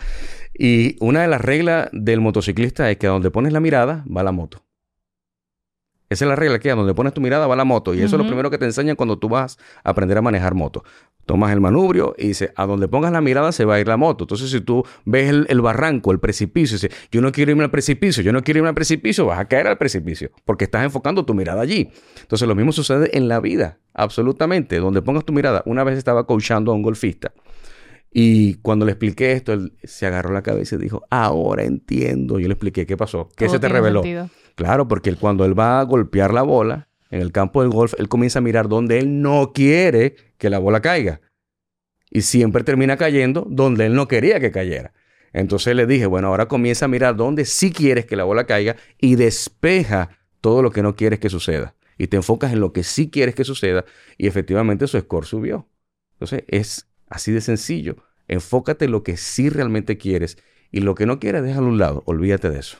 Y 0.53 0.97
una 0.99 1.23
de 1.23 1.29
las 1.29 1.41
reglas 1.41 1.89
del 1.93 2.21
motociclista 2.21 2.91
es 2.91 2.97
que 2.97 3.07
a 3.07 3.11
donde 3.11 3.31
pones 3.31 3.53
la 3.53 3.61
mirada 3.61 4.05
va 4.15 4.25
la 4.25 4.33
moto. 4.33 4.65
Esa 6.11 6.25
es 6.25 6.29
la 6.31 6.37
regla 6.37 6.59
que 6.59 6.71
a 6.71 6.75
donde 6.75 6.95
pones 6.95 7.13
tu 7.13 7.21
mirada 7.21 7.47
va 7.47 7.55
la 7.55 7.65
moto. 7.65 7.93
Y 7.95 7.99
eso 8.01 8.17
es 8.17 8.23
lo 8.23 8.27
primero 8.27 8.51
que 8.51 8.57
te 8.57 8.65
enseñan 8.65 8.97
cuando 8.97 9.19
tú 9.19 9.29
vas 9.29 9.59
a 9.85 9.91
aprender 9.91 10.17
a 10.17 10.23
manejar 10.23 10.55
moto. 10.55 10.83
Tomas 11.29 11.53
el 11.53 11.61
manubrio 11.61 12.15
y 12.17 12.29
dice, 12.29 12.53
a 12.57 12.65
donde 12.65 12.89
pongas 12.89 13.13
la 13.13 13.21
mirada 13.21 13.53
se 13.53 13.67
va 13.67 13.75
a 13.75 13.81
ir 13.81 13.87
la 13.87 13.99
moto. 13.99 14.25
Entonces, 14.25 14.49
si 14.51 14.63
tú 14.63 14.83
ves 15.05 15.29
el, 15.29 15.45
el 15.51 15.61
barranco, 15.61 16.11
el 16.11 16.21
precipicio, 16.21 16.77
y 16.77 16.81
dices, 16.81 17.09
yo 17.13 17.21
no 17.21 17.33
quiero 17.33 17.51
irme 17.51 17.65
al 17.65 17.71
precipicio, 17.71 18.23
yo 18.23 18.33
no 18.33 18.43
quiero 18.43 18.61
irme 18.61 18.71
al 18.71 18.75
precipicio, 18.75 19.27
vas 19.27 19.39
a 19.39 19.45
caer 19.45 19.67
al 19.67 19.77
precipicio, 19.77 20.31
porque 20.47 20.65
estás 20.65 20.85
enfocando 20.85 21.27
tu 21.27 21.35
mirada 21.35 21.61
allí. 21.61 21.91
Entonces, 22.23 22.49
lo 22.49 22.55
mismo 22.55 22.73
sucede 22.73 23.15
en 23.15 23.29
la 23.29 23.41
vida, 23.41 23.77
absolutamente. 23.93 24.79
Donde 24.79 25.03
pongas 25.03 25.27
tu 25.27 25.35
mirada. 25.35 25.63
Una 25.67 25.85
vez 25.85 25.99
estaba 25.99 26.25
coachando 26.27 26.73
a 26.73 26.75
un 26.75 26.81
golfista 26.81 27.31
y 28.11 28.55
cuando 28.55 28.87
le 28.87 28.93
expliqué 28.93 29.33
esto, 29.33 29.53
él 29.53 29.75
se 29.85 30.07
agarró 30.07 30.33
la 30.33 30.43
cabeza 30.43 30.77
y 30.77 30.79
dijo, 30.79 31.05
ahora 31.11 31.65
entiendo. 31.65 32.39
Yo 32.39 32.49
le 32.49 32.55
expliqué, 32.55 32.87
¿qué 32.87 32.97
pasó? 32.97 33.29
¿Qué 33.37 33.45
Todo 33.45 33.57
se 33.57 33.61
te 33.61 33.69
reveló? 33.69 34.03
sentido. 34.03 34.31
Claro, 34.55 34.89
porque 34.89 35.11
él, 35.11 35.19
cuando 35.19 35.45
él 35.45 35.59
va 35.59 35.81
a 35.81 35.83
golpear 35.83 36.33
la 36.33 36.43
bola 36.43 36.89
en 37.11 37.21
el 37.21 37.33
campo 37.33 37.63
del 37.63 37.71
golf, 37.71 37.95
él 37.99 38.09
comienza 38.09 38.39
a 38.39 38.43
mirar 38.43 38.69
donde 38.69 38.99
él 38.99 39.23
no 39.23 39.53
quiere 39.53 40.17
que 40.37 40.51
la 40.51 40.59
bola 40.59 40.81
caiga. 40.81 41.21
Y 42.11 42.23
siempre 42.23 42.65
termina 42.65 42.97
cayendo 42.97 43.47
donde 43.49 43.87
él 43.87 43.95
no 43.95 44.09
quería 44.09 44.41
que 44.41 44.51
cayera. 44.51 44.93
Entonces 45.33 45.75
le 45.75 45.87
dije, 45.87 46.07
bueno, 46.07 46.29
ahora 46.29 46.49
comienza 46.49 46.87
a 46.87 46.89
mirar 46.89 47.17
donde 47.17 47.45
sí 47.45 47.73
quieres 47.73 48.07
que 48.07 48.17
la 48.17 48.25
bola 48.25 48.45
caiga 48.45 48.77
y 48.99 49.17
despeja 49.17 50.19
todo 50.41 50.63
lo 50.63 50.71
que 50.71 50.83
no 50.83 50.97
quieres 50.97 51.19
que 51.19 51.29
suceda. 51.29 51.75
Y 51.99 52.07
te 52.07 52.17
enfocas 52.17 52.53
en 52.53 52.61
lo 52.61 52.73
que 52.73 52.83
sí 52.83 53.11
quieres 53.11 53.35
que 53.35 53.45
suceda 53.45 53.85
y 54.17 54.27
efectivamente 54.27 54.87
su 54.87 54.99
score 54.99 55.27
subió. 55.27 55.69
Entonces 56.13 56.45
es 56.49 56.89
así 57.09 57.33
de 57.33 57.41
sencillo. 57.41 57.97
Enfócate 58.29 58.87
en 58.87 58.93
lo 58.93 59.03
que 59.03 59.17
sí 59.17 59.49
realmente 59.51 59.99
quieres 59.99 60.39
y 60.71 60.81
lo 60.81 60.95
que 60.95 61.07
no 61.07 61.19
quieres, 61.19 61.43
déjalo 61.43 61.67
a 61.67 61.71
un 61.71 61.79
lado. 61.79 62.03
Olvídate 62.07 62.51
de 62.51 62.61
eso. 62.61 62.79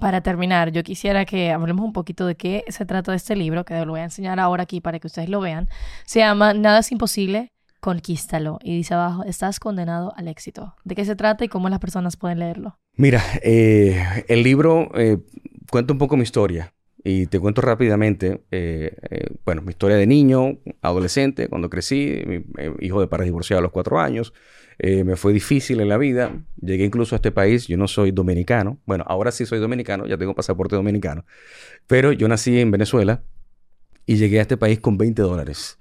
Para 0.00 0.20
terminar, 0.20 0.72
yo 0.72 0.82
quisiera 0.82 1.24
que 1.24 1.50
hablemos 1.52 1.84
un 1.84 1.92
poquito 1.92 2.26
de 2.26 2.34
qué 2.34 2.64
se 2.68 2.84
trata 2.84 3.12
de 3.12 3.16
este 3.16 3.34
libro, 3.34 3.64
que 3.64 3.74
lo 3.84 3.92
voy 3.92 4.00
a 4.00 4.04
enseñar 4.04 4.38
ahora 4.38 4.64
aquí 4.64 4.80
para 4.82 4.98
que 4.98 5.06
ustedes 5.06 5.28
lo 5.30 5.40
vean. 5.40 5.68
Se 6.04 6.18
llama 6.18 6.52
Nada 6.52 6.80
es 6.80 6.92
imposible, 6.92 7.52
conquístalo. 7.80 8.58
Y 8.62 8.76
dice 8.76 8.92
abajo, 8.92 9.24
estás 9.24 9.58
condenado 9.58 10.12
al 10.16 10.28
éxito. 10.28 10.74
¿De 10.84 10.94
qué 10.94 11.04
se 11.06 11.16
trata 11.16 11.44
y 11.46 11.48
cómo 11.48 11.70
las 11.70 11.78
personas 11.78 12.16
pueden 12.18 12.40
leerlo? 12.40 12.78
Mira, 12.94 13.22
eh, 13.42 14.24
el 14.28 14.42
libro 14.42 14.90
eh, 14.98 15.18
cuenta 15.70 15.94
un 15.94 15.98
poco 15.98 16.16
mi 16.18 16.24
historia 16.24 16.74
y 17.02 17.26
te 17.26 17.40
cuento 17.40 17.62
rápidamente, 17.62 18.42
eh, 18.50 18.96
eh, 19.10 19.26
bueno, 19.46 19.62
mi 19.62 19.70
historia 19.70 19.96
de 19.96 20.06
niño, 20.06 20.58
adolescente, 20.82 21.48
cuando 21.48 21.70
crecí, 21.70 22.22
mi- 22.26 22.44
hijo 22.80 23.00
de 23.00 23.06
padres 23.06 23.26
divorciados 23.26 23.60
a 23.60 23.62
los 23.62 23.72
cuatro 23.72 23.98
años, 23.98 24.34
eh, 24.78 25.04
me 25.04 25.16
fue 25.16 25.32
difícil 25.32 25.80
en 25.80 25.88
la 25.88 25.98
vida, 25.98 26.32
llegué 26.60 26.84
incluso 26.84 27.14
a 27.14 27.16
este 27.16 27.32
país, 27.32 27.66
yo 27.66 27.76
no 27.76 27.88
soy 27.88 28.10
dominicano, 28.10 28.78
bueno, 28.86 29.04
ahora 29.06 29.32
sí 29.32 29.46
soy 29.46 29.58
dominicano, 29.58 30.06
ya 30.06 30.18
tengo 30.18 30.34
pasaporte 30.34 30.76
dominicano, 30.76 31.24
pero 31.86 32.12
yo 32.12 32.28
nací 32.28 32.58
en 32.60 32.70
Venezuela 32.70 33.22
y 34.04 34.16
llegué 34.16 34.38
a 34.38 34.42
este 34.42 34.56
país 34.56 34.78
con 34.80 34.98
20 34.98 35.22
dólares. 35.22 35.78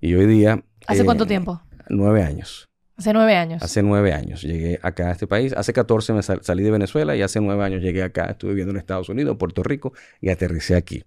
Y 0.00 0.14
hoy 0.14 0.26
día... 0.26 0.62
¿Hace 0.86 1.02
eh, 1.02 1.04
cuánto 1.04 1.26
tiempo? 1.26 1.60
Nueve 1.88 2.22
años. 2.22 2.66
Hace 2.96 3.12
nueve 3.12 3.36
años. 3.36 3.62
Hace 3.62 3.82
nueve 3.82 4.12
años 4.12 4.42
llegué 4.42 4.78
acá 4.82 5.08
a 5.08 5.12
este 5.12 5.26
país. 5.26 5.52
Hace 5.52 5.72
14 5.72 6.12
me 6.14 6.22
sal- 6.22 6.40
salí 6.42 6.62
de 6.62 6.70
Venezuela 6.70 7.14
y 7.16 7.22
hace 7.22 7.40
nueve 7.40 7.62
años 7.64 7.82
llegué 7.82 8.02
acá. 8.02 8.26
Estuve 8.26 8.50
viviendo 8.50 8.70
en 8.72 8.78
Estados 8.78 9.08
Unidos, 9.08 9.36
Puerto 9.38 9.62
Rico 9.62 9.92
y 10.20 10.30
aterricé 10.30 10.76
aquí. 10.76 11.04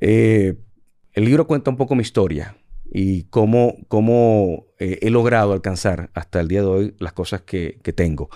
Eh, 0.00 0.54
el 1.12 1.24
libro 1.24 1.46
cuenta 1.46 1.70
un 1.70 1.76
poco 1.76 1.94
mi 1.94 2.02
historia 2.02 2.56
y 2.90 3.24
cómo, 3.24 3.76
cómo 3.88 4.66
eh, 4.78 4.98
he 5.02 5.10
logrado 5.10 5.52
alcanzar 5.52 6.10
hasta 6.14 6.40
el 6.40 6.48
día 6.48 6.60
de 6.60 6.66
hoy 6.66 6.94
las 6.98 7.12
cosas 7.12 7.42
que, 7.42 7.80
tengo. 7.94 8.28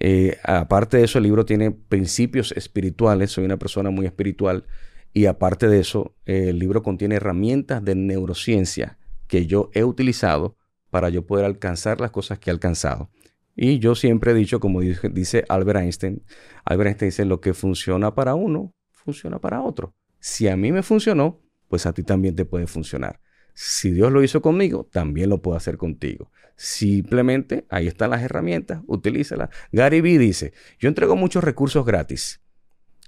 Eh, 0.00 0.38
aparte 0.44 0.98
de 0.98 1.04
eso, 1.04 1.18
el 1.18 1.24
libro 1.24 1.44
tiene 1.44 1.70
principios 1.70 2.52
espirituales. 2.52 3.30
Soy 3.30 3.44
una 3.44 3.58
persona 3.58 3.90
muy 3.90 4.06
espiritual. 4.06 4.66
Y 5.12 5.26
aparte 5.26 5.68
de 5.68 5.80
eso, 5.80 6.14
eh, 6.26 6.48
el 6.48 6.58
libro 6.58 6.82
contiene 6.82 7.16
herramientas 7.16 7.84
de 7.84 7.94
neurociencia 7.94 8.98
que 9.26 9.46
yo 9.46 9.70
he 9.74 9.84
utilizado 9.84 10.56
para 10.90 11.08
yo 11.08 11.26
poder 11.26 11.44
alcanzar 11.44 12.00
las 12.00 12.10
cosas 12.10 12.38
que 12.38 12.50
he 12.50 12.52
alcanzado. 12.52 13.10
Y 13.54 13.78
yo 13.78 13.94
siempre 13.94 14.32
he 14.32 14.34
dicho, 14.34 14.60
como 14.60 14.80
dice, 14.80 15.44
Albert 15.48 15.80
Einstein, 15.80 16.22
Albert 16.64 16.88
Einstein 16.88 17.08
dice, 17.08 17.24
lo 17.24 17.40
que 17.40 17.52
funciona 17.52 18.14
para 18.14 18.34
uno, 18.34 18.74
funciona 18.90 19.38
para 19.38 19.62
otro. 19.62 19.94
Si 20.20 20.48
a 20.48 20.56
mí 20.56 20.72
me 20.72 20.82
funcionó, 20.82 21.40
pues 21.68 21.86
a 21.86 21.92
ti 21.92 22.02
también 22.02 22.36
te 22.36 22.44
puede 22.44 22.66
funcionar. 22.66 23.20
Si 23.54 23.90
Dios 23.90 24.12
lo 24.12 24.22
hizo 24.22 24.40
conmigo, 24.40 24.88
también 24.90 25.30
lo 25.30 25.42
puedo 25.42 25.56
hacer 25.56 25.76
contigo. 25.76 26.30
Simplemente 26.56 27.66
ahí 27.68 27.86
están 27.86 28.10
las 28.10 28.22
herramientas, 28.22 28.82
utilízalas. 28.86 29.50
Gary 29.72 30.00
Vee 30.00 30.18
dice, 30.18 30.52
yo 30.78 30.88
entrego 30.88 31.16
muchos 31.16 31.42
recursos 31.44 31.84
gratis. 31.84 32.40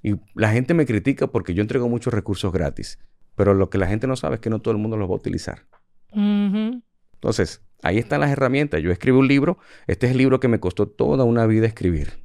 Y 0.02 0.16
la 0.34 0.50
gente 0.50 0.74
me 0.74 0.86
critica 0.86 1.28
porque 1.28 1.54
yo 1.54 1.62
entrego 1.62 1.88
muchos 1.88 2.12
recursos 2.12 2.52
gratis. 2.52 2.98
Pero 3.36 3.54
lo 3.54 3.70
que 3.70 3.78
la 3.78 3.86
gente 3.86 4.06
no 4.06 4.16
sabe 4.16 4.36
es 4.36 4.40
que 4.40 4.50
no 4.50 4.60
todo 4.60 4.72
el 4.72 4.78
mundo 4.78 4.96
los 4.96 5.08
va 5.08 5.14
a 5.14 5.16
utilizar. 5.16 5.66
Entonces, 7.14 7.62
ahí 7.82 7.98
están 7.98 8.20
las 8.20 8.30
herramientas. 8.30 8.82
Yo 8.82 8.90
escribo 8.90 9.18
un 9.18 9.28
libro. 9.28 9.58
Este 9.86 10.06
es 10.06 10.12
el 10.12 10.18
libro 10.18 10.40
que 10.40 10.48
me 10.48 10.60
costó 10.60 10.88
toda 10.88 11.24
una 11.24 11.46
vida 11.46 11.66
escribir. 11.66 12.23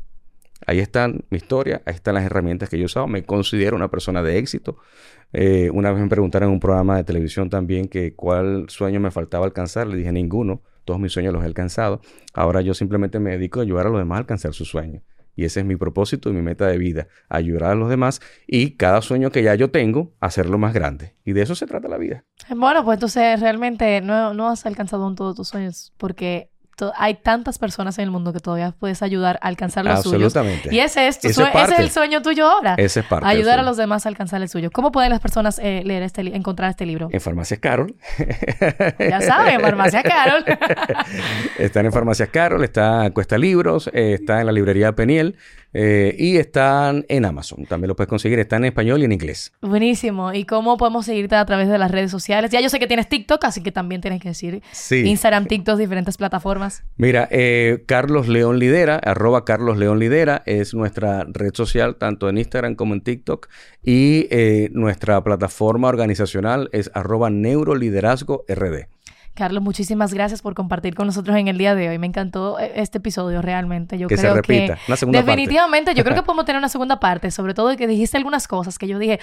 Ahí 0.70 0.78
están 0.78 1.26
mi 1.32 1.38
historia, 1.38 1.82
ahí 1.88 1.96
están 1.96 2.14
las 2.14 2.24
herramientas 2.24 2.70
que 2.70 2.78
yo 2.78 2.84
he 2.84 2.86
usado. 2.86 3.08
Me 3.08 3.24
considero 3.24 3.76
una 3.76 3.90
persona 3.90 4.22
de 4.22 4.38
éxito. 4.38 4.78
Eh, 5.34 5.72
una 5.74 5.92
vez 5.92 6.00
me 6.00 6.08
preguntaron 6.08 6.50
en 6.50 6.54
un 6.54 6.60
programa 6.60 6.96
de 6.96 7.04
televisión 7.04 7.50
también 7.50 7.88
que 7.88 8.14
cuál 8.14 8.70
sueño 8.70 9.00
me 9.00 9.10
faltaba 9.10 9.48
alcanzar. 9.48 9.88
Le 9.88 9.98
dije 9.98 10.12
ninguno. 10.12 10.62
Todos 10.86 11.00
mis 11.00 11.12
sueños 11.12 11.34
los 11.34 11.42
he 11.42 11.48
alcanzado. 11.48 12.02
Ahora 12.36 12.62
yo 12.62 12.76
simplemente 12.76 13.20
me 13.20 13.32
dedico 13.32 13.60
a 13.60 13.64
ayudar 13.64 13.88
a 13.88 13.90
los 13.90 13.98
demás 13.98 14.18
a 14.18 14.20
alcanzar 14.20 14.54
sus 14.54 14.70
sueños. 14.70 15.02
Y 15.36 15.46
ese 15.46 15.62
es 15.62 15.66
mi 15.66 15.76
propósito 15.76 16.30
y 16.30 16.34
mi 16.34 16.44
meta 16.44 16.68
de 16.68 16.78
vida, 16.78 17.08
ayudar 17.30 17.72
a 17.72 17.76
los 17.76 17.90
demás 17.90 18.22
y 18.46 18.76
cada 18.76 19.02
sueño 19.02 19.32
que 19.32 19.42
ya 19.42 19.56
yo 19.56 19.72
tengo, 19.72 20.14
hacerlo 20.20 20.60
más 20.60 20.76
grande. 20.76 21.16
Y 21.26 21.34
de 21.34 21.42
eso 21.42 21.56
se 21.56 21.66
trata 21.66 21.88
la 21.88 21.98
vida. 21.98 22.26
Bueno, 22.56 22.86
pues 22.86 22.98
entonces 22.98 23.40
realmente 23.40 24.02
no, 24.02 24.36
no 24.36 24.50
has 24.50 24.68
alcanzado 24.68 25.06
aún 25.06 25.16
todos 25.16 25.36
tus 25.36 25.48
sueños 25.48 25.96
porque 25.98 26.52
hay 26.96 27.16
tantas 27.16 27.58
personas 27.58 27.98
en 27.98 28.06
el 28.06 28.12
mundo 28.12 28.34
que 28.34 28.40
todavía 28.40 28.74
puedes 28.78 29.02
ayudar 29.02 29.40
a 29.42 29.48
alcanzar 29.48 29.86
los 29.86 29.98
Absolutamente. 29.98 30.74
Y 30.74 30.80
ese 30.80 31.08
es, 31.08 31.24
ese 31.24 31.44
es 31.44 31.80
el 31.80 31.90
sueño 31.92 32.22
tuyo 32.22 32.48
ahora. 32.48 32.76
Ese 32.78 33.02
es 33.02 33.06
parte. 33.06 33.28
Ayudar 33.28 33.60
a 33.60 33.64
los 33.64 33.78
demás 33.78 34.06
a 34.06 34.10
alcanzar 34.10 34.42
el 34.42 34.50
suyo. 34.50 34.72
¿Cómo 34.72 34.92
pueden 34.92 35.10
las 35.10 35.20
personas 35.20 35.60
eh, 35.60 35.82
leer 35.86 36.04
este 36.04 36.22
encontrar 36.36 36.70
este 36.70 36.86
libro? 36.86 37.10
En 37.12 37.22
Farmacias 37.22 37.60
Carol. 37.60 37.96
ya 39.00 39.22
saben, 39.22 39.56
en 39.56 39.62
Farmacias 39.62 40.04
Carol. 40.04 40.46
Están 41.58 41.86
en 41.86 41.92
Farmacias 41.92 42.30
Carol, 42.30 42.64
está 42.64 43.10
Cuesta 43.12 43.38
Libros, 43.38 43.90
eh, 43.94 44.14
está 44.14 44.40
en 44.40 44.46
la 44.46 44.52
librería 44.52 44.94
Peniel. 44.94 45.36
Eh, 45.74 46.16
y 46.18 46.38
están 46.38 47.06
en 47.10 47.26
Amazon. 47.26 47.66
También 47.66 47.90
lo 47.90 47.96
puedes 47.96 48.10
conseguir. 48.10 48.40
Están 48.40 48.64
en 48.64 48.70
español 48.70 49.02
y 49.02 49.06
en 49.06 49.12
inglés. 49.12 49.54
Buenísimo. 49.62 50.34
¿Y 50.34 50.46
cómo 50.46 50.78
podemos 50.78 51.06
seguirte 51.06 51.36
a 51.36 51.46
través 51.46 51.68
de 51.68 51.78
las 51.78 51.92
redes 51.92 52.12
sociales? 52.12 52.52
Ya 52.52 52.62
yo 52.62 52.70
sé 52.70 52.80
que 52.80 52.88
tienes 52.88 53.08
TikTok, 53.08 53.44
así 53.46 53.62
que 53.62 53.72
también 53.72 54.02
tienes 54.02 54.22
que 54.22 54.30
decir 54.30 54.62
Instagram, 54.92 55.46
TikTok, 55.46 55.78
diferentes 55.78 56.18
plataformas. 56.18 56.84
Mira, 56.98 57.28
eh, 57.32 57.84
Carlos 57.86 58.28
León 58.28 58.60
Lidera, 58.60 58.96
arroba 58.96 59.46
Carlos 59.46 59.78
León 59.78 60.00
Lidera, 60.00 60.42
es 60.46 60.74
nuestra 60.74 61.26
red 61.28 61.54
social, 61.54 61.96
tanto 61.96 62.30
en 62.30 62.38
Instagram 62.38 62.76
como 62.76 62.94
en 62.94 63.02
TikTok. 63.02 63.48
Y 63.84 64.28
eh, 64.32 64.70
nuestra 64.72 65.24
plataforma 65.24 65.88
organizacional 65.88 66.70
es 66.72 66.90
arroba 66.94 67.30
Neuroliderazgo 67.30 68.46
RD. 68.48 68.88
Carlos, 69.34 69.64
muchísimas 69.64 70.14
gracias 70.14 70.42
por 70.42 70.54
compartir 70.54 70.96
con 70.96 71.08
nosotros 71.08 71.38
en 71.38 71.48
el 71.48 71.58
día 71.58 71.74
de 71.74 71.90
hoy. 71.90 71.98
Me 71.98 72.08
encantó 72.08 72.60
eh, 72.60 72.74
este 72.76 72.98
episodio 72.98 73.42
realmente. 73.42 73.98
Yo 73.98 74.08
que 74.08 74.16
creo 74.16 74.34
se 74.34 74.42
repita. 74.42 74.76
que 74.76 74.82
una 74.88 74.98
segunda 74.98 75.22
definitivamente 75.22 75.94
yo 75.96 76.04
creo 76.04 76.16
que 76.16 76.24
podemos 76.30 76.46
tener 76.46 76.60
una 76.60 76.70
segunda 76.70 77.00
parte, 77.00 77.32
sobre 77.32 77.54
todo 77.54 77.70
de 77.70 77.78
que 77.78 77.88
dijiste 77.88 78.18
algunas 78.18 78.48
cosas 78.48 78.78
que 78.78 78.88
yo 78.88 79.00
dije, 79.00 79.20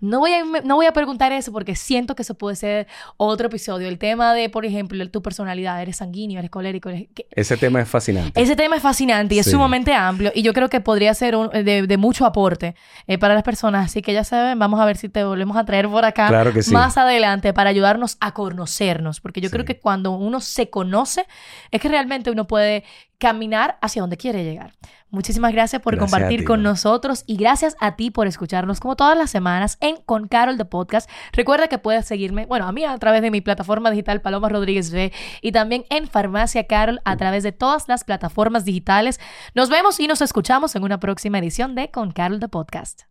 no 0.00 0.20
voy 0.20 0.32
a 0.32 0.44
no 0.64 0.76
voy 0.76 0.86
a 0.86 0.92
preguntar 0.92 1.32
eso 1.32 1.52
porque 1.52 1.74
siento 1.74 2.14
que 2.14 2.22
eso 2.22 2.34
puede 2.34 2.56
ser 2.56 2.86
otro 3.16 3.48
episodio. 3.48 3.88
El 3.88 3.98
tema 3.98 4.34
de, 4.34 4.48
por 4.48 4.64
ejemplo, 4.64 5.08
tu 5.10 5.22
personalidad, 5.22 5.82
eres 5.82 5.96
sanguíneo, 5.96 6.38
eres 6.38 6.50
colérico, 6.50 6.90
ese 7.30 7.56
tema 7.56 7.80
es 7.80 7.88
fascinante. 7.88 8.40
Ese 8.40 8.54
tema 8.56 8.76
es 8.76 8.82
fascinante 8.82 9.34
y 9.34 9.38
es 9.40 9.50
sumamente 9.50 9.92
amplio 9.92 10.30
y 10.34 10.42
yo 10.42 10.52
creo 10.52 10.68
que 10.68 10.80
podría 10.80 11.14
ser 11.14 11.36
de, 11.36 11.96
mucho 11.96 12.26
aporte 12.26 12.74
eh, 13.06 13.18
para 13.18 13.34
las 13.34 13.42
personas, 13.42 13.86
así 13.86 14.02
que 14.02 14.12
ya 14.12 14.22
saben, 14.22 14.58
vamos 14.58 14.80
a 14.80 14.84
ver 14.84 14.96
si 14.96 15.08
te 15.08 15.24
volvemos 15.24 15.56
a 15.56 15.64
traer 15.64 15.88
por 15.88 16.04
acá 16.04 16.30
más 16.70 16.96
adelante 16.98 17.52
para 17.52 17.70
ayudarnos 17.70 18.16
a 18.20 18.32
conocernos, 18.32 19.20
porque 19.20 19.40
yo 19.40 19.45
creo 19.50 19.64
que 19.64 19.78
cuando 19.78 20.12
uno 20.12 20.40
se 20.40 20.70
conoce, 20.70 21.26
es 21.70 21.80
que 21.80 21.88
realmente 21.88 22.30
uno 22.30 22.46
puede 22.46 22.84
caminar 23.18 23.78
hacia 23.80 24.02
donde 24.02 24.16
quiere 24.16 24.44
llegar. 24.44 24.74
Muchísimas 25.08 25.52
gracias 25.52 25.80
por 25.80 25.96
compartir 25.96 26.44
con 26.44 26.62
nosotros 26.62 27.24
y 27.26 27.36
gracias 27.36 27.76
a 27.80 27.96
ti 27.96 28.10
por 28.10 28.26
escucharnos 28.26 28.80
como 28.80 28.96
todas 28.96 29.16
las 29.16 29.30
semanas 29.30 29.78
en 29.80 29.96
Con 29.96 30.28
Carol 30.28 30.58
de 30.58 30.64
Podcast. 30.64 31.08
Recuerda 31.32 31.68
que 31.68 31.78
puedes 31.78 32.06
seguirme, 32.06 32.44
bueno, 32.46 32.66
a 32.66 32.72
mí 32.72 32.84
a 32.84 32.98
través 32.98 33.22
de 33.22 33.30
mi 33.30 33.40
plataforma 33.40 33.90
digital 33.90 34.20
Paloma 34.20 34.48
Rodríguez 34.48 34.90
B 34.90 35.12
y 35.40 35.52
también 35.52 35.84
en 35.90 36.08
Farmacia 36.08 36.66
Carol 36.66 37.00
a 37.04 37.16
través 37.16 37.42
de 37.44 37.52
todas 37.52 37.88
las 37.88 38.04
plataformas 38.04 38.64
digitales. 38.64 39.20
Nos 39.54 39.70
vemos 39.70 40.00
y 40.00 40.06
nos 40.06 40.20
escuchamos 40.20 40.74
en 40.76 40.82
una 40.82 41.00
próxima 41.00 41.38
edición 41.38 41.74
de 41.74 41.90
Con 41.90 42.10
Carol 42.10 42.40
de 42.40 42.48
Podcast. 42.48 43.02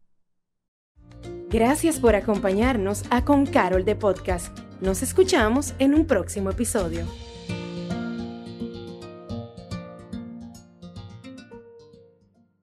Gracias 1.49 1.99
por 1.99 2.15
acompañarnos 2.15 3.03
a 3.09 3.23
Con 3.23 3.45
Carol 3.45 3.85
de 3.85 3.95
Podcast. 3.95 4.64
Nos 4.85 5.01
escuchamos 5.01 5.73
en 5.79 5.95
un 5.95 6.05
próximo 6.05 6.51
episodio. 6.51 7.07